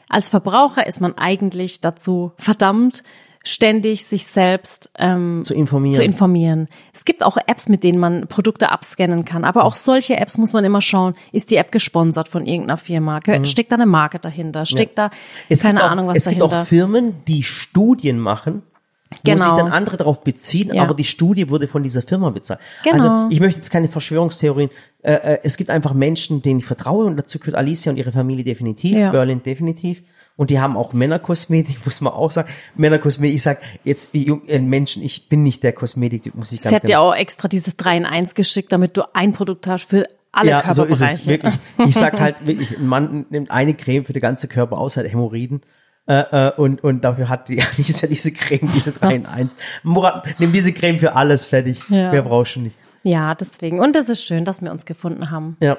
als 0.08 0.28
Verbraucher 0.28 0.86
ist 0.86 1.00
man 1.00 1.16
eigentlich 1.18 1.80
dazu 1.80 2.32
verdammt, 2.38 3.02
ständig 3.44 4.04
sich 4.04 4.26
selbst 4.26 4.90
ähm, 4.98 5.42
Zu 5.44 5.54
informieren. 5.54 5.94
zu 5.94 6.02
informieren. 6.02 6.68
Es 6.92 7.04
gibt 7.04 7.22
auch 7.24 7.36
Apps, 7.46 7.68
mit 7.68 7.84
denen 7.84 7.98
man 8.00 8.26
Produkte 8.26 8.72
abscannen 8.72 9.24
kann, 9.24 9.44
aber 9.44 9.64
auch 9.64 9.74
solche 9.74 10.16
Apps 10.16 10.36
muss 10.36 10.52
man 10.52 10.64
immer 10.64 10.80
schauen, 10.80 11.14
ist 11.30 11.52
die 11.52 11.56
App 11.56 11.70
gesponsert 11.70 12.28
von 12.28 12.44
irgendeiner 12.44 12.76
Firma? 12.76 13.20
Gehört- 13.20 13.46
Steckt 13.46 13.70
da 13.70 13.76
eine 13.76 13.86
Marke 13.86 14.18
dahinter? 14.18 14.66
Steckt 14.66 14.98
da 14.98 15.06
Mhm. 15.06 15.10
Es 15.48 15.62
keine 15.62 15.74
gibt 15.74 15.84
auch, 15.86 15.90
Ahnung 15.92 16.06
was 16.08 16.18
es 16.18 16.24
dahinter? 16.24 16.44
gibt 16.48 16.54
auch 16.60 16.66
Firmen, 16.66 17.14
die 17.28 17.42
Studien 17.44 18.18
machen, 18.18 18.62
wo 19.10 19.16
Genau. 19.30 19.44
sich 19.44 19.52
dann 19.54 19.68
andere 19.72 19.96
darauf 19.96 20.22
beziehen, 20.24 20.74
Ja. 20.74 20.82
aber 20.82 20.94
die 20.94 21.04
Studie 21.04 21.48
wurde 21.48 21.68
von 21.68 21.82
dieser 21.82 22.02
Firma 22.02 22.30
bezahlt. 22.30 22.60
Genau. 22.82 22.94
Also 22.94 23.28
ich 23.30 23.40
möchte 23.40 23.58
jetzt 23.58 23.70
keine 23.70 23.88
Verschwörungstheorien. 23.88 24.70
Äh, 25.02 25.12
äh, 25.12 25.38
es 25.44 25.56
gibt 25.56 25.70
einfach 25.70 25.94
Menschen, 25.94 26.42
denen 26.42 26.60
ich 26.60 26.66
vertraue 26.66 27.04
und 27.06 27.16
dazu 27.16 27.38
gehört 27.38 27.56
Alicia 27.56 27.90
und 27.92 27.98
ihre 27.98 28.12
Familie 28.12 28.44
definitiv, 28.44 28.94
Ja. 28.96 29.10
Berlin 29.10 29.42
definitiv. 29.42 30.02
Und 30.38 30.50
die 30.50 30.60
haben 30.60 30.76
auch 30.76 30.92
Männerkosmetik, 30.92 31.78
muss 31.86 32.00
man 32.00 32.12
auch 32.12 32.30
sagen. 32.30 32.48
Männerkosmetik, 32.74 33.36
ich 33.36 33.42
sag 33.42 33.58
jetzt 33.84 34.10
jung- 34.12 34.46
äh, 34.48 34.58
Menschen, 34.58 35.02
ich 35.02 35.28
bin 35.28 35.42
nicht 35.42 35.62
der 35.62 35.72
Kosmetik, 35.72 36.34
muss 36.34 36.52
ich 36.52 36.60
Sie 36.60 36.64
ganz 36.68 36.76
hat 36.82 36.88
dir 36.88 37.00
auch 37.00 37.14
extra 37.14 37.48
dieses 37.48 37.76
3 37.76 37.96
in 37.98 38.06
1 38.06 38.34
geschickt, 38.34 38.70
damit 38.72 38.96
du 38.96 39.02
ein 39.14 39.32
Produkt 39.32 39.66
hast 39.66 39.84
für 39.88 40.04
alle 40.32 40.50
ja, 40.50 40.60
so 40.74 40.82
ist 40.84 40.98
Körperbereiche. 40.98 41.20
es 41.22 41.26
wirklich. 41.26 41.54
Ich 41.86 41.94
sag 41.94 42.20
halt 42.20 42.46
wirklich, 42.46 42.76
ein 42.76 42.86
Mann 42.86 43.24
nimmt 43.30 43.50
eine 43.50 43.72
Creme 43.72 44.04
für 44.04 44.12
den 44.12 44.20
ganzen 44.20 44.50
Körper 44.50 44.76
aus, 44.76 44.98
hat 44.98 45.06
Hämorrhoiden. 45.10 45.62
Äh, 46.08 46.48
äh, 46.48 46.52
und, 46.56 46.82
und 46.84 47.02
dafür 47.04 47.28
hat 47.28 47.48
die, 47.48 47.56
diese, 47.76 48.08
diese 48.08 48.32
Creme, 48.32 48.70
diese 48.74 48.92
3 48.92 49.14
in 49.16 49.26
1. 49.26 49.56
Murat, 49.82 50.24
nimm 50.38 50.52
diese 50.52 50.72
Creme 50.72 50.98
für 50.98 51.14
alles 51.16 51.46
fertig. 51.46 51.80
Ja. 51.88 52.10
Mehr 52.12 52.22
brauchst 52.22 52.56
du 52.56 52.60
nicht. 52.60 52.76
Ja, 53.02 53.34
deswegen. 53.34 53.80
Und 53.80 53.96
es 53.96 54.08
ist 54.08 54.22
schön, 54.24 54.44
dass 54.44 54.62
wir 54.62 54.70
uns 54.70 54.84
gefunden 54.86 55.30
haben. 55.30 55.56
Ja. 55.60 55.78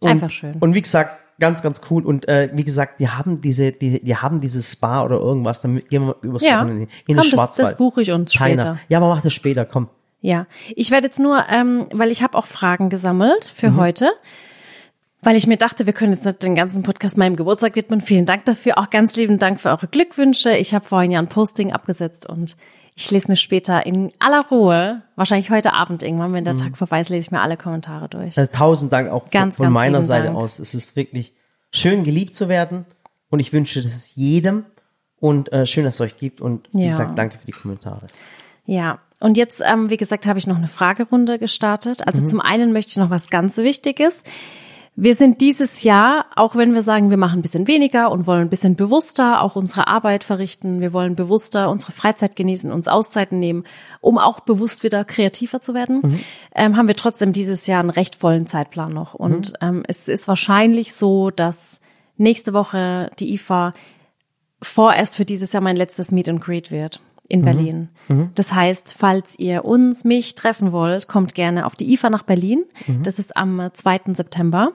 Und, 0.00 0.08
Einfach 0.10 0.30
schön. 0.30 0.54
Und 0.60 0.74
wie 0.74 0.82
gesagt, 0.82 1.18
ganz, 1.38 1.62
ganz 1.62 1.80
cool. 1.90 2.04
Und 2.04 2.28
äh, 2.28 2.50
wie 2.52 2.64
gesagt, 2.64 3.00
die 3.00 3.08
haben 3.08 3.40
diese, 3.40 3.72
die, 3.72 4.02
die 4.02 4.16
haben 4.16 4.40
dieses 4.40 4.70
Spa 4.72 5.02
oder 5.02 5.16
irgendwas, 5.16 5.60
dann 5.60 5.76
gehen 5.88 6.06
wir 6.06 6.16
übers 6.22 6.44
Ja, 6.44 6.60
Wochenende 6.60 6.82
in 7.06 7.16
komm, 7.16 7.24
den 7.24 7.36
das, 7.36 7.50
das 7.56 7.76
buche 7.76 8.02
ich 8.02 8.10
uns 8.12 8.32
China. 8.32 8.60
später. 8.62 8.78
Ja, 8.88 8.98
aber 8.98 9.08
mach 9.08 9.22
das 9.22 9.32
später, 9.32 9.64
komm. 9.64 9.88
Ja, 10.20 10.46
ich 10.74 10.90
werde 10.90 11.06
jetzt 11.06 11.18
nur, 11.20 11.44
ähm, 11.50 11.86
weil 11.92 12.10
ich 12.10 12.22
habe 12.22 12.38
auch 12.38 12.46
Fragen 12.46 12.88
gesammelt 12.88 13.44
für 13.54 13.70
Mhm. 13.70 13.76
heute, 13.76 14.10
weil 15.24 15.36
ich 15.36 15.46
mir 15.46 15.56
dachte, 15.56 15.86
wir 15.86 15.92
können 15.92 16.12
jetzt 16.12 16.24
nicht 16.24 16.42
den 16.42 16.54
ganzen 16.54 16.82
Podcast 16.82 17.16
meinem 17.16 17.36
Geburtstag 17.36 17.74
widmen. 17.76 18.00
Vielen 18.00 18.26
Dank 18.26 18.44
dafür. 18.44 18.78
Auch 18.78 18.90
ganz 18.90 19.16
lieben 19.16 19.38
Dank 19.38 19.60
für 19.60 19.70
eure 19.70 19.86
Glückwünsche. 19.88 20.56
Ich 20.56 20.74
habe 20.74 20.84
vorhin 20.84 21.10
ja 21.10 21.18
ein 21.18 21.28
Posting 21.28 21.72
abgesetzt 21.72 22.26
und 22.28 22.56
ich 22.96 23.10
lese 23.10 23.28
mir 23.30 23.36
später 23.36 23.84
in 23.86 24.12
aller 24.20 24.46
Ruhe, 24.48 25.02
wahrscheinlich 25.16 25.50
heute 25.50 25.72
Abend 25.72 26.02
irgendwann, 26.04 26.32
wenn 26.32 26.42
Mhm. 26.44 26.44
der 26.44 26.56
Tag 26.56 26.76
vorbei 26.78 27.00
ist, 27.00 27.08
lese 27.08 27.20
ich 27.22 27.30
mir 27.32 27.40
alle 27.40 27.56
Kommentare 27.56 28.08
durch. 28.08 28.38
Also 28.38 28.50
tausend 28.52 28.92
Dank 28.92 29.10
auch 29.10 29.30
Ganz, 29.30 29.56
von, 29.56 29.66
von 29.66 29.74
ganz 29.74 29.74
meiner 29.74 30.02
Seite 30.02 30.26
Dank. 30.26 30.36
aus. 30.38 30.58
Es 30.60 30.74
ist 30.74 30.94
wirklich 30.94 31.34
schön 31.72 32.04
geliebt 32.04 32.34
zu 32.34 32.48
werden 32.48 32.84
und 33.30 33.40
ich 33.40 33.52
wünsche 33.52 33.82
das 33.82 34.14
jedem 34.14 34.64
und 35.18 35.52
äh, 35.52 35.66
schön, 35.66 35.84
dass 35.84 35.94
es 35.94 36.00
euch 36.02 36.16
gibt 36.18 36.40
und 36.40 36.68
wie 36.72 36.82
Ja. 36.84 36.90
gesagt, 36.90 37.18
danke 37.18 37.38
für 37.38 37.46
die 37.46 37.52
Kommentare. 37.52 38.06
Ja, 38.66 38.98
und 39.20 39.36
jetzt, 39.36 39.60
ähm, 39.64 39.90
wie 39.90 39.96
gesagt, 39.96 40.26
habe 40.26 40.38
ich 40.38 40.46
noch 40.46 40.56
eine 40.56 40.68
Fragerunde 40.68 41.38
gestartet. 41.40 42.06
Also 42.06 42.24
zum 42.24 42.40
einen 42.40 42.72
möchte 42.72 42.90
ich 42.90 42.96
noch 42.96 43.10
was 43.10 43.28
ganz 43.28 43.56
Wichtiges. 43.56 44.22
Wir 44.96 45.16
sind 45.16 45.40
dieses 45.40 45.82
Jahr, 45.82 46.26
auch 46.36 46.54
wenn 46.54 46.72
wir 46.72 46.82
sagen, 46.82 47.10
wir 47.10 47.16
machen 47.16 47.40
ein 47.40 47.42
bisschen 47.42 47.66
weniger 47.66 48.12
und 48.12 48.28
wollen 48.28 48.42
ein 48.42 48.50
bisschen 48.50 48.76
bewusster 48.76 49.42
auch 49.42 49.56
unsere 49.56 49.88
Arbeit 49.88 50.22
verrichten, 50.22 50.80
wir 50.80 50.92
wollen 50.92 51.16
bewusster 51.16 51.68
unsere 51.68 51.90
Freizeit 51.90 52.36
genießen, 52.36 52.70
uns 52.70 52.86
Auszeiten 52.86 53.40
nehmen, 53.40 53.64
um 54.00 54.18
auch 54.18 54.40
bewusst 54.40 54.84
wieder 54.84 55.04
kreativer 55.04 55.60
zu 55.60 55.74
werden, 55.74 56.24
ähm, 56.54 56.76
haben 56.76 56.86
wir 56.86 56.94
trotzdem 56.94 57.32
dieses 57.32 57.66
Jahr 57.66 57.80
einen 57.80 57.90
recht 57.90 58.14
vollen 58.14 58.46
Zeitplan 58.46 58.92
noch. 58.92 59.14
Und 59.14 59.54
ähm, 59.60 59.82
es 59.88 60.06
ist 60.06 60.28
wahrscheinlich 60.28 60.94
so, 60.94 61.30
dass 61.30 61.80
nächste 62.16 62.52
Woche 62.52 63.10
die 63.18 63.34
IFA 63.34 63.72
vorerst 64.62 65.16
für 65.16 65.24
dieses 65.24 65.52
Jahr 65.52 65.62
mein 65.62 65.76
letztes 65.76 66.12
Meet 66.12 66.28
and 66.28 66.40
Greet 66.40 66.70
wird 66.70 67.00
in 67.28 67.44
Berlin. 67.44 67.88
Das 68.34 68.52
heißt, 68.52 68.94
falls 68.96 69.38
ihr 69.38 69.64
uns, 69.64 70.04
mich 70.04 70.34
treffen 70.34 70.72
wollt, 70.72 71.08
kommt 71.08 71.34
gerne 71.34 71.66
auf 71.66 71.74
die 71.74 71.92
IFA 71.92 72.10
nach 72.10 72.22
Berlin. 72.22 72.64
Das 73.02 73.18
ist 73.18 73.36
am 73.36 73.60
äh, 73.60 73.72
2. 73.72 74.12
September. 74.12 74.72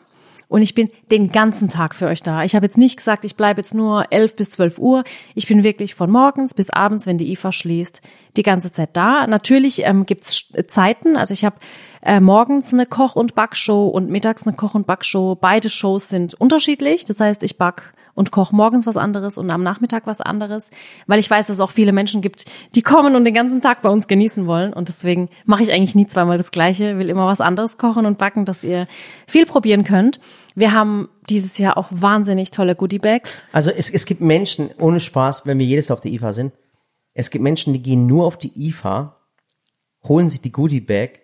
Und 0.49 0.63
ich 0.63 0.73
bin 0.73 0.89
den 1.11 1.31
ganzen 1.31 1.69
Tag 1.69 1.93
für 1.95 2.07
euch 2.07 2.23
da. 2.23 2.43
Ich 2.43 2.55
habe 2.55 2.65
jetzt 2.65 2.77
nicht 2.77 2.97
gesagt, 2.97 3.23
ich 3.23 3.35
bleibe 3.35 3.61
jetzt 3.61 3.75
nur 3.75 4.11
11 4.11 4.35
bis 4.35 4.49
12 4.49 4.79
Uhr. 4.79 5.03
Ich 5.35 5.47
bin 5.47 5.63
wirklich 5.63 5.93
von 5.93 6.09
morgens 6.09 6.55
bis 6.55 6.71
abends, 6.71 7.05
wenn 7.05 7.19
die 7.19 7.31
IFA 7.31 7.51
schließt, 7.51 8.01
die 8.35 8.43
ganze 8.43 8.71
Zeit 8.71 8.89
da. 8.93 9.27
Natürlich 9.27 9.85
ähm, 9.85 10.07
gibt's 10.07 10.51
Zeiten. 10.67 11.15
Also 11.15 11.33
ich 11.33 11.45
habe 11.45 11.57
äh, 12.01 12.19
morgens 12.19 12.73
eine 12.73 12.87
Koch- 12.87 13.15
und 13.15 13.35
Backshow 13.35 13.87
und 13.89 14.09
mittags 14.09 14.47
eine 14.47 14.55
Koch- 14.55 14.73
und 14.73 14.87
Backshow. 14.87 15.35
Beide 15.35 15.69
Shows 15.69 16.09
sind 16.09 16.33
unterschiedlich. 16.33 17.05
Das 17.05 17.19
heißt, 17.19 17.43
ich 17.43 17.59
back 17.59 17.93
und 18.19 18.31
koche 18.31 18.53
morgens 18.53 18.85
was 18.85 18.97
anderes 18.97 19.37
und 19.37 19.49
am 19.49 19.63
Nachmittag 19.63 20.05
was 20.05 20.19
anderes, 20.19 20.71
weil 21.07 21.19
ich 21.19 21.31
weiß, 21.31 21.47
dass 21.47 21.55
es 21.55 21.61
auch 21.61 21.71
viele 21.71 21.93
Menschen 21.93 22.21
gibt, 22.21 22.43
die 22.75 22.81
kommen 22.81 23.15
und 23.15 23.23
den 23.23 23.33
ganzen 23.33 23.61
Tag 23.61 23.81
bei 23.81 23.87
uns 23.87 24.09
genießen 24.09 24.45
wollen 24.45 24.73
und 24.73 24.89
deswegen 24.89 25.29
mache 25.45 25.63
ich 25.63 25.71
eigentlich 25.71 25.95
nie 25.95 26.05
zweimal 26.05 26.37
das 26.37 26.51
Gleiche, 26.51 26.99
will 26.99 27.09
immer 27.09 27.27
was 27.27 27.39
anderes 27.39 27.77
kochen 27.77 28.05
und 28.05 28.17
backen, 28.17 28.43
dass 28.43 28.65
ihr 28.65 28.87
viel 29.25 29.45
probieren 29.45 29.85
könnt. 29.85 30.19
Wir 30.53 30.73
haben 30.73 31.07
dieses 31.29 31.57
Jahr 31.59 31.77
auch 31.77 31.87
wahnsinnig 31.91 32.51
tolle 32.51 32.75
Goodie-Bags. 32.75 33.31
Also 33.53 33.71
es, 33.71 33.89
es 33.89 34.05
gibt 34.05 34.19
Menschen, 34.19 34.69
ohne 34.77 34.99
Spaß, 34.99 35.45
wenn 35.45 35.57
wir 35.57 35.65
jedes 35.65 35.87
Jahr 35.87 35.95
auf 35.95 36.01
der 36.01 36.11
IFA 36.11 36.33
sind, 36.33 36.51
es 37.13 37.29
gibt 37.29 37.41
Menschen, 37.41 37.71
die 37.71 37.81
gehen 37.81 38.05
nur 38.05 38.25
auf 38.25 38.37
die 38.37 38.51
IFA, 38.53 39.15
holen 40.03 40.27
sich 40.27 40.41
die 40.41 40.51
Goodie 40.51 40.81
Bag 40.81 41.21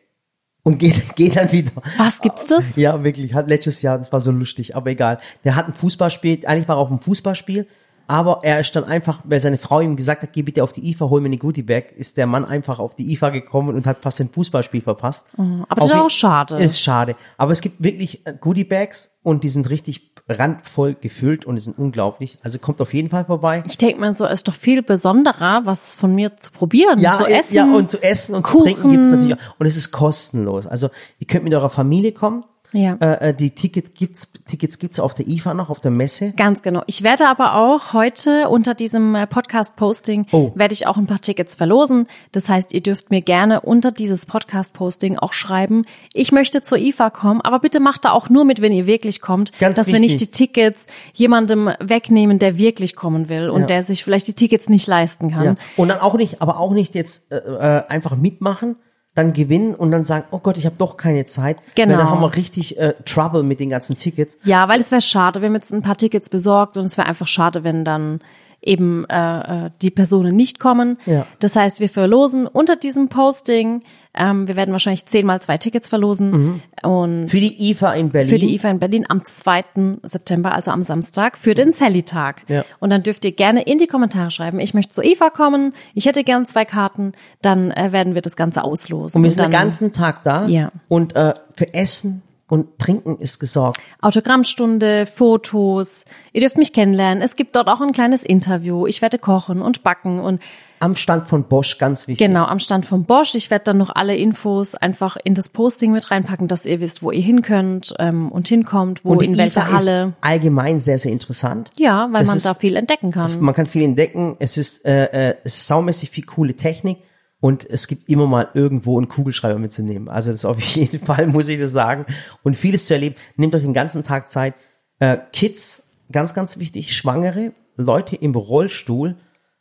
und 0.66 0.80
gehen, 0.80 1.02
gehen 1.16 1.34
dann 1.34 1.52
wieder. 1.52 1.72
Was 1.98 2.20
gibt's 2.20 2.48
das? 2.48 2.76
Ja, 2.76 3.04
wirklich. 3.04 3.34
Hat 3.34 3.48
letztes 3.48 3.82
Jahr, 3.82 3.98
das 3.98 4.12
war 4.12 4.20
so 4.20 4.32
lustig, 4.32 4.76
aber 4.76 4.90
egal. 4.90 5.20
Der 5.46 5.56
hat 5.56 5.68
ein 5.68 5.74
Fußballspiel, 5.74 6.46
eigentlich 6.46 6.68
war 6.68 6.76
er 6.76 6.80
auf 6.80 6.90
einem 6.90 7.00
Fußballspiel, 7.00 7.68
aber 8.08 8.40
er 8.44 8.60
ist 8.60 8.76
dann 8.76 8.84
einfach, 8.84 9.22
weil 9.24 9.42
seine 9.42 9.58
Frau 9.58 9.80
ihm 9.80 9.96
gesagt 9.96 10.24
hat, 10.24 10.34
geh 10.34 10.42
bitte 10.42 10.64
auf 10.64 10.74
die 10.74 10.90
IFA, 10.90 11.10
hol 11.10 11.22
mir 11.22 11.28
eine 11.28 11.38
Goodie 11.38 11.64
Bag, 11.64 11.94
ist 11.96 12.18
der 12.18 12.28
Mann 12.28 12.46
einfach 12.46 12.80
auf 12.80 12.96
die 12.96 13.12
IFA 13.14 13.30
gekommen 13.30 13.76
und 13.76 13.86
hat 13.86 14.00
fast 14.02 14.20
ein 14.22 14.30
Fußballspiel 14.30 14.82
verpasst. 14.82 15.28
aber 15.38 15.66
das 15.76 15.86
ist 15.86 15.94
Auf 15.94 16.02
auch 16.02 16.10
schade. 16.10 16.56
Ist 16.56 16.82
schade. 16.82 17.16
Aber 17.38 17.52
es 17.52 17.62
gibt 17.62 17.84
wirklich 17.84 18.26
äh, 18.26 18.34
Goodie 18.40 18.64
Bags 18.64 19.18
und 19.24 19.44
die 19.44 19.50
sind 19.50 19.70
richtig 19.70 20.15
randvoll 20.28 20.96
gefüllt 20.96 21.46
und 21.46 21.56
die 21.56 21.62
sind 21.62 21.78
unglaublich. 21.78 22.38
Also 22.42 22.58
kommt 22.60 22.82
auf 22.82 22.94
jeden 22.94 23.10
Fall 23.10 23.26
vorbei. 23.26 23.62
Ich 23.68 23.78
denke 23.78 24.00
mir 24.02 24.14
so, 24.14 24.26
es 24.26 24.40
ist 24.40 24.48
doch 24.48 24.56
viel 24.56 24.82
besonderer, 24.82 25.62
was 25.66 25.94
von 25.96 26.16
mir 26.16 26.36
zu 26.38 26.52
probieren, 26.52 27.00
Ja, 27.00 27.14
zu 27.14 27.26
essen. 27.26 27.54
ja, 27.54 27.66
und 27.66 27.92
zu 27.92 28.02
essen 28.02 28.34
und 28.36 28.42
Kuchen. 28.44 28.58
zu 28.58 28.64
trinken 28.64 28.92
gibt's 28.92 29.10
natürlich 29.10 29.36
auch. 29.36 29.60
Und 29.60 29.66
es 29.68 29.76
ist 29.78 29.92
kostenlos. 29.92 30.66
Also 30.66 30.90
ihr 31.20 31.28
könnt 31.28 31.44
mit 31.44 31.54
eurer 31.54 31.70
Familie 31.70 32.12
kommen. 32.12 32.44
Ja. 32.76 32.96
Äh, 33.00 33.30
äh, 33.30 33.34
die 33.34 33.52
Ticket 33.52 33.96
gibt's, 33.96 34.28
Tickets 34.48 34.80
gibt's 34.80 35.00
auf 35.00 35.14
der 35.16 35.28
IFA 35.28 35.54
noch, 35.54 35.70
auf 35.70 35.80
der 35.82 35.92
Messe. 35.92 36.34
Ganz 36.36 36.62
genau. 36.62 36.84
Ich 36.88 37.04
werde 37.04 37.28
aber 37.28 37.56
auch 37.56 37.94
heute 37.94 38.50
unter 38.50 38.74
diesem 38.76 39.16
äh, 39.16 39.26
Podcast-Posting 39.28 40.28
Oh. 40.32 40.52
werde 40.56 40.74
ich 40.74 40.86
auch 40.88 40.98
ein 40.98 41.08
paar 41.08 41.22
Tickets 41.22 41.56
verlosen. 41.56 42.08
Das 42.32 42.50
heißt, 42.50 42.74
ihr 42.74 42.82
dürft 42.82 43.12
mir 43.12 43.22
gerne 43.22 43.62
unter 43.62 43.92
dieses 43.92 44.26
Podcast-Posting 44.26 45.18
auch 45.18 45.34
schreiben, 45.34 45.84
ich 46.14 46.32
möchte 46.32 46.62
zur 46.62 46.78
IFA 46.78 47.10
kommen, 47.10 47.42
aber 47.42 47.60
bitte 47.60 47.80
macht 47.80 48.06
da 48.06 48.12
auch 48.12 48.30
nur 48.30 48.44
mit, 48.46 48.62
wenn 48.62 48.74
ihr 48.74 48.86
wirklich 48.88 49.22
kommt, 49.22 49.58
Ganz 49.60 49.78
dass 49.78 49.88
wir 49.88 50.00
nicht 50.00 50.20
die 50.20 50.26
wichtig. 50.26 50.54
Tickets 50.54 50.88
jemandem 51.14 51.70
wegnehmen, 51.80 52.40
der 52.40 52.58
wirklich 52.58 52.96
kommen 52.96 53.30
will 53.30 53.50
und 53.50 53.62
Ja. 53.62 53.66
der 53.68 53.84
sich 53.84 54.04
vielleicht 54.04 54.28
die 54.28 54.34
Tickets 54.34 54.68
nicht 54.70 54.88
leisten 54.88 55.32
kann. 55.32 55.44
Ja. 55.46 55.56
Und 55.78 55.88
dann 55.88 56.00
auch 56.00 56.16
nicht, 56.16 56.42
aber 56.42 56.60
auch 56.60 56.72
nicht 56.74 56.96
jetzt 56.96 57.32
äh, 57.32 57.38
äh, 57.38 57.84
einfach 57.88 58.16
mitmachen, 58.18 58.76
dann 59.16 59.32
gewinnen 59.32 59.74
und 59.74 59.92
dann 59.92 60.04
sagen, 60.04 60.26
oh 60.32 60.40
Gott, 60.40 60.58
ich 60.58 60.66
habe 60.66 60.76
doch 60.78 60.98
keine 60.98 61.26
Zeit. 61.26 61.58
Genau. 61.76 61.94
Weil 61.94 61.98
dann 61.98 62.10
haben 62.10 62.22
wir 62.22 62.36
richtig 62.36 62.78
äh, 62.78 62.94
Trouble 63.06 63.44
mit 63.44 63.62
den 63.62 63.70
ganzen 63.70 63.96
Tickets. 63.96 64.38
Ja, 64.44 64.68
weil 64.68 64.80
es 64.80 64.92
wäre 64.92 65.02
schade, 65.02 65.42
wir 65.42 65.48
haben 65.48 65.56
jetzt 65.56 65.74
ein 65.74 65.82
paar 65.82 65.98
Tickets 65.98 66.30
besorgt 66.30 66.78
und 66.78 66.86
es 66.86 66.98
wäre 66.98 67.08
einfach 67.08 67.28
schade, 67.28 67.64
wenn 67.64 67.86
dann 67.86 68.20
eben 68.66 69.06
äh, 69.10 69.66
äh, 69.68 69.70
die 69.82 69.92
Personen 69.92 70.36
nicht 70.36 70.60
kommen. 70.60 70.98
Ja. 71.06 71.26
Das 71.40 71.56
heißt, 71.56 71.80
wir 71.80 71.90
verlosen 71.90 72.48
unter 72.48 72.76
diesem 72.76 73.10
Posting, 73.10 73.84
ähm, 74.18 74.48
wir 74.48 74.56
werden 74.56 74.72
wahrscheinlich 74.72 75.06
zehnmal 75.06 75.42
zwei 75.42 75.58
Tickets 75.58 75.88
verlosen 75.90 76.62
und 76.84 77.24
Mhm. 77.24 77.30
Für 77.30 77.38
die 77.38 77.72
IFA 77.72 77.94
in 77.94 78.10
Berlin. 78.12 78.30
für 78.30 78.40
die 78.40 78.56
IFA 78.56 78.70
in 78.70 78.80
Berlin 78.80 79.06
am 79.10 79.26
2. 79.26 79.98
September, 80.04 80.54
also 80.54 80.72
am 80.72 80.84
Samstag, 80.84 81.38
für 81.38 81.54
den 81.54 81.72
Sally-Tag. 81.72 82.44
Ja. 82.48 82.64
Und 82.80 82.90
dann 82.92 83.04
dürft 83.04 83.26
ihr 83.26 83.34
gerne 83.34 83.64
in 83.64 83.78
die 83.78 83.88
Kommentare 83.88 84.32
schreiben, 84.32 84.60
ich 84.60 84.74
möchte 84.74 84.94
zur 84.94 85.04
IFA 85.04 85.30
kommen, 85.32 85.74
ich 85.94 86.06
hätte 86.06 86.24
gern 86.24 86.46
zwei 86.46 86.64
Karten, 86.66 87.12
dann 87.42 87.72
äh, 87.72 87.92
werden 87.92 88.16
wir 88.16 88.22
das 88.22 88.36
Ganze 88.36 88.64
auslosen. 88.64 89.20
und 89.20 89.24
wir 89.24 89.30
sind 89.30 89.40
dann 89.40 89.52
den 89.52 89.60
ganzen 89.60 89.92
Tag 89.92 90.24
da. 90.24 90.46
Ja. 90.48 90.72
Und 90.88 91.16
äh, 91.16 91.34
für 91.54 91.74
Essen 91.74 92.22
und 92.48 92.78
Trinken 92.80 93.18
ist 93.20 93.40
gesorgt. 93.40 93.80
Autogrammstunde, 94.02 95.06
Fotos. 95.06 96.06
Ihr 96.34 96.42
dürft 96.42 96.58
mich 96.58 96.74
kennenlernen. 96.74 97.24
Es 97.24 97.36
gibt 97.36 97.56
dort 97.56 97.68
auch 97.68 97.82
ein 97.82 97.92
kleines 97.92 98.24
Interview. 98.24 98.86
Ich 98.88 99.02
werde 99.02 99.18
kochen 99.18 99.62
und 99.62 99.84
backen 99.84 100.20
und 100.20 100.42
Am 100.80 100.96
Stand 100.96 101.28
von 101.28 101.46
Bosch, 101.46 101.78
ganz 101.78 102.08
wichtig. 102.08 102.28
genau 102.28 102.44
am 102.46 102.60
Stand 102.60 102.86
vom 102.86 103.06
Bosch. 103.06 103.34
Ich 103.36 103.50
werde 103.50 103.64
dann 103.66 103.78
noch 103.78 103.96
alle 103.96 104.16
Infos 104.16 104.76
einfach 104.76 105.16
in 105.24 105.34
das 105.34 105.50
Posting 105.50 105.92
mit 105.94 106.12
reinpacken, 106.12 106.48
dass 106.48 106.66
ihr 106.66 106.82
wisst, 106.82 107.02
wo 107.02 107.12
ihr 107.12 107.22
hin 107.24 107.42
könnt 107.42 107.94
ähm, 107.98 108.30
und 108.32 108.48
hinkommt, 108.48 109.04
wo 109.06 109.12
Und 109.14 109.24
in 109.24 109.38
welcher 109.38 109.72
Halle. 109.72 110.08
ist 110.10 110.14
allgemein 110.22 110.82
sehr, 110.82 111.00
sehr 111.00 111.12
interessant. 111.14 111.72
Ja, 111.78 112.10
weil 112.12 112.24
Es 112.24 112.28
man 112.28 112.38
ist- 112.38 112.46
da 112.46 112.54
viel 112.54 112.76
entdecken 112.76 113.12
kann. 113.12 113.40
Man 113.40 113.56
kann 113.56 113.66
viel 113.66 113.84
entdecken. 113.84 114.36
Es 114.40 114.58
ist, 114.58 114.86
äh, 114.86 115.30
äh, 115.30 115.36
es 115.44 115.56
ist 115.56 115.68
saumäßig 115.68 116.10
viel 116.12 116.26
coole 116.26 116.56
Technik 116.56 116.98
und 117.46 117.64
es 117.70 117.88
gibt 117.88 118.10
immer 118.10 118.26
mal 118.26 118.48
irgendwo 118.56 118.98
einen 118.98 119.08
Kugelschreiber 119.08 119.60
mitzunehmen. 119.60 120.10
Also 120.10 120.32
das 120.32 120.46
auf 120.46 120.60
jeden 120.76 121.00
Fall 121.00 121.28
muss 121.28 121.48
ich 121.48 121.60
das 121.60 121.74
sagen. 121.74 122.08
Und 122.42 122.58
vieles 122.58 122.88
zu 122.88 122.96
erleben. 122.96 123.18
Nehmt 123.36 123.54
euch 123.54 123.62
den 123.62 123.76
ganzen 123.76 124.02
Tag 124.02 124.32
Zeit. 124.32 124.56
Äh, 124.98 125.20
Kids, 125.32 125.94
ganz, 126.12 126.34
ganz 126.34 126.58
wichtig, 126.58 126.98
Schwangere, 126.98 127.54
Leute 127.78 128.16
im 128.16 128.34
Rollstuhl, 128.34 129.18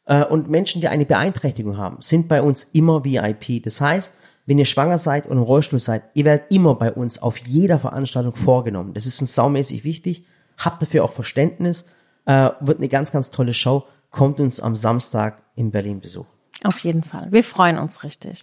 Äh, 0.07 0.25
und 0.25 0.49
Menschen, 0.49 0.81
die 0.81 0.89
eine 0.89 1.05
Beeinträchtigung 1.05 1.77
haben, 1.77 1.99
sind 2.01 2.27
bei 2.27 2.41
uns 2.41 2.65
immer 2.73 3.05
VIP. 3.05 3.63
Das 3.63 3.83
heißt, 3.83 4.15
wenn 4.47 4.59
ihr 4.59 4.65
schwanger 4.65 4.97
seid 4.97 5.27
und 5.27 5.37
im 5.37 5.43
Rollstuhl 5.43 5.79
seid, 5.79 6.05
ihr 6.15 6.25
werdet 6.25 6.51
immer 6.51 6.77
bei 6.77 6.91
uns 6.91 7.21
auf 7.21 7.37
jeder 7.37 7.79
Veranstaltung 7.79 8.35
vorgenommen. 8.35 8.95
Das 8.95 9.05
ist 9.05 9.21
uns 9.21 9.35
saumäßig 9.35 9.85
wichtig. 9.85 10.25
Habt 10.57 10.81
dafür 10.81 11.05
auch 11.05 11.13
Verständnis. 11.13 11.91
Äh, 12.25 12.49
wird 12.61 12.79
eine 12.79 12.89
ganz, 12.89 13.13
ganz 13.13 13.31
tolle 13.31 13.53
Show. 13.53 13.85
Kommt 14.11 14.41
uns 14.41 14.59
am 14.59 14.75
Samstag 14.75 15.43
in 15.55 15.71
Berlin 15.71 16.01
besuchen. 16.01 16.34
Auf 16.63 16.79
jeden 16.79 17.03
Fall. 17.03 17.29
Wir 17.31 17.45
freuen 17.45 17.79
uns 17.79 18.05
richtig. 18.05 18.43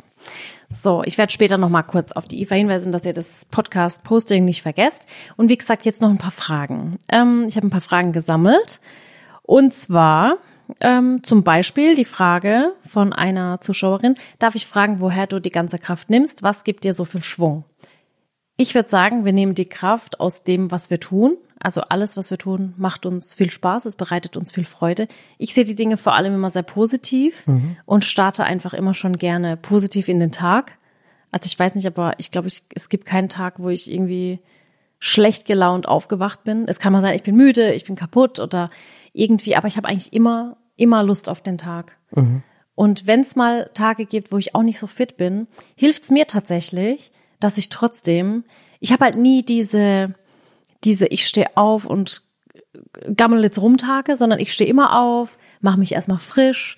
So, 0.69 1.01
ich 1.03 1.17
werde 1.17 1.31
später 1.31 1.57
noch 1.57 1.69
mal 1.69 1.83
kurz 1.83 2.11
auf 2.11 2.27
die 2.27 2.41
IFA 2.41 2.55
hinweisen, 2.55 2.91
dass 2.91 3.05
ihr 3.05 3.13
das 3.13 3.45
Podcast-Posting 3.45 4.45
nicht 4.45 4.61
vergesst. 4.61 5.07
Und 5.37 5.49
wie 5.49 5.57
gesagt, 5.57 5.85
jetzt 5.85 6.01
noch 6.01 6.09
ein 6.09 6.17
paar 6.17 6.31
Fragen. 6.31 6.99
Ähm, 7.11 7.45
ich 7.47 7.55
habe 7.55 7.67
ein 7.67 7.71
paar 7.71 7.81
Fragen 7.81 8.11
gesammelt. 8.11 8.79
Und 9.41 9.73
zwar 9.73 10.37
ähm, 10.79 11.23
zum 11.23 11.43
Beispiel 11.43 11.95
die 11.95 12.05
Frage 12.05 12.73
von 12.87 13.13
einer 13.13 13.59
Zuschauerin, 13.61 14.15
darf 14.39 14.55
ich 14.55 14.67
fragen, 14.67 15.01
woher 15.01 15.27
du 15.27 15.39
die 15.39 15.51
ganze 15.51 15.79
Kraft 15.79 16.09
nimmst? 16.09 16.43
Was 16.43 16.63
gibt 16.63 16.83
dir 16.83 16.93
so 16.93 17.05
viel 17.05 17.23
Schwung? 17.23 17.65
Ich 18.57 18.75
würde 18.75 18.89
sagen, 18.89 19.25
wir 19.25 19.33
nehmen 19.33 19.55
die 19.55 19.67
Kraft 19.67 20.19
aus 20.19 20.43
dem, 20.43 20.71
was 20.71 20.89
wir 20.89 20.99
tun. 20.99 21.37
Also 21.61 21.81
alles, 21.81 22.17
was 22.17 22.31
wir 22.31 22.37
tun, 22.37 22.73
macht 22.77 23.05
uns 23.05 23.33
viel 23.33 23.51
Spaß, 23.51 23.85
es 23.85 23.95
bereitet 23.95 24.35
uns 24.37 24.51
viel 24.51 24.65
Freude. 24.65 25.07
Ich 25.37 25.53
sehe 25.53 25.63
die 25.63 25.75
Dinge 25.75 25.97
vor 25.97 26.15
allem 26.15 26.33
immer 26.33 26.49
sehr 26.49 26.63
positiv 26.63 27.45
mhm. 27.47 27.77
und 27.85 28.05
starte 28.05 28.43
einfach 28.43 28.73
immer 28.73 28.93
schon 28.93 29.17
gerne 29.17 29.57
positiv 29.57 30.07
in 30.07 30.19
den 30.19 30.31
Tag. 30.31 30.77
Also 31.31 31.45
ich 31.45 31.57
weiß 31.57 31.75
nicht, 31.75 31.87
aber 31.87 32.13
ich 32.17 32.31
glaube, 32.31 32.47
ich, 32.47 32.63
es 32.75 32.89
gibt 32.89 33.05
keinen 33.05 33.29
Tag, 33.29 33.59
wo 33.59 33.69
ich 33.69 33.91
irgendwie 33.91 34.39
schlecht 34.99 35.45
gelaunt 35.45 35.87
aufgewacht 35.87 36.43
bin. 36.43 36.65
Es 36.67 36.79
kann 36.79 36.93
mal 36.93 37.01
sein, 37.01 37.15
ich 37.15 37.23
bin 37.23 37.35
müde, 37.35 37.73
ich 37.73 37.85
bin 37.85 37.95
kaputt 37.95 38.39
oder 38.39 38.69
irgendwie, 39.13 39.55
aber 39.55 39.67
ich 39.67 39.77
habe 39.77 39.87
eigentlich 39.87 40.13
immer 40.13 40.57
immer 40.81 41.03
Lust 41.03 41.29
auf 41.29 41.41
den 41.41 41.57
Tag. 41.57 41.97
Mhm. 42.15 42.43
Und 42.75 43.05
wenn 43.05 43.21
es 43.21 43.35
mal 43.35 43.69
Tage 43.73 44.05
gibt, 44.05 44.31
wo 44.31 44.37
ich 44.37 44.55
auch 44.55 44.63
nicht 44.63 44.79
so 44.79 44.87
fit 44.87 45.15
bin, 45.15 45.47
hilft 45.75 46.03
es 46.03 46.09
mir 46.09 46.25
tatsächlich, 46.25 47.11
dass 47.39 47.57
ich 47.57 47.69
trotzdem, 47.69 48.43
ich 48.79 48.91
habe 48.91 49.05
halt 49.05 49.15
nie 49.15 49.43
diese, 49.43 50.15
diese, 50.83 51.07
ich 51.07 51.27
stehe 51.27 51.55
auf 51.55 51.85
und 51.85 52.23
gammel 53.15 53.43
jetzt 53.43 53.61
rum 53.61 53.77
Tage, 53.77 54.15
sondern 54.15 54.39
ich 54.39 54.53
stehe 54.53 54.69
immer 54.69 54.99
auf, 54.99 55.37
mache 55.61 55.79
mich 55.79 55.93
erstmal 55.93 56.19
frisch, 56.19 56.77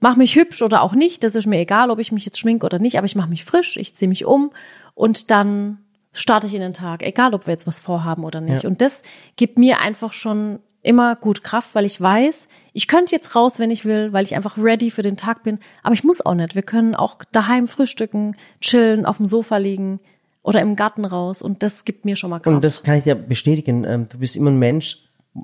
mache 0.00 0.18
mich 0.18 0.36
hübsch 0.36 0.62
oder 0.62 0.82
auch 0.82 0.94
nicht. 0.94 1.24
Das 1.24 1.34
ist 1.34 1.46
mir 1.46 1.58
egal, 1.58 1.90
ob 1.90 1.98
ich 1.98 2.12
mich 2.12 2.24
jetzt 2.24 2.38
schminke 2.38 2.66
oder 2.66 2.78
nicht, 2.78 2.98
aber 2.98 3.06
ich 3.06 3.16
mache 3.16 3.30
mich 3.30 3.44
frisch, 3.44 3.76
ich 3.76 3.94
ziehe 3.94 4.08
mich 4.08 4.24
um 4.24 4.50
und 4.94 5.30
dann 5.30 5.78
starte 6.12 6.46
ich 6.46 6.54
in 6.54 6.60
den 6.60 6.74
Tag, 6.74 7.02
egal 7.02 7.34
ob 7.34 7.46
wir 7.46 7.52
jetzt 7.52 7.66
was 7.66 7.80
vorhaben 7.80 8.24
oder 8.24 8.40
nicht. 8.40 8.62
Ja. 8.62 8.68
Und 8.68 8.80
das 8.80 9.02
gibt 9.36 9.58
mir 9.58 9.80
einfach 9.80 10.12
schon 10.12 10.60
immer 10.82 11.16
gut 11.16 11.42
Kraft, 11.42 11.74
weil 11.74 11.86
ich 11.86 12.00
weiß, 12.00 12.48
ich 12.72 12.86
könnte 12.86 13.16
jetzt 13.16 13.34
raus, 13.34 13.58
wenn 13.58 13.70
ich 13.70 13.84
will, 13.84 14.12
weil 14.12 14.24
ich 14.24 14.36
einfach 14.36 14.58
ready 14.58 14.90
für 14.90 15.02
den 15.02 15.16
Tag 15.16 15.42
bin. 15.42 15.58
Aber 15.82 15.94
ich 15.94 16.04
muss 16.04 16.24
auch 16.24 16.34
nicht. 16.34 16.54
Wir 16.54 16.62
können 16.62 16.94
auch 16.94 17.18
daheim 17.32 17.66
frühstücken, 17.66 18.36
chillen, 18.60 19.06
auf 19.06 19.16
dem 19.16 19.26
Sofa 19.26 19.56
liegen 19.56 19.98
oder 20.44 20.60
im 20.60 20.76
Garten 20.76 21.04
raus. 21.04 21.42
Und 21.42 21.64
das 21.64 21.84
gibt 21.84 22.04
mir 22.04 22.14
schon 22.14 22.30
mal 22.30 22.38
Kraft. 22.38 22.54
Und 22.54 22.62
das 22.62 22.84
kann 22.84 22.98
ich 22.98 23.04
dir 23.04 23.16
bestätigen. 23.16 23.82
Ähm, 23.82 24.06
du 24.08 24.18
bist 24.18 24.36
immer 24.36 24.52
ein 24.52 24.58
Mensch, 24.58 24.98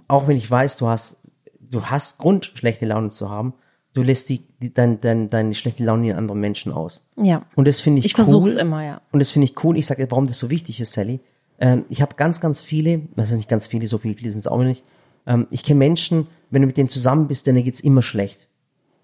auch 0.07 0.29
wenn 0.29 0.37
ich 0.37 0.49
weiß, 0.49 0.77
du 0.77 0.87
hast, 0.87 1.17
du 1.59 1.87
hast 1.87 2.19
Grund, 2.19 2.53
schlechte 2.55 2.87
Laune 2.87 3.09
zu 3.09 3.29
haben. 3.29 3.55
Du 3.93 4.03
lässt 4.03 4.29
die, 4.29 4.45
die 4.63 4.73
dein, 4.73 5.01
dein, 5.01 5.31
deine 5.31 5.55
schlechte 5.55 5.83
Laune 5.83 6.11
in 6.11 6.17
anderen 6.17 6.39
Menschen 6.39 6.71
aus. 6.71 7.05
Ja. 7.17 7.43
Und 7.57 7.67
das 7.67 7.81
finde 7.81 7.99
ich, 7.99 8.05
ich 8.05 8.13
cool. 8.13 8.21
Ich 8.21 8.27
versuche 8.27 8.49
es 8.51 8.57
immer, 8.57 8.85
ja. 8.85 9.01
Und 9.11 9.19
das 9.19 9.33
finde 9.33 9.47
ich 9.47 9.65
cool. 9.65 9.77
Ich 9.77 9.87
sage, 9.87 10.07
warum 10.11 10.29
das 10.29 10.39
so 10.39 10.51
wichtig 10.51 10.81
ist, 10.81 10.93
Sally. 10.93 11.19
Ähm, 11.59 11.87
ich 11.89 12.03
habe 12.03 12.15
ganz, 12.15 12.41
ganz 12.41 12.63
viele, 12.63 13.01
das 13.17 13.31
sind 13.31 13.39
nicht 13.39 13.49
ganz 13.49 13.67
viele, 13.67 13.89
so 13.89 13.99
viele 13.99 14.31
sind 14.31 14.39
es 14.39 14.47
auch 14.47 14.63
nicht, 14.63 14.85
ähm, 15.27 15.47
ich 15.51 15.65
kenne 15.65 15.79
Menschen, 15.79 16.29
wenn 16.51 16.63
du 16.63 16.67
mit 16.67 16.77
denen 16.77 16.89
zusammen 16.89 17.27
bist, 17.27 17.47
denen 17.47 17.65
geht's 17.65 17.81
immer 17.81 18.03
schlecht. 18.03 18.49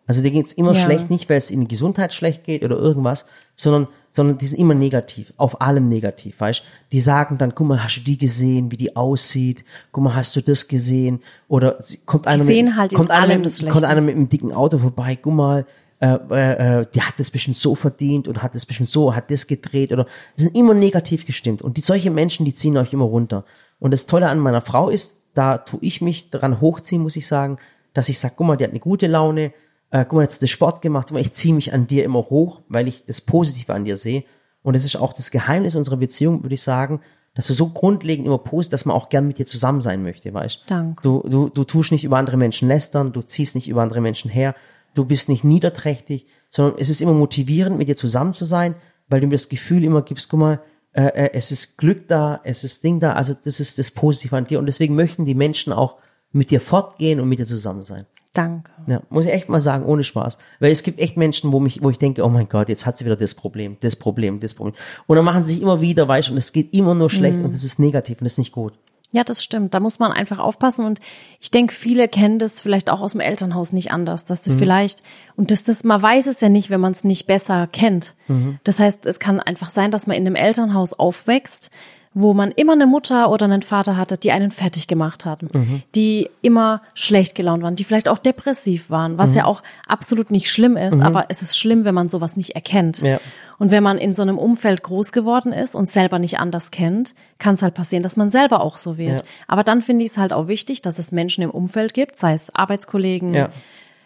Also 0.06 0.22
dir 0.22 0.30
geht's 0.30 0.52
immer 0.52 0.72
ja. 0.72 0.84
schlecht, 0.84 1.10
nicht 1.10 1.28
weil 1.28 1.38
es 1.38 1.50
ihnen 1.50 1.68
Gesundheit 1.68 2.14
schlecht 2.14 2.44
geht 2.44 2.62
oder 2.62 2.76
irgendwas, 2.76 3.26
sondern 3.56 3.88
sondern 4.16 4.38
die 4.38 4.46
sind 4.46 4.58
immer 4.58 4.72
negativ, 4.72 5.34
auf 5.36 5.60
allem 5.60 5.84
negativ, 5.84 6.40
weißt? 6.40 6.62
Die 6.90 7.00
sagen 7.00 7.36
dann, 7.36 7.54
guck 7.54 7.66
mal, 7.66 7.84
hast 7.84 7.98
du 7.98 8.00
die 8.00 8.16
gesehen, 8.16 8.72
wie 8.72 8.78
die 8.78 8.96
aussieht? 8.96 9.62
Guck 9.92 10.04
mal, 10.04 10.14
hast 10.14 10.34
du 10.34 10.40
das 10.40 10.68
gesehen? 10.68 11.20
Oder 11.48 11.78
kommt 12.06 12.26
einer 12.26 12.44
mit, 12.44 12.76
halt 12.76 12.94
kommt 12.94 13.10
einer, 13.10 13.42
kommt 13.70 13.84
einer 13.84 14.00
mit 14.00 14.16
einem 14.16 14.30
dicken 14.30 14.54
Auto 14.54 14.78
vorbei, 14.78 15.18
guck 15.20 15.34
mal, 15.34 15.66
äh, 16.00 16.18
äh, 16.30 16.80
äh, 16.80 16.86
die 16.94 17.02
hat 17.02 17.18
das 17.18 17.30
bestimmt 17.30 17.58
so 17.58 17.74
verdient 17.74 18.26
oder 18.26 18.42
hat 18.42 18.54
das 18.54 18.64
bestimmt 18.64 18.88
so, 18.88 19.14
hat 19.14 19.30
das 19.30 19.46
gedreht 19.46 19.92
oder 19.92 20.06
die 20.38 20.44
sind 20.44 20.56
immer 20.56 20.72
negativ 20.72 21.26
gestimmt 21.26 21.60
und 21.60 21.76
die 21.76 21.82
solche 21.82 22.10
Menschen, 22.10 22.46
die 22.46 22.54
ziehen 22.54 22.78
euch 22.78 22.94
immer 22.94 23.04
runter. 23.04 23.44
Und 23.80 23.90
das 23.90 24.06
Tolle 24.06 24.30
an 24.30 24.38
meiner 24.38 24.62
Frau 24.62 24.88
ist, 24.88 25.20
da 25.34 25.58
tue 25.58 25.80
ich 25.82 26.00
mich 26.00 26.30
dran 26.30 26.62
hochziehen, 26.62 27.02
muss 27.02 27.16
ich 27.16 27.26
sagen, 27.26 27.58
dass 27.92 28.08
ich 28.08 28.18
sage, 28.18 28.32
guck 28.38 28.46
mal, 28.46 28.56
die 28.56 28.64
hat 28.64 28.70
eine 28.70 28.80
gute 28.80 29.08
Laune, 29.08 29.52
äh, 29.96 30.04
guck 30.04 30.14
mal, 30.14 30.22
jetzt 30.22 30.36
hat 30.36 30.42
das 30.42 30.50
Sport 30.50 30.82
gemacht, 30.82 31.10
ich 31.12 31.32
ziehe 31.32 31.54
mich 31.54 31.72
an 31.72 31.86
dir 31.86 32.04
immer 32.04 32.20
hoch, 32.28 32.60
weil 32.68 32.86
ich 32.86 33.04
das 33.06 33.20
Positive 33.20 33.72
an 33.72 33.84
dir 33.84 33.96
sehe. 33.96 34.24
Und 34.62 34.76
das 34.76 34.84
ist 34.84 34.96
auch 34.96 35.12
das 35.12 35.30
Geheimnis 35.30 35.74
unserer 35.74 35.96
Beziehung, 35.96 36.42
würde 36.42 36.54
ich 36.54 36.62
sagen, 36.62 37.00
dass 37.34 37.46
du 37.46 37.54
so 37.54 37.68
grundlegend 37.68 38.26
immer 38.26 38.38
positiv, 38.38 38.72
dass 38.72 38.84
man 38.84 38.96
auch 38.96 39.08
gern 39.08 39.26
mit 39.26 39.38
dir 39.38 39.46
zusammen 39.46 39.80
sein 39.80 40.02
möchte, 40.02 40.32
weißt 40.34 40.64
Danke. 40.66 41.02
Du, 41.02 41.22
du, 41.28 41.48
du 41.48 41.64
tust 41.64 41.92
nicht 41.92 42.04
über 42.04 42.18
andere 42.18 42.36
Menschen 42.36 42.68
lästern, 42.68 43.12
du 43.12 43.22
ziehst 43.22 43.54
nicht 43.54 43.68
über 43.68 43.82
andere 43.82 44.00
Menschen 44.00 44.30
her, 44.30 44.54
du 44.94 45.04
bist 45.04 45.28
nicht 45.28 45.44
niederträchtig, 45.44 46.26
sondern 46.50 46.78
es 46.78 46.88
ist 46.88 47.00
immer 47.00 47.12
motivierend, 47.12 47.78
mit 47.78 47.88
dir 47.88 47.96
zusammen 47.96 48.34
zu 48.34 48.44
sein, 48.44 48.74
weil 49.08 49.20
du 49.20 49.26
mir 49.26 49.34
das 49.34 49.48
Gefühl 49.48 49.84
immer 49.84 50.02
gibst, 50.02 50.28
guck 50.28 50.40
mal, 50.40 50.60
äh, 50.92 51.06
äh, 51.06 51.30
es 51.32 51.52
ist 51.52 51.78
Glück 51.78 52.08
da, 52.08 52.40
es 52.42 52.64
ist 52.64 52.82
Ding 52.82 53.00
da, 53.00 53.12
also 53.12 53.34
das 53.34 53.60
ist 53.60 53.78
das 53.78 53.90
Positive 53.90 54.36
an 54.36 54.46
dir 54.46 54.58
und 54.58 54.66
deswegen 54.66 54.94
möchten 54.94 55.24
die 55.24 55.34
Menschen 55.34 55.72
auch 55.72 55.96
mit 56.32 56.50
dir 56.50 56.60
fortgehen 56.60 57.20
und 57.20 57.28
mit 57.28 57.38
dir 57.38 57.46
zusammen 57.46 57.82
sein. 57.82 58.06
Danke. 58.36 58.70
Ja, 58.86 59.00
muss 59.08 59.24
ich 59.24 59.32
echt 59.32 59.48
mal 59.48 59.60
sagen, 59.60 59.86
ohne 59.86 60.04
Spaß. 60.04 60.36
Weil 60.60 60.70
es 60.70 60.82
gibt 60.82 60.98
echt 61.00 61.16
Menschen, 61.16 61.52
wo 61.52 61.60
mich, 61.60 61.82
wo 61.82 61.90
ich 61.90 61.98
denke, 61.98 62.22
oh 62.22 62.28
mein 62.28 62.48
Gott, 62.48 62.68
jetzt 62.68 62.84
hat 62.84 62.98
sie 62.98 63.04
wieder 63.04 63.16
das 63.16 63.34
Problem, 63.34 63.78
das 63.80 63.96
Problem, 63.96 64.40
das 64.40 64.54
Problem. 64.54 64.74
Und 65.06 65.16
dann 65.16 65.24
machen 65.24 65.42
sie 65.42 65.54
sich 65.54 65.62
immer 65.62 65.80
wieder, 65.80 66.06
weißt 66.06 66.30
und 66.30 66.36
es 66.36 66.52
geht 66.52 66.74
immer 66.74 66.94
nur 66.94 67.08
schlecht 67.08 67.38
mm. 67.38 67.44
und 67.44 67.54
es 67.54 67.64
ist 67.64 67.78
negativ 67.78 68.20
und 68.20 68.24
das 68.24 68.34
ist 68.34 68.38
nicht 68.38 68.52
gut. 68.52 68.74
Ja, 69.12 69.24
das 69.24 69.42
stimmt. 69.42 69.72
Da 69.72 69.80
muss 69.80 69.98
man 69.98 70.12
einfach 70.12 70.38
aufpassen. 70.38 70.84
Und 70.84 71.00
ich 71.40 71.50
denke, 71.50 71.72
viele 71.72 72.08
kennen 72.08 72.38
das 72.38 72.60
vielleicht 72.60 72.90
auch 72.90 73.00
aus 73.00 73.12
dem 73.12 73.20
Elternhaus 73.20 73.72
nicht 73.72 73.90
anders, 73.90 74.24
dass 74.24 74.44
sie 74.44 74.52
mhm. 74.52 74.58
vielleicht, 74.58 75.02
und 75.36 75.50
das, 75.50 75.64
das, 75.64 75.84
man 75.84 76.02
weiß 76.02 76.26
es 76.26 76.40
ja 76.40 76.48
nicht, 76.48 76.70
wenn 76.70 76.80
man 76.80 76.92
es 76.92 77.04
nicht 77.04 77.26
besser 77.26 77.66
kennt. 77.66 78.14
Mhm. 78.28 78.58
Das 78.64 78.78
heißt, 78.78 79.06
es 79.06 79.18
kann 79.18 79.40
einfach 79.40 79.70
sein, 79.70 79.90
dass 79.90 80.06
man 80.06 80.16
in 80.16 80.26
einem 80.26 80.36
Elternhaus 80.36 80.92
aufwächst, 80.92 81.70
wo 82.18 82.32
man 82.32 82.50
immer 82.50 82.72
eine 82.72 82.86
Mutter 82.86 83.30
oder 83.30 83.44
einen 83.44 83.60
Vater 83.60 83.98
hatte, 83.98 84.16
die 84.16 84.32
einen 84.32 84.50
fertig 84.50 84.86
gemacht 84.88 85.26
hatten, 85.26 85.50
mhm. 85.52 85.82
die 85.94 86.30
immer 86.40 86.80
schlecht 86.94 87.34
gelaunt 87.34 87.62
waren, 87.62 87.76
die 87.76 87.84
vielleicht 87.84 88.08
auch 88.08 88.16
depressiv 88.16 88.88
waren, 88.88 89.18
was 89.18 89.32
mhm. 89.32 89.36
ja 89.36 89.44
auch 89.44 89.62
absolut 89.86 90.30
nicht 90.30 90.50
schlimm 90.50 90.78
ist, 90.78 90.94
mhm. 90.94 91.02
aber 91.02 91.24
es 91.28 91.42
ist 91.42 91.58
schlimm, 91.58 91.84
wenn 91.84 91.94
man 91.94 92.08
sowas 92.08 92.34
nicht 92.38 92.54
erkennt. 92.54 93.02
Ja. 93.02 93.20
Und 93.58 93.70
wenn 93.70 93.82
man 93.82 93.98
in 93.98 94.14
so 94.14 94.22
einem 94.22 94.38
Umfeld 94.38 94.82
groß 94.82 95.12
geworden 95.12 95.52
ist 95.52 95.74
und 95.74 95.90
selber 95.90 96.18
nicht 96.18 96.38
anders 96.38 96.70
kennt, 96.70 97.14
kann 97.38 97.56
es 97.56 97.60
halt 97.60 97.74
passieren, 97.74 98.02
dass 98.02 98.16
man 98.16 98.30
selber 98.30 98.62
auch 98.62 98.78
so 98.78 98.96
wird. 98.96 99.20
Ja. 99.20 99.26
Aber 99.46 99.62
dann 99.62 99.82
finde 99.82 100.02
ich 100.02 100.12
es 100.12 100.16
halt 100.16 100.32
auch 100.32 100.48
wichtig, 100.48 100.80
dass 100.80 100.98
es 100.98 101.12
Menschen 101.12 101.44
im 101.44 101.50
Umfeld 101.50 101.92
gibt, 101.92 102.16
sei 102.16 102.32
es 102.32 102.48
Arbeitskollegen, 102.54 103.34
ja. 103.34 103.50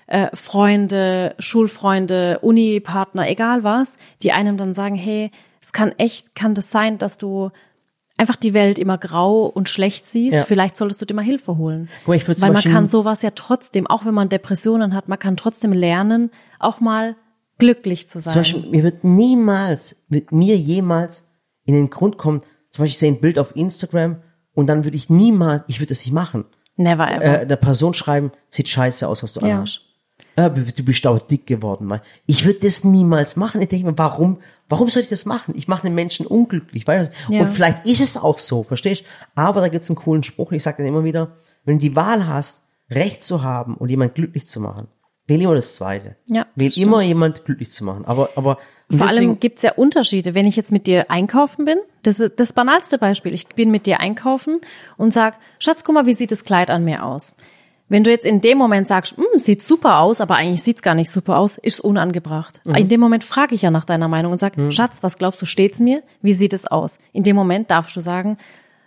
äh, 0.09 0.35
Freunde, 0.35 1.37
Schulfreunde, 1.39 2.41
Uni-Partner, 2.41 3.31
egal 3.31 3.63
was, 3.63 3.99
die 4.25 4.33
einem 4.33 4.57
dann 4.57 4.75
sagen, 4.75 4.97
hey, 4.97 5.31
es 5.63 5.73
kann 5.73 5.93
echt, 5.97 6.35
kann 6.35 6.55
das 6.55 6.73
sein, 6.73 6.99
dass 6.99 7.17
du 7.17 7.51
einfach 8.21 8.37
die 8.37 8.53
Welt 8.53 8.79
immer 8.79 8.99
grau 8.99 9.47
und 9.47 9.71
schlecht 9.71 10.07
siehst, 10.07 10.35
ja. 10.35 10.45
vielleicht 10.45 10.77
solltest 10.77 11.01
du 11.01 11.07
dir 11.07 11.15
mal 11.15 11.25
Hilfe 11.25 11.57
holen. 11.57 11.89
Weil 12.05 12.53
man 12.53 12.63
kann 12.63 12.87
sowas 12.87 13.23
ja 13.23 13.31
trotzdem, 13.35 13.87
auch 13.87 14.05
wenn 14.05 14.13
man 14.13 14.29
Depressionen 14.29 14.95
hat, 14.95 15.09
man 15.09 15.19
kann 15.19 15.39
trotzdem 15.39 15.73
lernen, 15.73 16.31
auch 16.59 16.81
mal 16.81 17.17
glücklich 17.59 18.11
zu 18.11 18.21
sein. 18.21 18.33
Zum 18.33 18.41
Beispiel, 18.41 18.71
mir 18.71 18.83
wird 18.83 19.05
niemals, 19.05 19.97
wird 20.09 20.33
mir 20.33 20.59
jemals 20.59 21.25
in 21.65 21.75
den 21.75 21.89
Grund 21.89 22.19
kommen, 22.19 22.41
zum 22.71 22.83
Beispiel, 22.83 22.87
ich 22.87 22.99
sehe 22.99 23.11
ein 23.11 23.21
Bild 23.21 23.39
auf 23.39 23.57
Instagram 23.57 24.23
und 24.53 24.67
dann 24.67 24.85
würde 24.85 24.99
ich 24.99 25.09
niemals, 25.09 25.65
ich 25.67 25.81
würde 25.81 25.89
das 25.89 26.05
nicht 26.05 26.13
machen. 26.13 26.45
Never 26.77 27.11
ever. 27.11 27.41
Äh, 27.41 27.47
der 27.47 27.57
Person 27.57 27.95
schreiben, 27.95 28.33
sieht 28.51 28.69
scheiße 28.69 29.09
aus, 29.09 29.23
was 29.23 29.33
du 29.33 29.41
ja. 29.41 29.55
anhast. 29.57 29.81
Äh, 30.37 30.51
du 30.51 30.85
bist 30.85 31.07
auch 31.07 31.19
dick 31.19 31.47
geworden. 31.47 31.87
Mal. 31.87 32.03
Ich 32.27 32.45
würde 32.45 32.61
das 32.61 32.85
niemals 32.85 33.37
machen. 33.37 33.61
Ich 33.61 33.69
denke 33.69 33.87
mir, 33.87 33.99
warum, 33.99 34.39
warum 34.69 34.89
soll 34.89 35.03
ich 35.03 35.09
das 35.09 35.27
machen? 35.27 35.55
Ich 35.57 35.69
mache 35.69 35.83
den 35.83 35.95
Menschen 35.95 36.27
unglücklich. 36.27 36.87
Weißt 36.87 37.13
du? 37.29 37.35
Ja. 37.35 37.43
Und 37.43 37.49
vielleicht 37.49 37.87
ist 37.87 38.01
es 38.01 38.17
auch 38.17 38.39
so, 38.39 38.63
verstehst 38.63 39.05
Aber 39.35 39.61
da 39.61 39.69
gibt's 39.69 39.91
einen 39.91 39.97
coolen 39.97 40.23
Spruch, 40.23 40.53
ich 40.53 40.63
sage 40.63 40.79
dann 40.79 40.87
immer 40.87 41.05
wieder, 41.05 41.33
wenn 41.65 41.79
du 41.79 41.83
die 41.83 41.97
Wahl 41.97 42.27
hast, 42.27 42.65
Recht 42.91 43.23
zu 43.23 43.43
haben 43.43 43.77
und 43.77 43.89
jemand 43.89 44.17
glücklich 44.17 44.49
zu 44.49 44.61
machen, 44.61 44.89
wähl 45.27 45.41
immer 45.41 45.55
das 45.55 45.77
Zweite. 45.77 46.17
Ja, 46.27 46.47
wähl 46.57 46.71
stimmt. 46.71 46.89
immer 46.89 47.03
jemand 47.03 47.45
glücklich 47.45 47.71
zu 47.71 47.85
machen. 47.85 48.05
Aber, 48.05 48.31
aber 48.35 48.59
vor 48.91 49.09
allem 49.09 49.39
gibt's 49.39 49.63
ja 49.63 49.73
Unterschiede. 49.73 50.35
Wenn 50.35 50.47
ich 50.47 50.57
jetzt 50.57 50.73
mit 50.73 50.87
dir 50.89 51.11
einkaufen 51.11 51.65
bin, 51.65 51.79
das 52.03 52.19
ist 52.19 52.41
das 52.41 52.53
banalste 52.53 52.99
Beispiel. 52.99 53.33
Ich 53.33 53.47
bin 53.47 53.71
mit 53.71 53.87
dir 53.87 54.01
einkaufen 54.01 54.61
und 54.97 55.13
sag, 55.13 55.39
Schatz, 55.61 55.85
guck 55.85 55.95
mal, 55.95 56.07
wie 56.07 56.15
sieht 56.15 56.33
das 56.33 56.45
Kleid 56.45 56.71
an 56.71 56.85
mir 56.85 57.05
aus? 57.05 57.35
Wenn 57.91 58.05
du 58.05 58.11
jetzt 58.11 58.25
in 58.25 58.41
dem 58.41 58.57
Moment 58.57 58.87
sagst, 58.87 59.17
hm, 59.17 59.39
sieht 59.39 59.65
super 59.65 59.99
aus, 59.99 60.21
aber 60.21 60.37
eigentlich 60.37 60.63
sieht's 60.63 60.81
gar 60.81 60.95
nicht 60.95 61.11
super 61.11 61.39
aus, 61.39 61.59
ist 61.59 61.81
unangebracht. 61.81 62.61
Mhm. 62.65 62.77
In 62.77 62.89
dem 62.89 63.01
Moment 63.01 63.25
frage 63.25 63.57
ich 63.57 63.63
ja 63.63 63.73
nach 63.73 63.85
deiner 63.85 64.07
Meinung 64.07 64.31
und 64.31 64.39
sag, 64.39 64.57
mhm. 64.57 64.71
Schatz, 64.71 65.03
was 65.03 65.19
glaubst 65.19 65.43
du, 65.43 65.47
steht's 65.47 65.81
mir? 65.81 66.05
Wie 66.23 66.33
sieht 66.33 66.53
es 66.53 66.67
aus? 66.67 66.99
In 67.13 67.25
dem 67.25 67.35
Moment 67.35 67.71
darfst 67.73 67.97
du 67.97 68.01
sagen, 68.01 68.39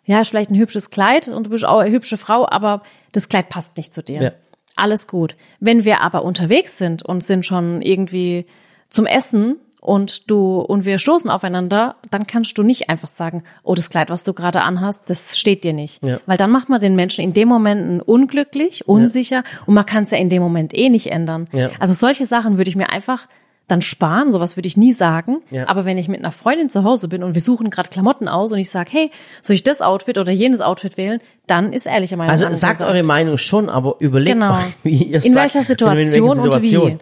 ja, 0.06 0.22
ist 0.22 0.30
vielleicht 0.30 0.52
ein 0.52 0.58
hübsches 0.58 0.90
Kleid 0.90 1.28
und 1.28 1.46
du 1.46 1.50
bist 1.50 1.66
auch 1.66 1.80
eine 1.80 1.92
hübsche 1.92 2.18
Frau, 2.18 2.48
aber 2.50 2.82
das 3.12 3.28
Kleid 3.28 3.50
passt 3.50 3.76
nicht 3.76 3.94
zu 3.94 4.02
dir. 4.02 4.22
Ja. 4.22 4.32
alles 4.78 5.08
gut. 5.08 5.36
Wenn 5.60 5.84
wir 5.84 6.00
aber 6.00 6.24
unterwegs 6.24 6.78
sind 6.78 7.04
und 7.04 7.24
sind 7.24 7.46
schon 7.46 7.82
irgendwie 7.82 8.46
zum 8.88 9.06
Essen 9.06 9.58
und 9.84 10.32
du 10.32 10.60
und 10.60 10.86
wir 10.86 10.98
stoßen 10.98 11.30
aufeinander, 11.30 11.96
dann 12.10 12.26
kannst 12.26 12.58
du 12.58 12.64
nicht 12.64 12.90
einfach 12.90 13.10
sagen, 13.10 13.44
oh, 13.64 13.76
das 13.76 13.90
Kleid, 13.90 14.10
was 14.10 14.24
du 14.24 14.34
gerade 14.34 14.62
anhast, 14.62 15.04
das 15.10 15.38
steht 15.38 15.64
dir 15.64 15.74
nicht. 15.74 16.02
Ja. 16.04 16.20
Weil 16.26 16.38
dann 16.38 16.52
macht 16.52 16.70
man 16.70 16.80
den 16.80 16.96
Menschen 16.96 17.24
in 17.24 17.34
dem 17.34 17.50
Moment 17.50 18.02
unglücklich, 18.08 18.88
unsicher 18.88 19.44
und 19.66 19.74
man 19.74 19.86
kann 19.86 20.06
es 20.06 20.12
ja 20.12 20.18
in 20.18 20.30
dem 20.30 20.42
Moment 20.42 20.76
eh 20.78 20.90
nicht 20.90 21.12
ändern. 21.12 21.48
Ja. 21.52 21.70
Also 21.80 21.94
solche 21.94 22.26
Sachen 22.26 22.58
würde 22.58 22.70
ich 22.70 22.76
mir 22.78 22.90
einfach 22.90 23.28
dann 23.68 23.82
sparen, 23.82 24.30
sowas 24.30 24.58
würde 24.58 24.68
ich 24.68 24.76
nie 24.76 24.92
sagen. 24.92 25.38
Ja. 25.50 25.68
Aber 25.70 25.86
wenn 25.86 25.98
ich 25.98 26.08
mit 26.10 26.20
einer 26.20 26.32
Freundin 26.34 26.70
zu 26.70 26.84
Hause 26.84 27.08
bin 27.08 27.24
und 27.24 27.34
wir 27.34 27.42
suchen 27.42 27.70
gerade 27.70 27.90
Klamotten 27.90 28.28
aus 28.28 28.52
und 28.52 28.60
ich 28.60 28.70
sage, 28.70 28.90
hey, 28.92 29.12
soll 29.42 29.56
ich 29.56 29.64
das 29.64 29.82
Outfit 29.82 30.18
oder 30.18 30.32
jenes 30.34 30.60
Outfit 30.60 30.98
wählen, 30.98 31.20
dann 31.48 31.72
ist 31.72 31.86
ehrliche 31.86 32.18
Meinung 32.18 32.32
Also 32.32 32.48
sagt 32.54 32.82
eure 32.82 33.04
Meinung 33.04 33.38
schon, 33.38 33.70
aber 33.70 33.96
überlegt 34.00 34.34
Genau. 34.34 34.52
auch, 34.56 34.60
wie 34.84 35.04
ihr 35.04 35.16
In 35.16 35.34
sagt. 35.34 35.36
welcher 35.36 35.64
Situation 35.66 36.40
und 36.40 36.62
wie. 36.62 36.98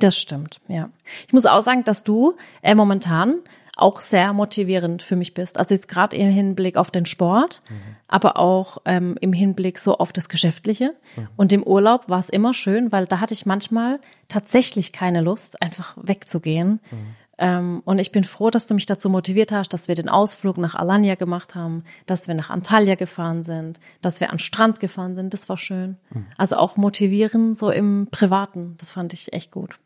Das 0.00 0.16
stimmt, 0.16 0.60
ja. 0.68 0.90
Ich 1.26 1.32
muss 1.32 1.46
auch 1.46 1.62
sagen, 1.62 1.84
dass 1.84 2.04
du 2.04 2.36
äh, 2.62 2.74
momentan 2.74 3.36
auch 3.78 4.00
sehr 4.00 4.32
motivierend 4.32 5.02
für 5.02 5.16
mich 5.16 5.34
bist. 5.34 5.58
Also 5.58 5.74
jetzt 5.74 5.88
gerade 5.88 6.16
im 6.16 6.30
Hinblick 6.30 6.76
auf 6.76 6.90
den 6.90 7.06
Sport, 7.06 7.60
aber 8.08 8.36
auch 8.36 8.78
ähm, 8.84 9.16
im 9.20 9.32
Hinblick 9.32 9.78
so 9.78 9.98
auf 9.98 10.12
das 10.12 10.28
Geschäftliche. 10.28 10.94
Und 11.36 11.52
im 11.52 11.62
Urlaub 11.62 12.08
war 12.08 12.18
es 12.18 12.28
immer 12.28 12.54
schön, 12.54 12.90
weil 12.90 13.06
da 13.06 13.20
hatte 13.20 13.34
ich 13.34 13.46
manchmal 13.46 14.00
tatsächlich 14.26 14.90
keine 14.92 15.20
Lust, 15.20 15.62
einfach 15.62 15.96
wegzugehen. 15.96 16.80
Ähm, 16.90 17.14
und 17.40 17.98
ich 18.00 18.10
bin 18.10 18.24
froh, 18.24 18.50
dass 18.50 18.66
du 18.66 18.74
mich 18.74 18.86
dazu 18.86 19.08
motiviert 19.08 19.52
hast, 19.52 19.72
dass 19.72 19.86
wir 19.86 19.94
den 19.94 20.08
Ausflug 20.08 20.58
nach 20.58 20.74
Alanya 20.74 21.14
gemacht 21.14 21.54
haben, 21.54 21.84
dass 22.06 22.26
wir 22.26 22.34
nach 22.34 22.50
Antalya 22.50 22.96
gefahren 22.96 23.44
sind, 23.44 23.78
dass 24.02 24.18
wir 24.20 24.30
an 24.30 24.34
den 24.34 24.40
Strand 24.40 24.80
gefahren 24.80 25.14
sind. 25.14 25.32
Das 25.32 25.48
war 25.48 25.56
schön. 25.56 25.96
Also 26.36 26.56
auch 26.56 26.76
motivieren 26.76 27.54
so 27.54 27.70
im 27.70 28.08
Privaten. 28.10 28.74
Das 28.78 28.90
fand 28.90 29.12
ich 29.12 29.32
echt 29.32 29.52
gut. 29.52 29.78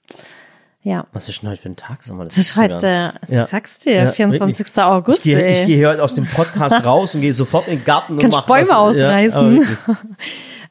Ja. 0.84 1.07
Was 1.12 1.28
ist 1.28 1.42
denn 1.42 1.50
heute 1.50 1.62
für 1.62 1.68
ein 1.68 1.76
Tag? 1.76 2.03
Sag 2.03 2.16
mal, 2.16 2.24
Das 2.26 2.36
ist 2.38 2.57
heute, 2.57 3.12
Ja. 3.28 3.44
sagst 3.46 3.84
du 3.86 3.90
dir, 3.90 3.96
Ja, 4.05 4.11
24. 4.12 4.59
wirklich. 4.59 4.84
August. 4.84 5.26
Ich 5.26 5.34
gehe, 5.36 5.66
gehe 5.66 5.88
heute 5.88 6.03
aus 6.03 6.14
dem 6.16 6.26
Podcast 6.26 6.84
raus 6.84 7.14
und 7.14 7.20
gehe 7.20 7.32
sofort 7.32 7.68
in 7.68 7.76
den 7.78 7.84
Garten 7.84 8.14
und 8.14 8.18
Kannst 8.20 8.36
mach 8.38 8.46
Bäume 8.46 8.66
was. 8.68 8.72
ausreißen. 8.72 9.59
Ja. 9.86 9.96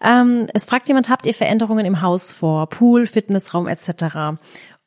Ähm, 0.04 0.48
es 0.56 0.66
fragt 0.66 0.88
jemand, 0.88 1.10
habt 1.10 1.28
ihr 1.28 1.34
Veränderungen 1.36 1.86
im 1.86 2.02
Haus 2.02 2.32
vor? 2.34 2.68
Pool, 2.68 3.06
Fitnessraum 3.06 3.68
etc. 3.68 4.40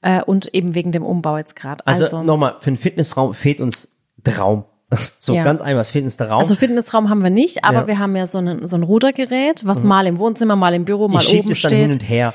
Äh, 0.06 0.22
und 0.22 0.52
eben 0.54 0.74
wegen 0.74 0.92
dem 0.92 1.02
Umbau 1.02 1.38
jetzt 1.38 1.56
gerade. 1.56 1.86
also 1.86 2.04
Also, 2.04 2.22
nochmal, 2.22 2.56
für 2.60 2.70
den 2.70 2.76
Fitnessraum 2.76 3.32
fehlt 3.32 3.58
uns 3.60 3.88
der 4.18 4.38
Raum. 4.38 4.64
So 5.18 5.32
Ja. 5.34 5.44
ganz 5.44 5.62
einfach, 5.62 5.80
es 5.80 5.92
fehlt 5.92 6.04
uns 6.04 6.18
der 6.18 6.28
Raum. 6.28 6.40
also 6.40 6.54
Fitnessraum 6.54 7.08
haben 7.08 7.22
wir 7.22 7.30
nicht, 7.30 7.64
aber 7.64 7.78
Ja. 7.78 7.82
Mhm. 7.82 7.86
wir 7.86 7.98
haben 7.98 8.16
ja 8.16 8.26
so 8.26 8.38
ein, 8.38 8.66
so 8.66 8.76
ein 8.76 8.82
Rudergerät, 8.82 9.66
was 9.66 9.82
mal 9.82 10.06
im 10.06 10.18
Wohnzimmer, 10.18 10.56
mal 10.56 10.74
im 10.74 10.84
Büro, 10.84 11.08
mal 11.08 11.22
ich 11.22 11.32
oben 11.38 11.48
das 11.48 11.62
dann 11.62 11.72
hin 11.72 11.92
steht. 11.92 12.02
und 12.02 12.06
her. 12.08 12.34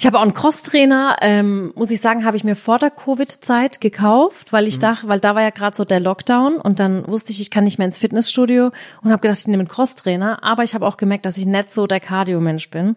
Ich 0.00 0.06
habe 0.06 0.16
auch 0.18 0.22
einen 0.22 0.32
Crosstrainer, 0.32 1.16
ähm, 1.22 1.72
muss 1.74 1.90
ich 1.90 2.00
sagen, 2.00 2.24
habe 2.24 2.36
ich 2.36 2.44
mir 2.44 2.54
vor 2.56 2.78
der 2.78 2.90
Covid-Zeit 2.90 3.80
gekauft, 3.82 4.52
weil 4.52 4.66
ich 4.68 4.76
Mhm. 4.76 4.80
dachte, 4.82 5.08
weil 5.08 5.20
da 5.20 5.34
war 5.34 5.42
ja 5.42 5.50
gerade 5.50 5.76
so 5.76 5.84
der 5.84 5.98
Lockdown 6.00 6.56
und 6.56 6.78
dann 6.80 7.06
wusste 7.08 7.32
ich, 7.32 7.40
ich 7.40 7.50
kann 7.50 7.64
nicht 7.64 7.78
mehr 7.78 7.86
ins 7.86 7.98
Fitnessstudio 7.98 8.70
und 9.02 9.10
habe 9.10 9.20
gedacht, 9.20 9.38
ich 9.40 9.46
nehme 9.48 9.62
einen 9.62 9.68
Crosstrainer, 9.68 10.42
aber 10.42 10.62
ich 10.64 10.74
habe 10.74 10.86
auch 10.86 10.96
gemerkt, 10.96 11.26
dass 11.26 11.36
ich 11.36 11.46
nicht 11.46 11.72
so 11.74 11.86
der 11.88 12.00
Cardio-Mensch 12.00 12.70
bin. 12.70 12.88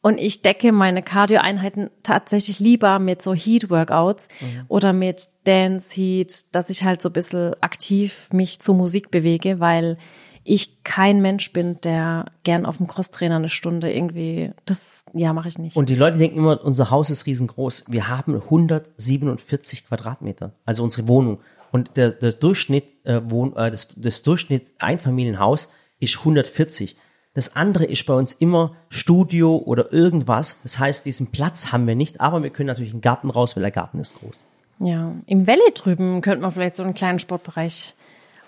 Und 0.00 0.18
ich 0.18 0.42
decke 0.42 0.70
meine 0.72 1.02
Cardio-Einheiten 1.02 1.90
tatsächlich 2.04 2.60
lieber 2.60 2.98
mit 3.00 3.20
so 3.20 3.34
Heat-Workouts 3.34 4.28
Mhm. 4.40 4.64
oder 4.68 4.92
mit 4.92 5.26
Dance-Heat, 5.44 6.54
dass 6.54 6.70
ich 6.70 6.84
halt 6.84 7.02
so 7.02 7.08
ein 7.08 7.12
bisschen 7.12 7.54
aktiv 7.60 8.28
mich 8.32 8.60
zu 8.60 8.74
Musik 8.74 9.10
bewege, 9.10 9.58
weil 9.60 9.98
ich 10.44 10.82
kein 10.82 11.20
Mensch 11.20 11.52
bin, 11.52 11.78
der 11.82 12.26
gern 12.42 12.64
auf 12.64 12.78
dem 12.78 12.86
Crosstrainer 12.86 13.36
eine 13.36 13.48
Stunde 13.50 13.92
irgendwie, 13.92 14.52
das, 14.64 15.04
ja, 15.12 15.32
mache 15.34 15.48
ich 15.48 15.58
nicht. 15.58 15.76
Und 15.76 15.88
die 15.90 15.94
Leute 15.94 16.16
denken 16.16 16.38
immer, 16.38 16.64
unser 16.64 16.90
Haus 16.90 17.10
ist 17.10 17.26
riesengroß. 17.26 17.84
Wir 17.88 18.08
haben 18.08 18.34
147 18.34 19.86
Quadratmeter, 19.86 20.52
also 20.64 20.82
unsere 20.84 21.08
Wohnung. 21.08 21.40
Und 21.70 21.96
der, 21.96 22.12
der 22.12 22.32
Durchschnitt, 22.32 22.84
äh, 23.04 23.20
Wohn, 23.24 23.54
äh, 23.56 23.70
das, 23.70 23.88
das 23.96 24.22
Durchschnitt 24.22 24.68
Einfamilienhaus 24.78 25.70
ist 26.00 26.18
140. 26.18 26.96
Das 27.38 27.54
andere 27.54 27.84
ist 27.84 28.04
bei 28.04 28.14
uns 28.14 28.32
immer 28.32 28.74
Studio 28.88 29.58
oder 29.64 29.92
irgendwas. 29.92 30.58
Das 30.64 30.80
heißt, 30.80 31.06
diesen 31.06 31.28
Platz 31.28 31.70
haben 31.70 31.86
wir 31.86 31.94
nicht, 31.94 32.20
aber 32.20 32.42
wir 32.42 32.50
können 32.50 32.66
natürlich 32.66 32.90
in 32.90 32.96
den 32.96 33.02
Garten 33.02 33.30
raus, 33.30 33.54
weil 33.54 33.60
der 33.62 33.70
Garten 33.70 34.00
ist 34.00 34.18
groß. 34.18 34.42
Ja, 34.80 35.12
im 35.26 35.46
Valley 35.46 35.72
drüben 35.72 36.20
könnte 36.20 36.40
man 36.42 36.50
vielleicht 36.50 36.74
so 36.74 36.82
einen 36.82 36.94
kleinen 36.94 37.20
Sportbereich 37.20 37.94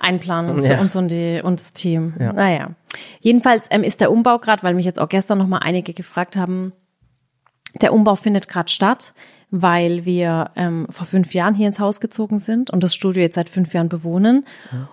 einplanen 0.01 0.61
für 0.61 0.73
Ja. 0.73 0.81
uns 0.81 0.97
und, 0.97 1.07
die, 1.13 1.41
und 1.41 1.61
das 1.61 1.73
Team. 1.73 2.15
Naja. 2.19 2.71
Jedenfalls 3.21 3.67
ähm, 3.71 3.85
ist 3.85 4.01
der 4.01 4.11
Umbau 4.11 4.41
gerade, 4.41 4.65
weil 4.65 4.75
mich 4.75 4.87
jetzt 4.87 4.99
auch 4.99 5.09
gestern 5.09 5.39
noch 5.39 5.47
mal 5.47 5.59
einige 5.59 5.95
gefragt 5.95 6.35
haben, 6.35 6.73
der 7.81 7.93
Umbau 7.93 8.17
findet 8.17 8.49
gerade 8.49 8.73
statt, 8.73 9.13
weil 9.51 10.05
wir 10.05 10.51
ähm, 10.55 10.87
vor 10.91 11.07
fünf 11.07 11.35
Jahren 11.35 11.55
hier 11.55 11.67
ins 11.67 11.81
Haus 11.81 12.01
gezogen 12.01 12.39
sind 12.39 12.71
und 12.71 12.85
das 12.85 12.95
Studio 12.95 13.23
jetzt 13.23 13.35
seit 13.35 13.49
fünf 13.49 13.75
Jahren 13.75 13.89
bewohnen. 13.89 14.45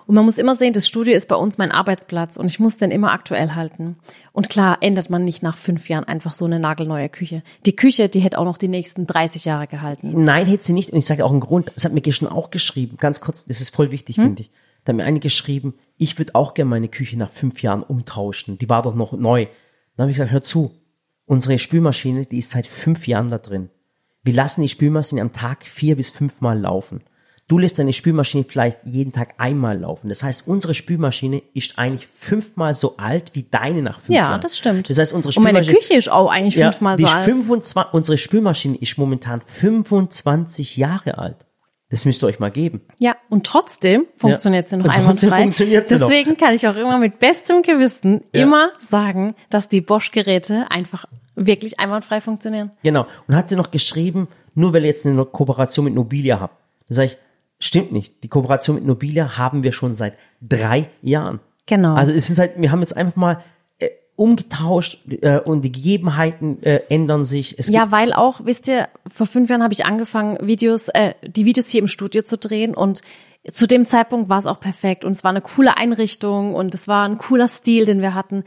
Und 0.06 0.14
man 0.14 0.24
muss 0.24 0.38
immer 0.38 0.56
sehen, 0.56 0.72
das 0.72 0.88
Studio 0.88 1.14
ist 1.14 1.28
bei 1.28 1.36
uns 1.36 1.58
mein 1.58 1.70
Arbeitsplatz 1.70 2.36
und 2.36 2.46
ich 2.46 2.58
muss 2.58 2.76
den 2.76 2.90
immer 2.90 3.12
aktuell 3.12 3.54
halten. 3.54 3.96
Und 4.32 4.48
klar 4.48 4.78
ändert 4.80 5.10
man 5.10 5.24
nicht 5.24 5.42
nach 5.42 5.56
fünf 5.56 5.88
Jahren 5.88 6.04
einfach 6.04 6.34
so 6.34 6.44
eine 6.44 6.58
nagelneue 6.58 7.08
Küche. 7.08 7.42
Die 7.66 7.76
Küche, 7.76 8.08
die 8.08 8.20
hätte 8.20 8.38
auch 8.38 8.44
noch 8.44 8.58
die 8.58 8.68
nächsten 8.68 9.06
30 9.06 9.44
Jahre 9.44 9.66
gehalten. 9.66 10.24
Nein, 10.24 10.46
hätte 10.46 10.64
sie 10.64 10.72
nicht. 10.72 10.90
Und 10.90 10.98
ich 10.98 11.06
sage 11.06 11.24
auch 11.24 11.30
einen 11.30 11.40
Grund. 11.40 11.70
Das 11.74 11.84
hat 11.84 11.92
mir 11.92 12.00
gestern 12.00 12.28
auch 12.28 12.50
geschrieben. 12.50 12.96
Ganz 12.98 13.20
kurz, 13.20 13.44
das 13.44 13.60
ist 13.60 13.74
voll 13.74 13.90
wichtig, 13.90 14.16
finde 14.16 14.42
ich. 14.42 14.50
Da 14.84 14.90
hat 14.90 14.96
mir 14.96 15.04
eine 15.04 15.20
geschrieben, 15.20 15.74
ich 15.98 16.18
würde 16.18 16.34
auch 16.34 16.54
gerne 16.54 16.70
meine 16.70 16.88
Küche 16.88 17.18
nach 17.18 17.30
fünf 17.30 17.62
Jahren 17.62 17.82
umtauschen. 17.82 18.58
Die 18.58 18.68
war 18.68 18.82
doch 18.82 18.94
noch 18.94 19.12
neu. 19.12 19.46
Dann 19.96 20.04
habe 20.04 20.10
ich 20.10 20.16
gesagt, 20.16 20.32
hör 20.32 20.42
zu. 20.42 20.72
Unsere 21.26 21.58
Spülmaschine, 21.58 22.24
die 22.24 22.38
ist 22.38 22.50
seit 22.50 22.66
fünf 22.66 23.06
Jahren 23.06 23.30
da 23.30 23.38
drin. 23.38 23.68
Wir 24.28 24.34
lassen 24.34 24.60
die 24.60 24.68
Spülmaschine 24.68 25.22
am 25.22 25.32
Tag 25.32 25.64
vier 25.64 25.96
bis 25.96 26.10
fünfmal 26.10 26.60
laufen. 26.60 27.00
Du 27.46 27.56
lässt 27.56 27.78
deine 27.78 27.94
Spülmaschine 27.94 28.44
vielleicht 28.44 28.80
jeden 28.84 29.10
Tag 29.10 29.36
einmal 29.38 29.78
laufen. 29.78 30.10
Das 30.10 30.22
heißt, 30.22 30.46
unsere 30.46 30.74
Spülmaschine 30.74 31.40
ist 31.54 31.78
eigentlich 31.78 32.06
fünfmal 32.08 32.74
so 32.74 32.98
alt 32.98 33.30
wie 33.32 33.44
deine 33.50 33.80
nach 33.80 34.00
fünf 34.00 34.14
Ja, 34.14 34.24
Jahren. 34.28 34.42
das 34.42 34.58
stimmt. 34.58 34.90
Das 34.90 34.98
heißt, 34.98 35.14
unsere 35.14 35.34
und 35.34 35.42
meine 35.42 35.64
Spülmaschine 35.64 35.78
Küche 35.78 35.94
ist 35.96 36.12
auch 36.12 36.30
eigentlich 36.30 36.62
fünfmal 36.62 36.96
die 36.98 37.04
so 37.04 37.08
alt. 37.08 37.24
25, 37.24 37.94
unsere 37.94 38.18
Spülmaschine 38.18 38.76
ist 38.76 38.98
momentan 38.98 39.40
25 39.46 40.76
Jahre 40.76 41.16
alt. 41.16 41.46
Das 41.90 42.04
müsst 42.04 42.22
ihr 42.22 42.26
euch 42.26 42.38
mal 42.38 42.50
geben. 42.50 42.82
Ja, 42.98 43.16
und 43.30 43.46
trotzdem 43.46 44.06
funktioniert 44.14 44.68
sie 44.68 44.76
noch 44.76 44.88
einwandfrei. 44.88 45.50
sie 45.50 45.64
noch. 45.74 45.84
Deswegen 45.88 46.36
kann 46.36 46.54
ich 46.54 46.68
auch 46.68 46.76
immer 46.76 46.98
mit 46.98 47.18
bestem 47.18 47.62
Gewissen 47.62 48.24
immer 48.32 48.70
sagen, 48.78 49.34
dass 49.48 49.68
die 49.68 49.80
Bosch-Geräte 49.80 50.70
einfach 50.70 51.06
wirklich 51.34 51.80
einwandfrei 51.80 52.20
funktionieren. 52.20 52.72
Genau. 52.82 53.06
Und 53.26 53.36
hat 53.36 53.48
sie 53.48 53.56
noch 53.56 53.70
geschrieben, 53.70 54.28
nur 54.54 54.72
weil 54.72 54.82
ihr 54.82 54.88
jetzt 54.88 55.06
eine 55.06 55.24
Kooperation 55.24 55.86
mit 55.86 55.94
Nobilia 55.94 56.40
habt. 56.40 56.56
Da 56.88 56.96
sage 56.96 57.06
ich, 57.06 57.18
stimmt 57.58 57.92
nicht. 57.92 58.22
Die 58.22 58.28
Kooperation 58.28 58.76
mit 58.76 58.84
Nobilia 58.84 59.38
haben 59.38 59.62
wir 59.62 59.72
schon 59.72 59.94
seit 59.94 60.18
drei 60.42 60.90
Jahren. 61.00 61.40
Genau. 61.66 61.94
Also 61.94 62.12
es 62.12 62.28
ist 62.28 62.38
halt, 62.38 62.52
wir 62.56 62.70
haben 62.70 62.80
jetzt 62.80 62.96
einfach 62.96 63.16
mal 63.16 63.42
umgetauscht 64.18 64.98
äh, 65.22 65.38
und 65.38 65.62
die 65.62 65.70
Gegebenheiten 65.70 66.60
äh, 66.64 66.80
ändern 66.88 67.24
sich. 67.24 67.56
Es 67.56 67.68
Ja, 67.68 67.92
weil 67.92 68.12
auch, 68.12 68.40
wisst 68.44 68.66
ihr, 68.66 68.88
vor 69.06 69.26
fünf 69.26 69.48
Jahren 69.48 69.62
habe 69.62 69.72
ich 69.72 69.86
angefangen, 69.86 70.38
Videos, 70.44 70.88
äh, 70.88 71.14
die 71.22 71.44
Videos 71.44 71.68
hier 71.68 71.80
im 71.80 71.86
Studio 71.86 72.22
zu 72.22 72.36
drehen 72.36 72.74
und 72.74 73.00
zu 73.52 73.68
dem 73.68 73.86
Zeitpunkt 73.86 74.28
war 74.28 74.38
es 74.38 74.46
auch 74.46 74.58
perfekt 74.58 75.04
und 75.04 75.12
es 75.12 75.22
war 75.22 75.30
eine 75.30 75.40
coole 75.40 75.76
Einrichtung 75.76 76.54
und 76.54 76.74
es 76.74 76.88
war 76.88 77.08
ein 77.08 77.16
cooler 77.16 77.46
Stil, 77.46 77.84
den 77.84 78.02
wir 78.02 78.12
hatten. 78.12 78.42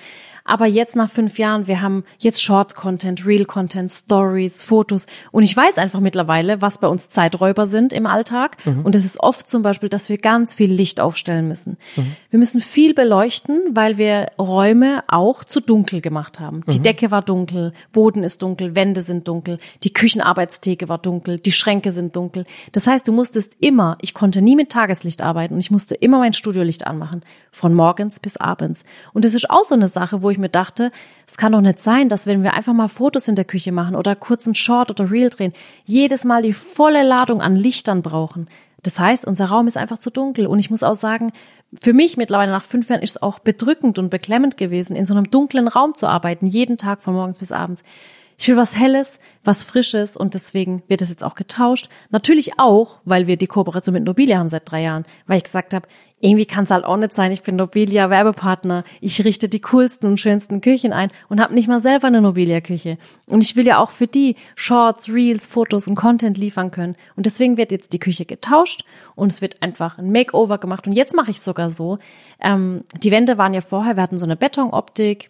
Aber 0.51 0.65
jetzt 0.65 0.97
nach 0.97 1.09
fünf 1.09 1.39
Jahren, 1.39 1.67
wir 1.67 1.79
haben 1.79 2.03
jetzt 2.19 2.43
Short-Content, 2.43 3.25
Real-Content, 3.25 3.89
Stories, 3.89 4.63
Fotos 4.63 5.07
und 5.31 5.43
ich 5.43 5.55
weiß 5.55 5.77
einfach 5.77 6.01
mittlerweile, 6.01 6.61
was 6.61 6.79
bei 6.79 6.89
uns 6.89 7.07
Zeiträuber 7.07 7.67
sind 7.67 7.93
im 7.93 8.05
Alltag 8.05 8.57
und 8.83 8.93
es 8.93 9.05
ist 9.05 9.17
oft 9.21 9.47
zum 9.47 9.61
Beispiel, 9.61 9.87
dass 9.87 10.09
wir 10.09 10.17
ganz 10.17 10.53
viel 10.53 10.69
Licht 10.69 10.99
aufstellen 10.99 11.47
müssen. 11.47 11.77
Wir 12.29 12.37
müssen 12.37 12.59
viel 12.59 12.93
beleuchten, 12.93 13.61
weil 13.71 13.97
wir 13.97 14.25
Räume 14.37 15.05
auch 15.07 15.45
zu 15.45 15.61
dunkel 15.61 16.01
gemacht 16.01 16.41
haben. 16.41 16.63
Die 16.67 16.81
Decke 16.81 17.11
war 17.11 17.21
dunkel, 17.21 17.71
Boden 17.93 18.25
ist 18.25 18.41
dunkel, 18.41 18.75
Wände 18.75 19.03
sind 19.03 19.29
dunkel, 19.29 19.57
die 19.83 19.93
Küchenarbeitstheke 19.93 20.89
war 20.89 20.97
dunkel, 20.97 21.39
die 21.39 21.53
Schränke 21.53 21.93
sind 21.93 22.17
dunkel. 22.17 22.45
Das 22.73 22.87
heißt, 22.87 23.07
du 23.07 23.13
musstest 23.13 23.53
immer, 23.61 23.95
ich 24.01 24.13
konnte 24.13 24.41
nie 24.41 24.57
mit 24.57 24.69
Tageslicht 24.69 25.21
arbeiten 25.21 25.53
und 25.53 25.61
ich 25.61 25.71
musste 25.71 25.95
immer 25.95 26.19
mein 26.19 26.33
Studiolicht 26.33 26.85
anmachen, 26.87 27.21
von 27.53 27.73
morgens 27.73 28.19
bis 28.19 28.35
abends. 28.35 28.83
Und 29.13 29.23
das 29.23 29.33
ist 29.33 29.49
auch 29.49 29.63
so 29.63 29.75
eine 29.75 29.87
Sache, 29.87 30.21
wo 30.21 30.29
ich 30.29 30.40
mir 30.41 30.49
dachte, 30.49 30.91
es 31.27 31.37
kann 31.37 31.53
doch 31.53 31.61
nicht 31.61 31.81
sein, 31.81 32.09
dass 32.09 32.25
wenn 32.25 32.43
wir 32.43 32.53
einfach 32.53 32.73
mal 32.73 32.89
Fotos 32.89 33.27
in 33.27 33.35
der 33.35 33.45
Küche 33.45 33.71
machen 33.71 33.95
oder 33.95 34.15
kurz 34.15 34.49
Short 34.57 34.89
oder 34.89 35.09
Reel 35.09 35.29
drehen, 35.29 35.53
jedes 35.85 36.23
Mal 36.23 36.41
die 36.41 36.53
volle 36.53 37.03
Ladung 37.03 37.41
an 37.41 37.55
Lichtern 37.55 38.01
brauchen. 38.01 38.47
Das 38.83 38.99
heißt, 38.99 39.25
unser 39.25 39.45
Raum 39.45 39.67
ist 39.67 39.77
einfach 39.77 39.99
zu 39.99 40.09
dunkel. 40.09 40.47
Und 40.47 40.59
ich 40.59 40.69
muss 40.69 40.83
auch 40.83 40.95
sagen, 40.95 41.31
für 41.79 41.93
mich 41.93 42.17
mittlerweile 42.17 42.51
nach 42.51 42.65
fünf 42.65 42.89
Jahren 42.89 43.01
ist 43.01 43.11
es 43.11 43.21
auch 43.21 43.39
bedrückend 43.39 43.99
und 43.99 44.09
beklemmend 44.09 44.57
gewesen, 44.57 44.95
in 44.95 45.05
so 45.05 45.13
einem 45.13 45.29
dunklen 45.29 45.67
Raum 45.67 45.93
zu 45.95 46.07
arbeiten, 46.07 46.47
jeden 46.47 46.77
Tag 46.77 47.01
von 47.01 47.13
morgens 47.13 47.39
bis 47.39 47.51
abends. 47.51 47.83
Ich 48.41 48.47
will 48.47 48.57
was 48.57 48.75
Helles, 48.75 49.19
was 49.43 49.63
Frisches 49.63 50.17
und 50.17 50.33
deswegen 50.33 50.81
wird 50.87 51.03
es 51.03 51.09
jetzt 51.09 51.23
auch 51.23 51.35
getauscht. 51.35 51.89
Natürlich 52.09 52.57
auch, 52.57 52.99
weil 53.05 53.27
wir 53.27 53.37
die 53.37 53.45
Kooperation 53.45 53.93
mit 53.93 54.03
Nobilia 54.03 54.39
haben 54.39 54.49
seit 54.49 54.71
drei 54.71 54.81
Jahren, 54.81 55.05
weil 55.27 55.37
ich 55.37 55.43
gesagt 55.43 55.75
habe, 55.75 55.87
irgendwie 56.19 56.47
kann 56.47 56.63
es 56.63 56.71
halt 56.71 56.83
auch 56.83 56.97
nicht 56.97 57.15
sein, 57.15 57.31
ich 57.31 57.43
bin 57.43 57.55
Nobilia 57.55 58.09
Werbepartner, 58.09 58.83
ich 58.99 59.23
richte 59.23 59.47
die 59.47 59.61
coolsten 59.61 60.07
und 60.07 60.19
schönsten 60.19 60.59
Küchen 60.59 60.91
ein 60.91 61.11
und 61.29 61.39
habe 61.39 61.53
nicht 61.53 61.67
mal 61.67 61.79
selber 61.79 62.07
eine 62.07 62.19
Nobilia 62.19 62.61
Küche. 62.61 62.97
Und 63.27 63.43
ich 63.43 63.55
will 63.55 63.67
ja 63.67 63.77
auch 63.77 63.91
für 63.91 64.07
die 64.07 64.35
Shorts, 64.55 65.09
Reels, 65.09 65.45
Fotos 65.45 65.87
und 65.87 65.93
Content 65.93 66.39
liefern 66.39 66.71
können. 66.71 66.95
Und 67.15 67.27
deswegen 67.27 67.57
wird 67.57 67.71
jetzt 67.71 67.93
die 67.93 67.99
Küche 67.99 68.25
getauscht 68.25 68.81
und 69.13 69.31
es 69.31 69.43
wird 69.43 69.61
einfach 69.61 69.99
ein 69.99 70.11
Makeover 70.11 70.57
gemacht. 70.57 70.87
Und 70.87 70.93
jetzt 70.93 71.13
mache 71.13 71.29
ich 71.29 71.41
sogar 71.41 71.69
so, 71.69 71.99
ähm, 72.39 72.85
die 73.03 73.11
Wände 73.11 73.37
waren 73.37 73.53
ja 73.53 73.61
vorher, 73.61 73.97
wir 73.97 74.01
hatten 74.01 74.17
so 74.17 74.25
eine 74.25 74.35
Betonoptik, 74.35 75.29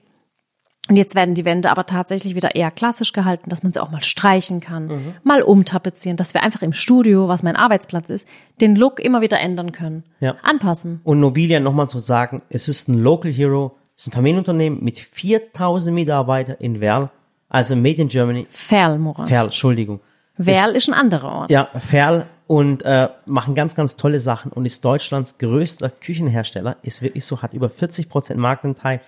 und 0.90 0.96
jetzt 0.96 1.16
werden 1.16 1.36
die 1.36 1.46
Wände 1.46 1.70
aber 1.70 1.86
tatsächlich 1.86 2.36
wieder 2.36 2.56
eher 2.56 2.72
klassisch 2.72 3.14
gehalten, 3.14 3.50
dass 3.50 3.64
man 3.64 3.72
sie 3.72 3.82
auch 3.82 3.92
mal 3.92 4.02
streichen 4.04 4.60
kann, 4.60 4.88
Mhm. 4.88 5.14
mal 5.24 5.42
umtapezieren, 5.44 6.18
dass 6.18 6.34
wir 6.34 6.44
einfach 6.44 6.62
im 6.64 6.74
Studio, 6.74 7.28
was 7.28 7.44
mein 7.44 7.56
Arbeitsplatz 7.56 8.10
ist, 8.10 8.28
den 8.60 8.76
Look 8.76 9.00
immer 9.00 9.22
wieder 9.22 9.40
ändern 9.40 9.72
können, 9.72 10.04
Ja. 10.20 10.36
anpassen. 10.44 11.00
Und 11.04 11.20
Nobilia 11.20 11.60
nochmal 11.60 11.88
zu 11.88 12.00
sagen, 12.00 12.42
es 12.50 12.68
ist 12.68 12.88
ein 12.90 13.00
Local 13.00 13.32
Hero, 13.32 13.78
es 13.96 14.04
ist 14.04 14.08
ein 14.10 14.16
Familienunternehmen 14.16 14.84
mit 14.84 15.00
4000 15.00 15.94
Mitarbeitern 15.94 16.56
in 16.60 16.80
Werl, 16.82 17.10
also 17.48 17.76
Made 17.76 18.02
in 18.02 18.08
Germany. 18.08 18.46
Ferl, 18.50 18.98
Murat. 18.98 19.30
Ferl, 19.30 19.46
Entschuldigung. 19.46 20.00
Werl 20.38 20.76
ist 20.76 20.88
ein 20.90 20.94
anderer 20.96 21.32
Ort. 21.32 21.52
Ja, 21.52 21.70
Ferl 21.80 22.26
und 22.48 22.84
äh, 22.84 23.10
machen 23.28 23.54
ganz, 23.54 23.76
ganz 23.76 23.96
tolle 23.96 24.20
Sachen 24.20 24.52
und 24.52 24.66
ist 24.66 24.84
Deutschlands 24.84 25.38
größter 25.38 25.90
Küchenhersteller, 25.90 26.78
ist 26.82 27.02
wirklich 27.04 27.24
so, 27.26 27.42
hat 27.44 27.54
über 27.54 27.68
40% 27.68 28.36
Marktanteil 28.36 29.02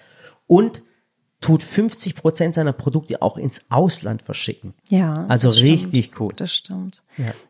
und 0.48 0.84
tut 1.44 1.62
50% 1.62 2.54
seiner 2.54 2.72
Produkte 2.72 3.22
auch 3.22 3.36
ins 3.36 3.70
Ausland 3.70 4.22
verschicken. 4.22 4.74
Ja. 4.88 5.26
Also 5.28 5.50
das 5.50 5.58
stimmt. 5.58 5.72
richtig 5.72 6.12
cool. 6.18 6.32
Das 6.34 6.54
stimmt. 6.54 7.02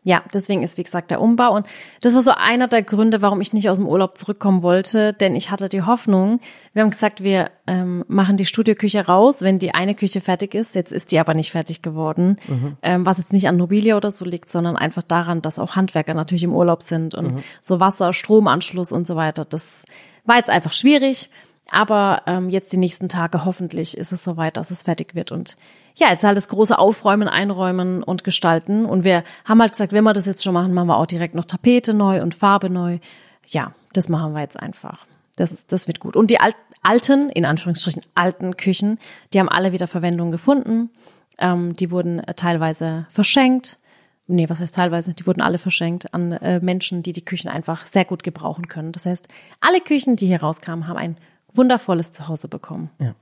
Ja. 0.02 0.22
deswegen 0.34 0.64
ist, 0.64 0.76
wie 0.78 0.82
gesagt, 0.82 1.12
der 1.12 1.20
Umbau. 1.20 1.54
Und 1.54 1.64
das 2.00 2.12
war 2.16 2.20
so 2.20 2.32
einer 2.32 2.66
der 2.66 2.82
Gründe, 2.82 3.22
warum 3.22 3.40
ich 3.40 3.52
nicht 3.52 3.70
aus 3.70 3.78
dem 3.78 3.86
Urlaub 3.86 4.18
zurückkommen 4.18 4.62
wollte, 4.62 5.12
denn 5.12 5.36
ich 5.36 5.52
hatte 5.52 5.68
die 5.68 5.82
Hoffnung, 5.82 6.40
wir 6.72 6.82
haben 6.82 6.90
gesagt, 6.90 7.22
wir 7.22 7.52
ähm, 7.68 8.04
machen 8.08 8.36
die 8.36 8.46
Studioküche 8.46 9.06
raus, 9.06 9.42
wenn 9.42 9.60
die 9.60 9.74
eine 9.74 9.94
Küche 9.94 10.20
fertig 10.20 10.56
ist. 10.56 10.74
Jetzt 10.74 10.92
ist 10.92 11.12
die 11.12 11.20
aber 11.20 11.34
nicht 11.34 11.52
fertig 11.52 11.80
geworden, 11.80 12.38
ähm, 12.82 13.06
was 13.06 13.18
jetzt 13.18 13.32
nicht 13.32 13.46
an 13.46 13.56
Nobilia 13.56 13.96
oder 13.96 14.10
so 14.10 14.24
liegt, 14.24 14.50
sondern 14.50 14.76
einfach 14.76 15.04
daran, 15.04 15.40
dass 15.40 15.60
auch 15.60 15.76
Handwerker 15.76 16.14
natürlich 16.14 16.42
im 16.42 16.52
Urlaub 16.52 16.82
sind 16.82 17.14
und 17.14 17.44
so 17.62 17.78
Wasser, 17.78 18.12
Stromanschluss 18.12 18.90
und 18.90 19.06
so 19.06 19.14
weiter. 19.14 19.44
Das 19.44 19.84
war 20.24 20.36
jetzt 20.36 20.50
einfach 20.50 20.72
schwierig. 20.72 21.30
Aber 21.70 22.22
ähm, 22.26 22.50
jetzt 22.50 22.72
die 22.72 22.76
nächsten 22.76 23.08
Tage 23.08 23.44
hoffentlich 23.44 23.96
ist 23.96 24.12
es 24.12 24.22
soweit, 24.22 24.56
dass 24.56 24.70
es 24.70 24.82
fertig 24.82 25.14
wird. 25.14 25.32
Und 25.32 25.56
ja, 25.96 26.10
jetzt 26.10 26.24
halt 26.24 26.36
das 26.36 26.48
große 26.48 26.78
Aufräumen, 26.78 27.28
Einräumen 27.28 28.02
und 28.02 28.24
Gestalten. 28.24 28.84
Und 28.84 29.04
wir 29.04 29.24
haben 29.44 29.60
halt 29.60 29.72
gesagt, 29.72 29.92
wenn 29.92 30.04
wir 30.04 30.12
das 30.12 30.26
jetzt 30.26 30.42
schon 30.42 30.54
machen, 30.54 30.74
machen 30.74 30.88
wir 30.88 30.98
auch 30.98 31.06
direkt 31.06 31.34
noch 31.34 31.44
Tapete 31.44 31.94
neu 31.94 32.22
und 32.22 32.34
Farbe 32.34 32.68
neu. 32.68 32.98
Ja, 33.46 33.72
das 33.92 34.08
machen 34.08 34.34
wir 34.34 34.40
jetzt 34.40 34.60
einfach. 34.60 35.06
Das, 35.36 35.66
das 35.66 35.86
wird 35.86 36.00
gut. 36.00 36.16
Und 36.16 36.30
die 36.30 36.40
alt, 36.40 36.56
alten, 36.82 37.30
in 37.30 37.44
Anführungsstrichen 37.44 38.02
alten 38.14 38.56
Küchen, 38.56 38.98
die 39.32 39.40
haben 39.40 39.48
alle 39.48 39.72
wieder 39.72 39.86
Verwendung 39.86 40.30
gefunden. 40.30 40.90
Ähm, 41.38 41.74
die 41.76 41.90
wurden 41.90 42.20
äh, 42.20 42.34
teilweise 42.34 43.06
verschenkt. 43.10 43.78
Nee, 44.26 44.48
was 44.48 44.60
heißt 44.60 44.74
teilweise? 44.74 45.12
Die 45.12 45.26
wurden 45.26 45.42
alle 45.42 45.58
verschenkt 45.58 46.14
an 46.14 46.32
äh, 46.32 46.60
Menschen, 46.60 47.02
die 47.02 47.12
die 47.12 47.24
Küchen 47.24 47.48
einfach 47.48 47.84
sehr 47.86 48.04
gut 48.04 48.22
gebrauchen 48.22 48.68
können. 48.68 48.92
Das 48.92 49.06
heißt, 49.06 49.28
alle 49.60 49.80
Küchen, 49.80 50.16
die 50.16 50.26
hier 50.26 50.40
rauskamen, 50.40 50.88
haben 50.88 50.96
ein 50.96 51.16
wundervolles 51.54 52.12
Zuhause 52.12 52.48
bekommen. 52.48 52.90
Ja. 52.98 53.14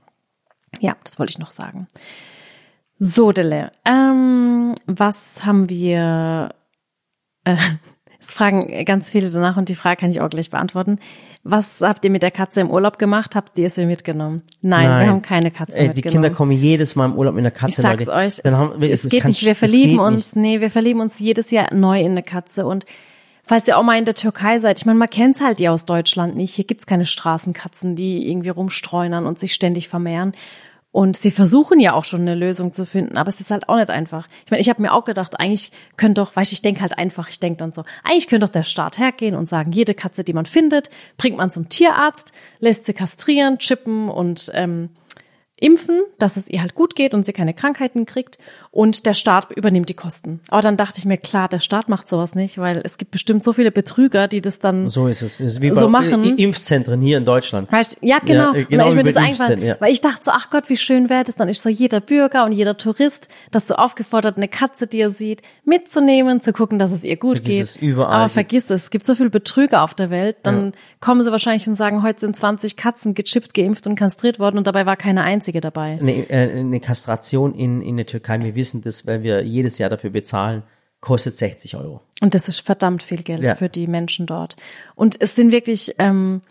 Ja, 0.79 0.95
das 1.03 1.19
wollte 1.19 1.31
ich 1.31 1.39
noch 1.39 1.51
sagen. 1.51 1.87
So, 2.97 3.31
Dille, 3.31 3.71
ähm, 3.85 4.73
was 4.87 5.45
haben 5.45 5.69
wir? 5.69 6.49
Äh, 7.43 7.55
es 8.19 8.33
fragen 8.33 8.85
ganz 8.85 9.09
viele 9.11 9.29
danach 9.29 9.57
und 9.57 9.69
die 9.69 9.75
Frage 9.75 9.99
kann 9.99 10.09
ich 10.11 10.21
auch 10.21 10.29
gleich 10.29 10.49
beantworten. 10.49 10.99
Was 11.45 11.81
habt 11.81 12.05
ihr 12.05 12.11
mit 12.11 12.23
der 12.23 12.31
Katze 12.31 12.61
im 12.61 12.71
Urlaub 12.71 12.97
gemacht? 12.97 13.35
Habt 13.35 13.57
ihr 13.57 13.69
sie 13.69 13.85
mitgenommen? 13.85 14.43
Nein, 14.61 14.83
wir 15.01 15.07
haben 15.11 15.21
keine 15.21 15.51
Katze 15.51 15.73
Ey, 15.77 15.81
die 15.81 15.87
mitgenommen. 15.89 16.11
Kinder 16.23 16.29
kommen 16.29 16.51
jedes 16.53 16.95
Mal 16.95 17.05
im 17.07 17.15
Urlaub 17.17 17.35
mit 17.35 17.41
einer 17.41 17.51
Katze, 17.51 17.67
Ich 17.67 17.75
sag's 17.75 18.05
Leute. 18.05 18.17
euch, 18.17 18.37
Dann 18.43 18.53
es, 18.53 18.59
haben 18.59 18.81
wir- 18.81 18.91
es 18.93 19.01
das 19.01 19.11
geht 19.11 19.21
kann- 19.23 19.29
nicht, 19.29 19.43
wir 19.43 19.55
verlieben 19.55 19.91
geht 19.97 19.99
uns, 19.99 20.15
nicht. 20.27 20.35
nee, 20.37 20.61
wir 20.61 20.71
verlieben 20.71 21.01
uns 21.01 21.19
jedes 21.19 21.51
Jahr 21.51 21.73
neu 21.73 21.99
in 21.99 22.11
eine 22.11 22.23
Katze 22.23 22.65
und 22.65 22.85
falls 23.43 23.67
ihr 23.67 23.77
auch 23.77 23.83
mal 23.83 23.99
in 23.99 24.05
der 24.05 24.15
Türkei 24.15 24.59
seid, 24.59 24.79
ich 24.79 24.85
meine, 24.85 24.97
man 24.97 25.09
kennt's 25.09 25.41
halt 25.41 25.59
ihr 25.59 25.71
aus 25.71 25.85
Deutschland 25.85 26.35
nicht, 26.35 26.55
hier 26.55 26.65
gibt's 26.65 26.87
keine 26.87 27.05
Straßenkatzen, 27.05 27.95
die 27.95 28.29
irgendwie 28.29 28.49
rumstreunern 28.49 29.25
und 29.25 29.39
sich 29.39 29.53
ständig 29.53 29.87
vermehren. 29.87 30.33
Und 30.91 31.17
sie 31.17 31.31
versuchen 31.31 31.79
ja 31.79 31.93
auch 31.93 32.05
schon 32.05 32.21
eine 32.21 32.35
Lösung 32.35 32.71
zu 32.71 32.85
finden, 32.85 33.17
aber 33.17 33.29
es 33.29 33.41
ist 33.41 33.49
halt 33.49 33.67
auch 33.67 33.77
nicht 33.77 33.89
einfach. 33.89 34.27
Ich 34.45 34.51
meine, 34.51 34.61
ich 34.61 34.69
habe 34.69 34.79
mir 34.79 34.93
auch 34.93 35.05
gedacht, 35.05 35.39
eigentlich 35.39 35.71
könnte 35.97 36.21
doch, 36.21 36.35
weißt 36.35 36.51
du, 36.51 36.53
ich 36.53 36.61
denke 36.61 36.81
halt 36.81 36.99
einfach, 36.99 37.29
ich 37.29 37.39
denke 37.39 37.57
dann 37.57 37.71
so, 37.71 37.83
eigentlich 38.03 38.27
könnte 38.27 38.45
doch 38.45 38.51
der 38.51 38.61
Staat 38.61 38.99
hergehen 38.99 39.35
und 39.35 39.49
sagen, 39.49 39.71
jede 39.71 39.95
Katze, 39.95 40.23
die 40.23 40.33
man 40.33 40.45
findet, 40.45 40.91
bringt 41.17 41.35
man 41.35 41.49
zum 41.49 41.67
Tierarzt, 41.67 42.31
lässt 42.59 42.85
sie 42.85 42.93
kastrieren, 42.93 43.57
chippen 43.57 44.07
und 44.07 44.51
ähm, 44.53 44.89
impfen, 45.55 46.03
dass 46.19 46.37
es 46.37 46.47
ihr 46.47 46.61
halt 46.61 46.75
gut 46.75 46.95
geht 46.95 47.15
und 47.15 47.25
sie 47.25 47.33
keine 47.33 47.55
Krankheiten 47.55 48.05
kriegt 48.05 48.37
und 48.73 49.05
der 49.05 49.13
Staat 49.13 49.51
übernimmt 49.55 49.87
die 49.87 49.93
Kosten. 49.93 50.39
Aber 50.49 50.61
dann 50.61 50.77
dachte 50.77 50.97
ich 50.97 51.05
mir, 51.05 51.17
klar, 51.17 51.47
der 51.47 51.59
Staat 51.59 51.89
macht 51.89 52.07
sowas 52.07 52.33
nicht, 52.33 52.57
weil 52.57 52.81
es 52.83 52.97
gibt 52.97 53.11
bestimmt 53.11 53.43
so 53.43 53.53
viele 53.53 53.71
Betrüger, 53.71 54.27
die 54.27 54.41
das 54.41 54.57
dann 54.57 54.89
So 54.89 55.07
ist 55.07 55.21
es. 55.21 55.39
Es 55.39 55.57
ist 55.57 55.61
wie 55.61 55.69
bei 55.69 55.79
So 55.79 55.89
machen. 55.89 56.37
Impfzentren 56.37 56.99
hier 56.99 57.19
in 57.19 57.25
Deutschland. 57.25 57.71
Weißt, 57.71 57.99
ja, 58.01 58.17
genau. 58.17 58.51
Ja, 58.53 58.61
äh, 58.61 58.65
genau 58.65 58.87
ist 58.87 58.93
wie 58.93 58.95
mir 58.95 59.03
das 59.03 59.15
Impfzentren, 59.15 59.63
ja. 59.63 59.75
weil 59.79 59.91
ich 59.91 60.01
dachte 60.01 60.23
so, 60.23 60.31
ach 60.31 60.49
Gott, 60.49 60.69
wie 60.69 60.77
schön 60.77 61.07
wäre 61.11 61.23
das. 61.23 61.35
Dann 61.35 61.49
ist 61.49 61.61
so 61.61 61.69
jeder 61.69 61.99
Bürger 62.01 62.45
und 62.45 62.51
jeder 62.51 62.75
Tourist 62.75 63.27
dazu 63.51 63.75
aufgefordert, 63.75 64.37
eine 64.37 64.47
Katze, 64.47 64.87
die 64.87 65.01
er 65.01 65.11
sieht, 65.11 65.43
mitzunehmen, 65.65 66.41
zu 66.41 66.51
gucken, 66.51 66.79
dass 66.79 66.91
es 66.91 67.03
ihr 67.03 67.17
gut 67.17 67.41
Vergiss 67.41 67.53
geht. 67.53 67.63
es, 67.63 67.75
überall 67.75 68.21
Aber 68.21 68.29
vergiss 68.29 68.71
es, 68.71 68.85
es 68.85 68.89
gibt 68.89 69.05
so 69.05 69.13
viele 69.13 69.29
Betrüger 69.29 69.83
auf 69.83 69.93
der 69.93 70.09
Welt. 70.09 70.37
Dann 70.41 70.73
kommen 70.99 71.21
sie 71.21 71.31
wahrscheinlich 71.31 71.67
und 71.67 71.75
sagen, 71.75 72.01
heute 72.01 72.21
sind 72.21 72.35
20 72.35 72.75
Katzen 72.75 73.13
gechippt, 73.13 73.53
geimpft 73.53 73.85
und 73.85 73.93
kastriert 73.93 74.39
worden 74.39 74.57
und 74.57 74.65
dabei 74.65 74.87
war 74.87 74.97
keine 74.97 75.21
einzige 75.21 75.61
dabei. 75.61 75.99
Eine, 76.01 76.27
äh, 76.31 76.59
eine 76.59 76.79
Kastration 76.79 77.53
in, 77.53 77.83
in 77.83 77.97
der 77.97 78.07
Türkei, 78.07 78.39
wir 78.55 78.62
wissen 78.63 78.81
das, 78.81 79.05
weil 79.05 79.23
wir 79.23 79.43
jedes 79.43 79.77
Jahr 79.77 79.89
dafür 79.89 80.09
bezahlen, 80.09 80.63
kostet 81.01 81.35
60 81.37 81.75
Euro. 81.75 82.01
Und 82.21 82.33
das 82.33 82.47
ist 82.47 82.61
verdammt 82.61 83.03
viel 83.03 83.23
Geld 83.23 83.43
Ja. 83.43 83.55
für 83.55 83.67
die 83.69 83.87
Menschen 83.87 84.25
dort. 84.25 84.55
Und 84.95 85.21
es 85.21 85.35
sind 85.35 85.51
wirklich, 85.51 85.93
ähm, 85.99 86.41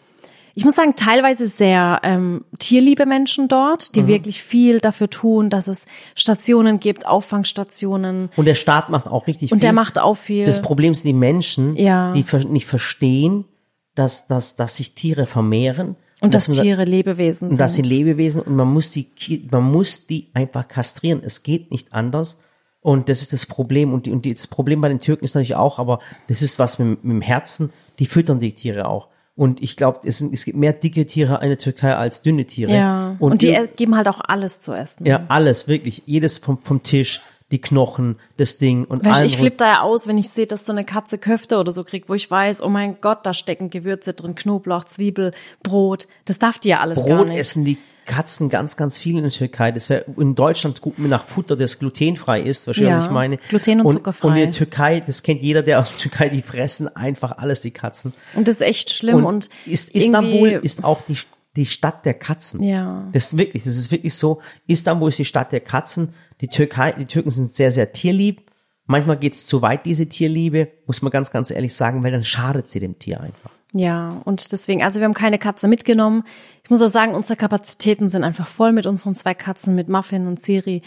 ich 0.54 0.66
muss 0.66 0.74
sagen, 0.74 0.94
teilweise 0.94 1.46
sehr 1.48 2.00
ähm, 2.02 2.44
tierliebe 2.58 3.06
Menschen 3.06 3.48
dort, 3.48 3.88
Mhm. 3.88 3.92
die 3.94 4.06
wirklich 4.08 4.42
viel 4.42 4.80
dafür 4.80 5.08
tun, 5.08 5.48
dass 5.48 5.68
es 5.68 5.86
Stationen 6.14 6.80
gibt, 6.80 7.06
Auffangstationen. 7.06 8.28
Und 8.36 8.44
der 8.44 8.54
Staat 8.54 8.90
macht 8.90 9.06
auch 9.06 9.26
richtig 9.26 9.48
viel. 9.48 9.56
Und 9.56 9.62
der 9.62 9.72
macht 9.72 9.98
auch 9.98 10.18
viel. 10.18 10.44
Das 10.44 10.60
Problem 10.60 10.92
sind 10.94 11.06
die 11.06 11.12
Menschen, 11.14 11.74
Ja. 11.76 12.12
die 12.12 12.24
nicht 12.48 12.66
verstehen, 12.66 13.46
dass, 13.94 14.26
dass, 14.26 14.56
dass 14.56 14.76
sich 14.76 14.94
Tiere 14.94 15.24
vermehren. 15.26 15.96
Und 16.22 16.34
dass 16.34 16.48
man 16.48 16.56
da- 16.58 16.62
Tiere 16.62 16.84
Lebewesen 16.84 17.50
Und 17.50 17.58
das 17.58 17.74
sind. 17.74 17.84
sind 17.84 17.94
Lebewesen 17.94 18.42
und 18.42 18.56
man 18.56 18.68
muss 18.72 18.90
die, 18.90 19.08
man 19.50 19.62
muss 19.64 20.06
die 20.06 20.28
einfach 20.34 20.66
kastrieren. 20.68 21.22
Es 21.24 21.42
geht 21.42 21.70
nicht 21.70 21.92
anders. 21.92 22.38
Und 22.80 23.08
das 23.08 23.22
ist 23.22 23.32
das 23.32 23.46
Problem. 23.46 23.92
Und, 23.92 24.06
die, 24.06 24.10
und 24.10 24.24
die, 24.24 24.34
das 24.34 24.46
Problem 24.48 24.80
bei 24.80 24.88
den 24.88 24.98
Türken 24.98 25.24
ist 25.24 25.34
natürlich 25.34 25.54
auch, 25.54 25.78
aber 25.78 26.00
das 26.28 26.42
ist 26.42 26.58
was 26.58 26.78
mit, 26.80 27.04
mit 27.04 27.12
dem 27.14 27.20
Herzen. 27.20 27.70
Die 28.00 28.06
füttern 28.06 28.40
die 28.40 28.52
Tiere 28.54 28.88
auch. 28.88 29.08
Und 29.36 29.62
ich 29.62 29.76
glaube, 29.76 30.00
es, 30.04 30.18
sind- 30.18 30.32
es 30.34 30.44
gibt 30.44 30.56
mehr 30.58 30.72
dicke 30.72 31.06
Tiere 31.06 31.38
in 31.42 31.48
der 31.48 31.58
Türkei 31.58 31.94
als 31.94 32.22
dünne 32.22 32.44
Tiere. 32.44 32.72
ja. 32.74 33.16
Und, 33.20 33.32
Und, 33.32 33.42
die 33.42 33.52
die, 33.52 33.68
geben 33.76 33.96
halt 33.96 34.08
auch 34.08 34.20
alles 34.24 34.60
zu 34.60 34.72
essen. 34.72 35.06
ja, 35.06 35.24
alles, 35.28 35.68
wirklich. 35.68 36.02
Jedes 36.06 36.38
vom, 36.38 36.58
vom 36.62 36.82
Tisch, 36.82 37.20
die 37.52 37.60
Knochen, 37.60 38.16
das 38.38 38.58
Ding 38.58 38.84
und 38.84 39.04
Weißt, 39.04 39.22
ich 39.22 39.36
flippe 39.36 39.58
da 39.58 39.66
ja 39.66 39.80
aus, 39.82 40.08
wenn 40.08 40.18
ich 40.18 40.28
sehe, 40.30 40.46
dass 40.46 40.66
so 40.66 40.72
eine 40.72 40.84
Katze 40.84 41.18
Köfte 41.18 41.58
oder 41.58 41.70
so 41.70 41.84
kriegt, 41.84 42.08
wo 42.08 42.14
ich 42.14 42.28
weiß, 42.28 42.62
oh 42.62 42.68
mein 42.68 42.96
Gott, 43.00 43.20
da 43.24 43.34
stecken 43.34 43.70
Gewürze 43.70 44.14
drin, 44.14 44.34
Knoblauch, 44.34 44.84
Zwiebel, 44.84 45.32
Brot. 45.62 46.08
Das 46.24 46.38
darf 46.38 46.58
die 46.58 46.70
ja 46.70 46.80
alles 46.80 46.98
gar 46.98 47.18
Brot 47.18 47.28
nicht. 47.28 47.38
essen 47.38 47.64
die 47.64 47.78
Katzen 48.04 48.48
ganz, 48.48 48.76
ganz 48.76 48.98
viel 48.98 49.16
in 49.16 49.22
der 49.22 49.30
Türkei. 49.30 49.70
Das 49.70 49.88
wäre 49.88 50.04
in 50.16 50.34
Deutschland 50.34 50.80
gut 50.80 50.98
nach 50.98 51.24
Futter, 51.24 51.54
das 51.56 51.78
glutenfrei 51.78 52.40
ist, 52.40 52.66
du, 52.66 52.72
Ja, 52.72 52.96
was 52.98 53.04
ich 53.04 53.10
meine? 53.10 53.36
gluten- 53.36 53.80
und 53.80 53.92
zuckerfrei. 53.92 54.28
Und 54.28 54.36
in 54.36 54.42
der 54.50 54.52
Türkei, 54.52 55.00
das 55.00 55.22
kennt 55.22 55.40
jeder, 55.40 55.62
der 55.62 55.78
aus 55.78 55.90
der 55.90 55.98
Türkei, 55.98 56.28
die 56.28 56.42
fressen 56.42 56.94
einfach 56.96 57.38
alles, 57.38 57.60
die 57.60 57.70
Katzen. 57.70 58.12
Und 58.34 58.48
das 58.48 58.56
ist 58.56 58.60
echt 58.62 58.90
schlimm 58.90 59.24
und, 59.24 59.48
ist, 59.66 59.94
Istanbul 59.94 60.48
ist 60.62 60.82
auch 60.82 61.02
die, 61.06 61.16
die 61.56 61.66
Stadt 61.66 62.04
der 62.04 62.14
Katzen. 62.14 62.62
Ja. 62.62 63.08
Das 63.12 63.32
ist 63.32 63.38
wirklich, 63.38 63.64
das 63.64 63.76
ist 63.76 63.90
wirklich 63.90 64.14
so. 64.14 64.40
Istanbul 64.66 65.10
ist 65.10 65.18
die 65.18 65.24
Stadt 65.24 65.52
der 65.52 65.60
Katzen. 65.60 66.14
Die 66.40 66.48
Türkei, 66.48 66.92
die 66.92 67.06
Türken 67.06 67.30
sind 67.30 67.52
sehr, 67.52 67.70
sehr 67.70 67.92
tierlieb. 67.92 68.50
Manchmal 68.86 69.16
geht's 69.16 69.46
zu 69.46 69.62
weit, 69.62 69.86
diese 69.86 70.08
Tierliebe, 70.08 70.68
muss 70.86 71.02
man 71.02 71.12
ganz, 71.12 71.30
ganz 71.30 71.50
ehrlich 71.50 71.74
sagen, 71.74 72.02
weil 72.02 72.10
dann 72.10 72.24
schadet 72.24 72.68
sie 72.68 72.80
dem 72.80 72.98
Tier 72.98 73.20
einfach. 73.20 73.50
Ja, 73.72 74.20
und 74.24 74.52
deswegen, 74.52 74.82
also 74.82 75.00
wir 75.00 75.04
haben 75.04 75.14
keine 75.14 75.38
Katze 75.38 75.66
mitgenommen. 75.68 76.24
Ich 76.62 76.70
muss 76.70 76.82
auch 76.82 76.88
sagen, 76.88 77.14
unsere 77.14 77.36
Kapazitäten 77.36 78.10
sind 78.10 78.24
einfach 78.24 78.48
voll 78.48 78.72
mit 78.72 78.86
unseren 78.86 79.14
zwei 79.14 79.34
Katzen, 79.34 79.74
mit 79.74 79.88
Muffin 79.88 80.26
und 80.26 80.40
Siri. 80.40 80.82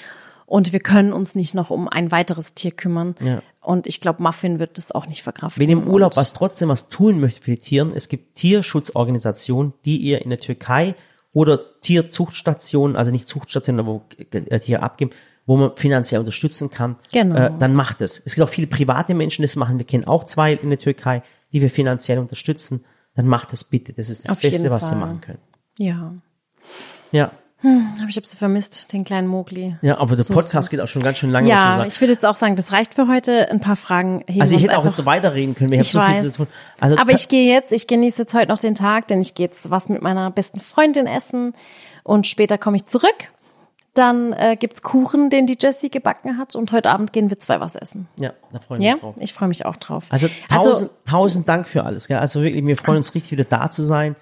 Und 0.46 0.72
wir 0.72 0.80
können 0.80 1.12
uns 1.12 1.34
nicht 1.34 1.56
noch 1.56 1.72
um 1.72 1.88
ein 1.88 2.12
weiteres 2.12 2.54
Tier 2.54 2.72
kümmern. 2.72 3.16
Ja. 3.20 3.42
Und 3.66 3.88
ich 3.88 4.00
glaube, 4.02 4.22
Muffin 4.24 4.60
wird 4.60 4.78
das 4.78 4.92
auch 4.92 5.08
nicht 5.08 5.24
verkraften. 5.24 5.60
Wenn 5.62 5.70
ihr 5.70 5.78
im 5.78 5.88
Urlaub 5.88 6.16
was 6.16 6.34
trotzdem 6.34 6.70
was 6.70 6.90
tun 6.90 7.20
möchtet 7.20 7.44
für 7.44 7.52
die 7.52 7.58
Tieren, 7.58 7.92
es 7.96 8.08
gibt 8.10 8.36
Tierschutzorganisationen, 8.36 9.74
die 9.86 9.98
ihr 9.98 10.22
in 10.22 10.30
der 10.30 10.40
Türkei 10.40 10.96
oder 11.34 11.60
Tierzuchtstationen, 11.82 12.96
also 12.96 13.12
nicht 13.12 13.28
Zuchtstationen, 13.28 13.80
aber 13.82 13.94
wo 13.94 14.04
äh, 14.32 14.60
Tiere 14.60 14.82
abgeben, 14.84 15.12
wo 15.46 15.58
man 15.58 15.76
finanziell 15.76 16.20
unterstützen 16.20 16.70
kann, 16.70 16.96
Genau. 17.12 17.36
äh, 17.36 17.52
dann 17.60 17.74
macht 17.76 18.02
es. 18.02 18.22
Es 18.26 18.36
gibt 18.36 18.48
auch 18.48 18.52
viele 18.52 18.68
private 18.68 19.14
Menschen, 19.14 19.42
das 19.42 19.56
machen. 19.56 19.78
Wir 19.78 19.86
kennen 19.86 20.06
auch 20.06 20.24
zwei 20.24 20.54
in 20.54 20.70
der 20.70 20.80
Türkei, 20.80 21.22
die 21.52 21.62
wir 21.62 21.70
finanziell 21.70 22.20
unterstützen. 22.20 22.84
Dann 23.16 23.28
macht 23.28 23.54
es 23.54 23.64
bitte. 23.64 23.94
Das 23.94 24.10
ist 24.10 24.26
das 24.26 24.32
Auf 24.36 24.42
Beste, 24.42 24.70
was 24.72 24.84
Fall. 24.84 24.94
Sie 24.94 25.00
machen 25.00 25.22
können. 25.22 25.40
Ja. 25.78 26.14
Ja, 27.12 27.32
Aber 28.00 28.10
ich 28.10 28.16
habe 28.18 28.28
sie 28.28 28.38
vermisst, 28.38 28.94
den 28.94 29.04
kleinen 29.04 29.28
Mogli. 29.28 29.76
ja, 29.82 29.98
aber 29.98 30.16
der 30.16 30.26
So 30.26 30.34
Podcast 30.34 30.70
geht 30.70 30.80
auch 30.82 30.88
schon 30.88 31.02
ganz 31.02 31.18
schön 31.18 31.32
lange. 31.32 31.50
Ja, 31.50 31.84
ich 31.86 32.00
würde 32.00 32.14
jetzt 32.14 32.26
auch 32.26 32.34
sagen, 32.36 32.56
das 32.56 32.72
reicht 32.72 32.94
für 32.94 33.08
heute. 33.08 33.50
Ein 33.50 33.60
paar 33.60 33.76
Fragen 33.76 34.24
heben 34.28 34.42
also 34.42 34.56
ich 34.56 34.64
hätte 34.64 34.78
auch 34.78 34.86
jetzt 34.86 34.98
so 34.98 35.06
weiterreden 35.06 35.56
können. 35.56 35.72
Wir 35.72 35.82
Ich 35.82 35.92
so 35.92 36.00
viel 36.00 36.16
weiß. 36.16 36.24
zu 36.24 36.32
tun. 36.32 36.48
Also 36.80 36.98
Aber 36.98 37.12
ich 37.12 37.28
gehe 37.30 37.52
jetzt, 37.52 37.72
ich 37.72 37.88
genieße 37.88 38.24
jetzt 38.24 38.34
heute 38.34 38.50
noch 38.50 38.60
den 38.60 38.76
Tag, 38.76 39.08
denn 39.08 39.22
ich 39.22 39.36
gehe 39.36 39.48
jetzt 39.48 39.70
was 39.70 39.90
mit 39.90 40.02
meiner 40.02 40.32
besten 40.32 40.60
Freundin 40.60 41.08
essen 41.08 41.54
und 42.04 42.28
später 42.28 42.58
komme 42.58 42.78
ich 42.78 42.86
zurück. 42.86 43.16
Dann 43.94 44.34
äh, 44.34 44.58
gibt's 44.60 44.82
Kuchen, 44.82 45.30
den 45.30 45.48
die 45.48 45.58
Jessie 45.60 45.90
gebacken 45.90 46.38
hat 46.38 46.54
und 46.56 46.74
heute 46.74 46.90
Abend 46.90 47.14
gehen 47.14 47.30
wir 47.30 47.40
zwei 47.40 47.62
was 47.62 47.76
essen. 47.76 48.10
ja, 48.18 48.34
da 48.52 48.60
wir 48.68 48.82
Ja, 48.86 48.94
uns 48.94 49.02
drauf. 49.02 49.16
ich 49.20 49.34
freue 49.34 49.48
mich 49.48 49.66
auch 49.66 49.78
drauf. 49.78 50.04
Also 50.10 50.28
Also- 50.52 50.70
tausend, 50.72 50.92
tausend 51.10 51.48
Dank 51.50 51.68
für 51.68 51.86
alles. 51.86 52.08
Gell? 52.10 52.18
Also 52.18 52.42
wirklich, 52.44 52.66
wir 52.68 52.76
freuen 52.76 52.98
uns 52.98 53.16
richtig 53.16 53.32
wieder 53.32 53.46
da 53.46 53.72
zu 53.72 53.84
sein 53.84 54.18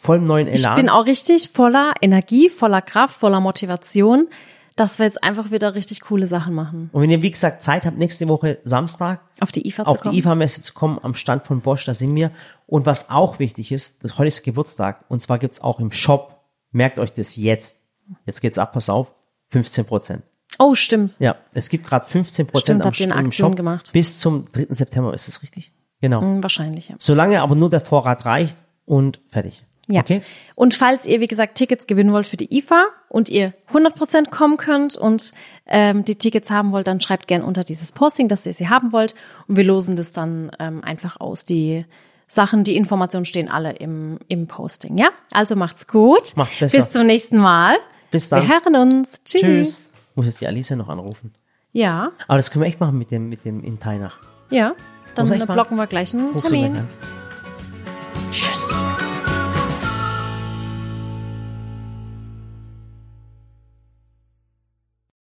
vollem 0.00 0.24
neuen 0.24 0.48
ich 0.48 0.60
Elan. 0.64 0.76
bin 0.76 0.88
auch 0.88 1.06
richtig 1.06 1.50
voller 1.52 1.92
Energie, 2.00 2.48
voller 2.48 2.82
Kraft, 2.82 3.18
voller 3.20 3.40
Motivation, 3.40 4.28
dass 4.76 4.98
wir 4.98 5.06
jetzt 5.06 5.22
einfach 5.22 5.50
wieder 5.50 5.74
richtig 5.74 6.00
coole 6.00 6.26
Sachen 6.26 6.54
machen. 6.54 6.88
Und 6.92 7.02
wenn 7.02 7.10
ihr 7.10 7.20
wie 7.22 7.30
gesagt 7.30 7.60
Zeit 7.60 7.84
habt, 7.84 7.98
nächste 7.98 8.28
Woche 8.28 8.58
Samstag 8.64 9.20
Auf 9.40 9.52
die 9.52 9.66
IFA 9.68 9.82
auf 9.82 9.98
zu 9.98 10.02
kommen. 10.04 10.12
die 10.14 10.18
IFA-Messe 10.20 10.62
zu 10.62 10.72
kommen, 10.72 10.98
am 11.02 11.14
Stand 11.14 11.44
von 11.44 11.60
Bosch, 11.60 11.84
da 11.84 11.92
sind 11.94 12.14
wir. 12.14 12.30
Und 12.66 12.86
was 12.86 13.10
auch 13.10 13.38
wichtig 13.38 13.72
ist, 13.72 14.02
das, 14.04 14.16
heute 14.16 14.28
ist 14.28 14.42
Geburtstag 14.42 15.04
und 15.08 15.20
zwar 15.20 15.38
gibt's 15.38 15.60
auch 15.60 15.80
im 15.80 15.92
Shop, 15.92 16.40
merkt 16.72 16.98
euch 16.98 17.12
das 17.12 17.36
jetzt, 17.36 17.82
jetzt 18.24 18.40
geht's 18.40 18.56
ab, 18.58 18.72
pass 18.72 18.88
auf, 18.88 19.12
15 19.50 19.84
Prozent. 19.84 20.22
Oh, 20.58 20.74
stimmt. 20.74 21.16
Ja, 21.18 21.36
es 21.52 21.68
gibt 21.68 21.86
gerade 21.86 22.06
15 22.06 22.46
Stimmt, 22.46 22.52
Prozent 22.52 22.86
am 23.12 23.18
eine 23.18 23.26
im 23.26 23.32
Shop 23.32 23.56
gemacht. 23.56 23.90
bis 23.92 24.18
zum 24.18 24.50
3. 24.52 24.66
September, 24.70 25.12
ist 25.14 25.28
das 25.28 25.42
richtig? 25.42 25.72
Genau. 26.00 26.20
Hm, 26.22 26.42
Wahrscheinlich, 26.42 26.88
ja. 26.88 26.96
Solange 26.98 27.40
aber 27.42 27.54
nur 27.54 27.68
der 27.70 27.80
Vorrat 27.82 28.24
reicht 28.24 28.56
und 28.86 29.20
fertig. 29.28 29.64
Ja. 29.92 30.00
Okay? 30.02 30.22
Und 30.54 30.74
falls 30.74 31.06
ihr, 31.06 31.20
wie 31.20 31.26
gesagt, 31.26 31.56
Tickets 31.56 31.86
gewinnen 31.86 32.12
wollt 32.12 32.26
für 32.26 32.36
die 32.36 32.56
IFA 32.58 32.84
und 33.08 33.28
ihr 33.28 33.52
100% 33.72 34.30
kommen 34.30 34.56
könnt 34.56 34.96
und 34.96 35.32
ähm, 35.66 36.04
die 36.04 36.16
Tickets 36.16 36.50
haben 36.50 36.72
wollt, 36.72 36.86
dann 36.86 37.00
schreibt 37.00 37.26
gern 37.26 37.42
unter 37.42 37.62
dieses 37.62 37.92
Posting, 37.92 38.28
dass 38.28 38.46
ihr 38.46 38.52
sie 38.52 38.68
haben 38.68 38.92
wollt 38.92 39.14
und 39.48 39.56
wir 39.56 39.64
losen 39.64 39.96
das 39.96 40.12
dann 40.12 40.50
ähm, 40.58 40.82
einfach 40.84 41.20
aus. 41.20 41.44
Die 41.44 41.84
Sachen, 42.26 42.62
die 42.64 42.76
Informationen 42.76 43.24
stehen 43.24 43.50
alle 43.50 43.72
im, 43.72 44.18
im 44.28 44.46
Posting, 44.46 44.96
ja? 44.98 45.08
Also 45.32 45.56
macht's 45.56 45.86
gut. 45.86 46.36
Macht's 46.36 46.58
besser. 46.58 46.78
Bis 46.82 46.90
zum 46.92 47.06
nächsten 47.06 47.38
Mal. 47.38 47.76
Bis 48.10 48.28
dann. 48.28 48.42
Wir 48.46 48.54
hören 48.54 48.76
uns. 48.76 49.22
Tschüss. 49.24 49.40
Tschüss. 49.40 49.82
Muss 50.14 50.26
jetzt 50.26 50.40
die 50.40 50.46
Alicia 50.46 50.76
noch 50.76 50.88
anrufen. 50.88 51.32
Ja, 51.72 52.10
Aber 52.26 52.36
das 52.36 52.50
können 52.50 52.64
wir 52.64 52.68
echt 52.68 52.80
machen 52.80 52.98
mit 52.98 53.10
dem, 53.10 53.28
mit 53.28 53.44
dem 53.44 53.62
in 53.62 53.78
Tainach. 53.78 54.18
ja. 54.50 54.74
Dann 55.16 55.26
blocken 55.46 55.76
wir 55.76 55.88
gleich 55.88 56.14
einen 56.14 56.36
Termin. 56.36 56.76
an. 56.76 56.88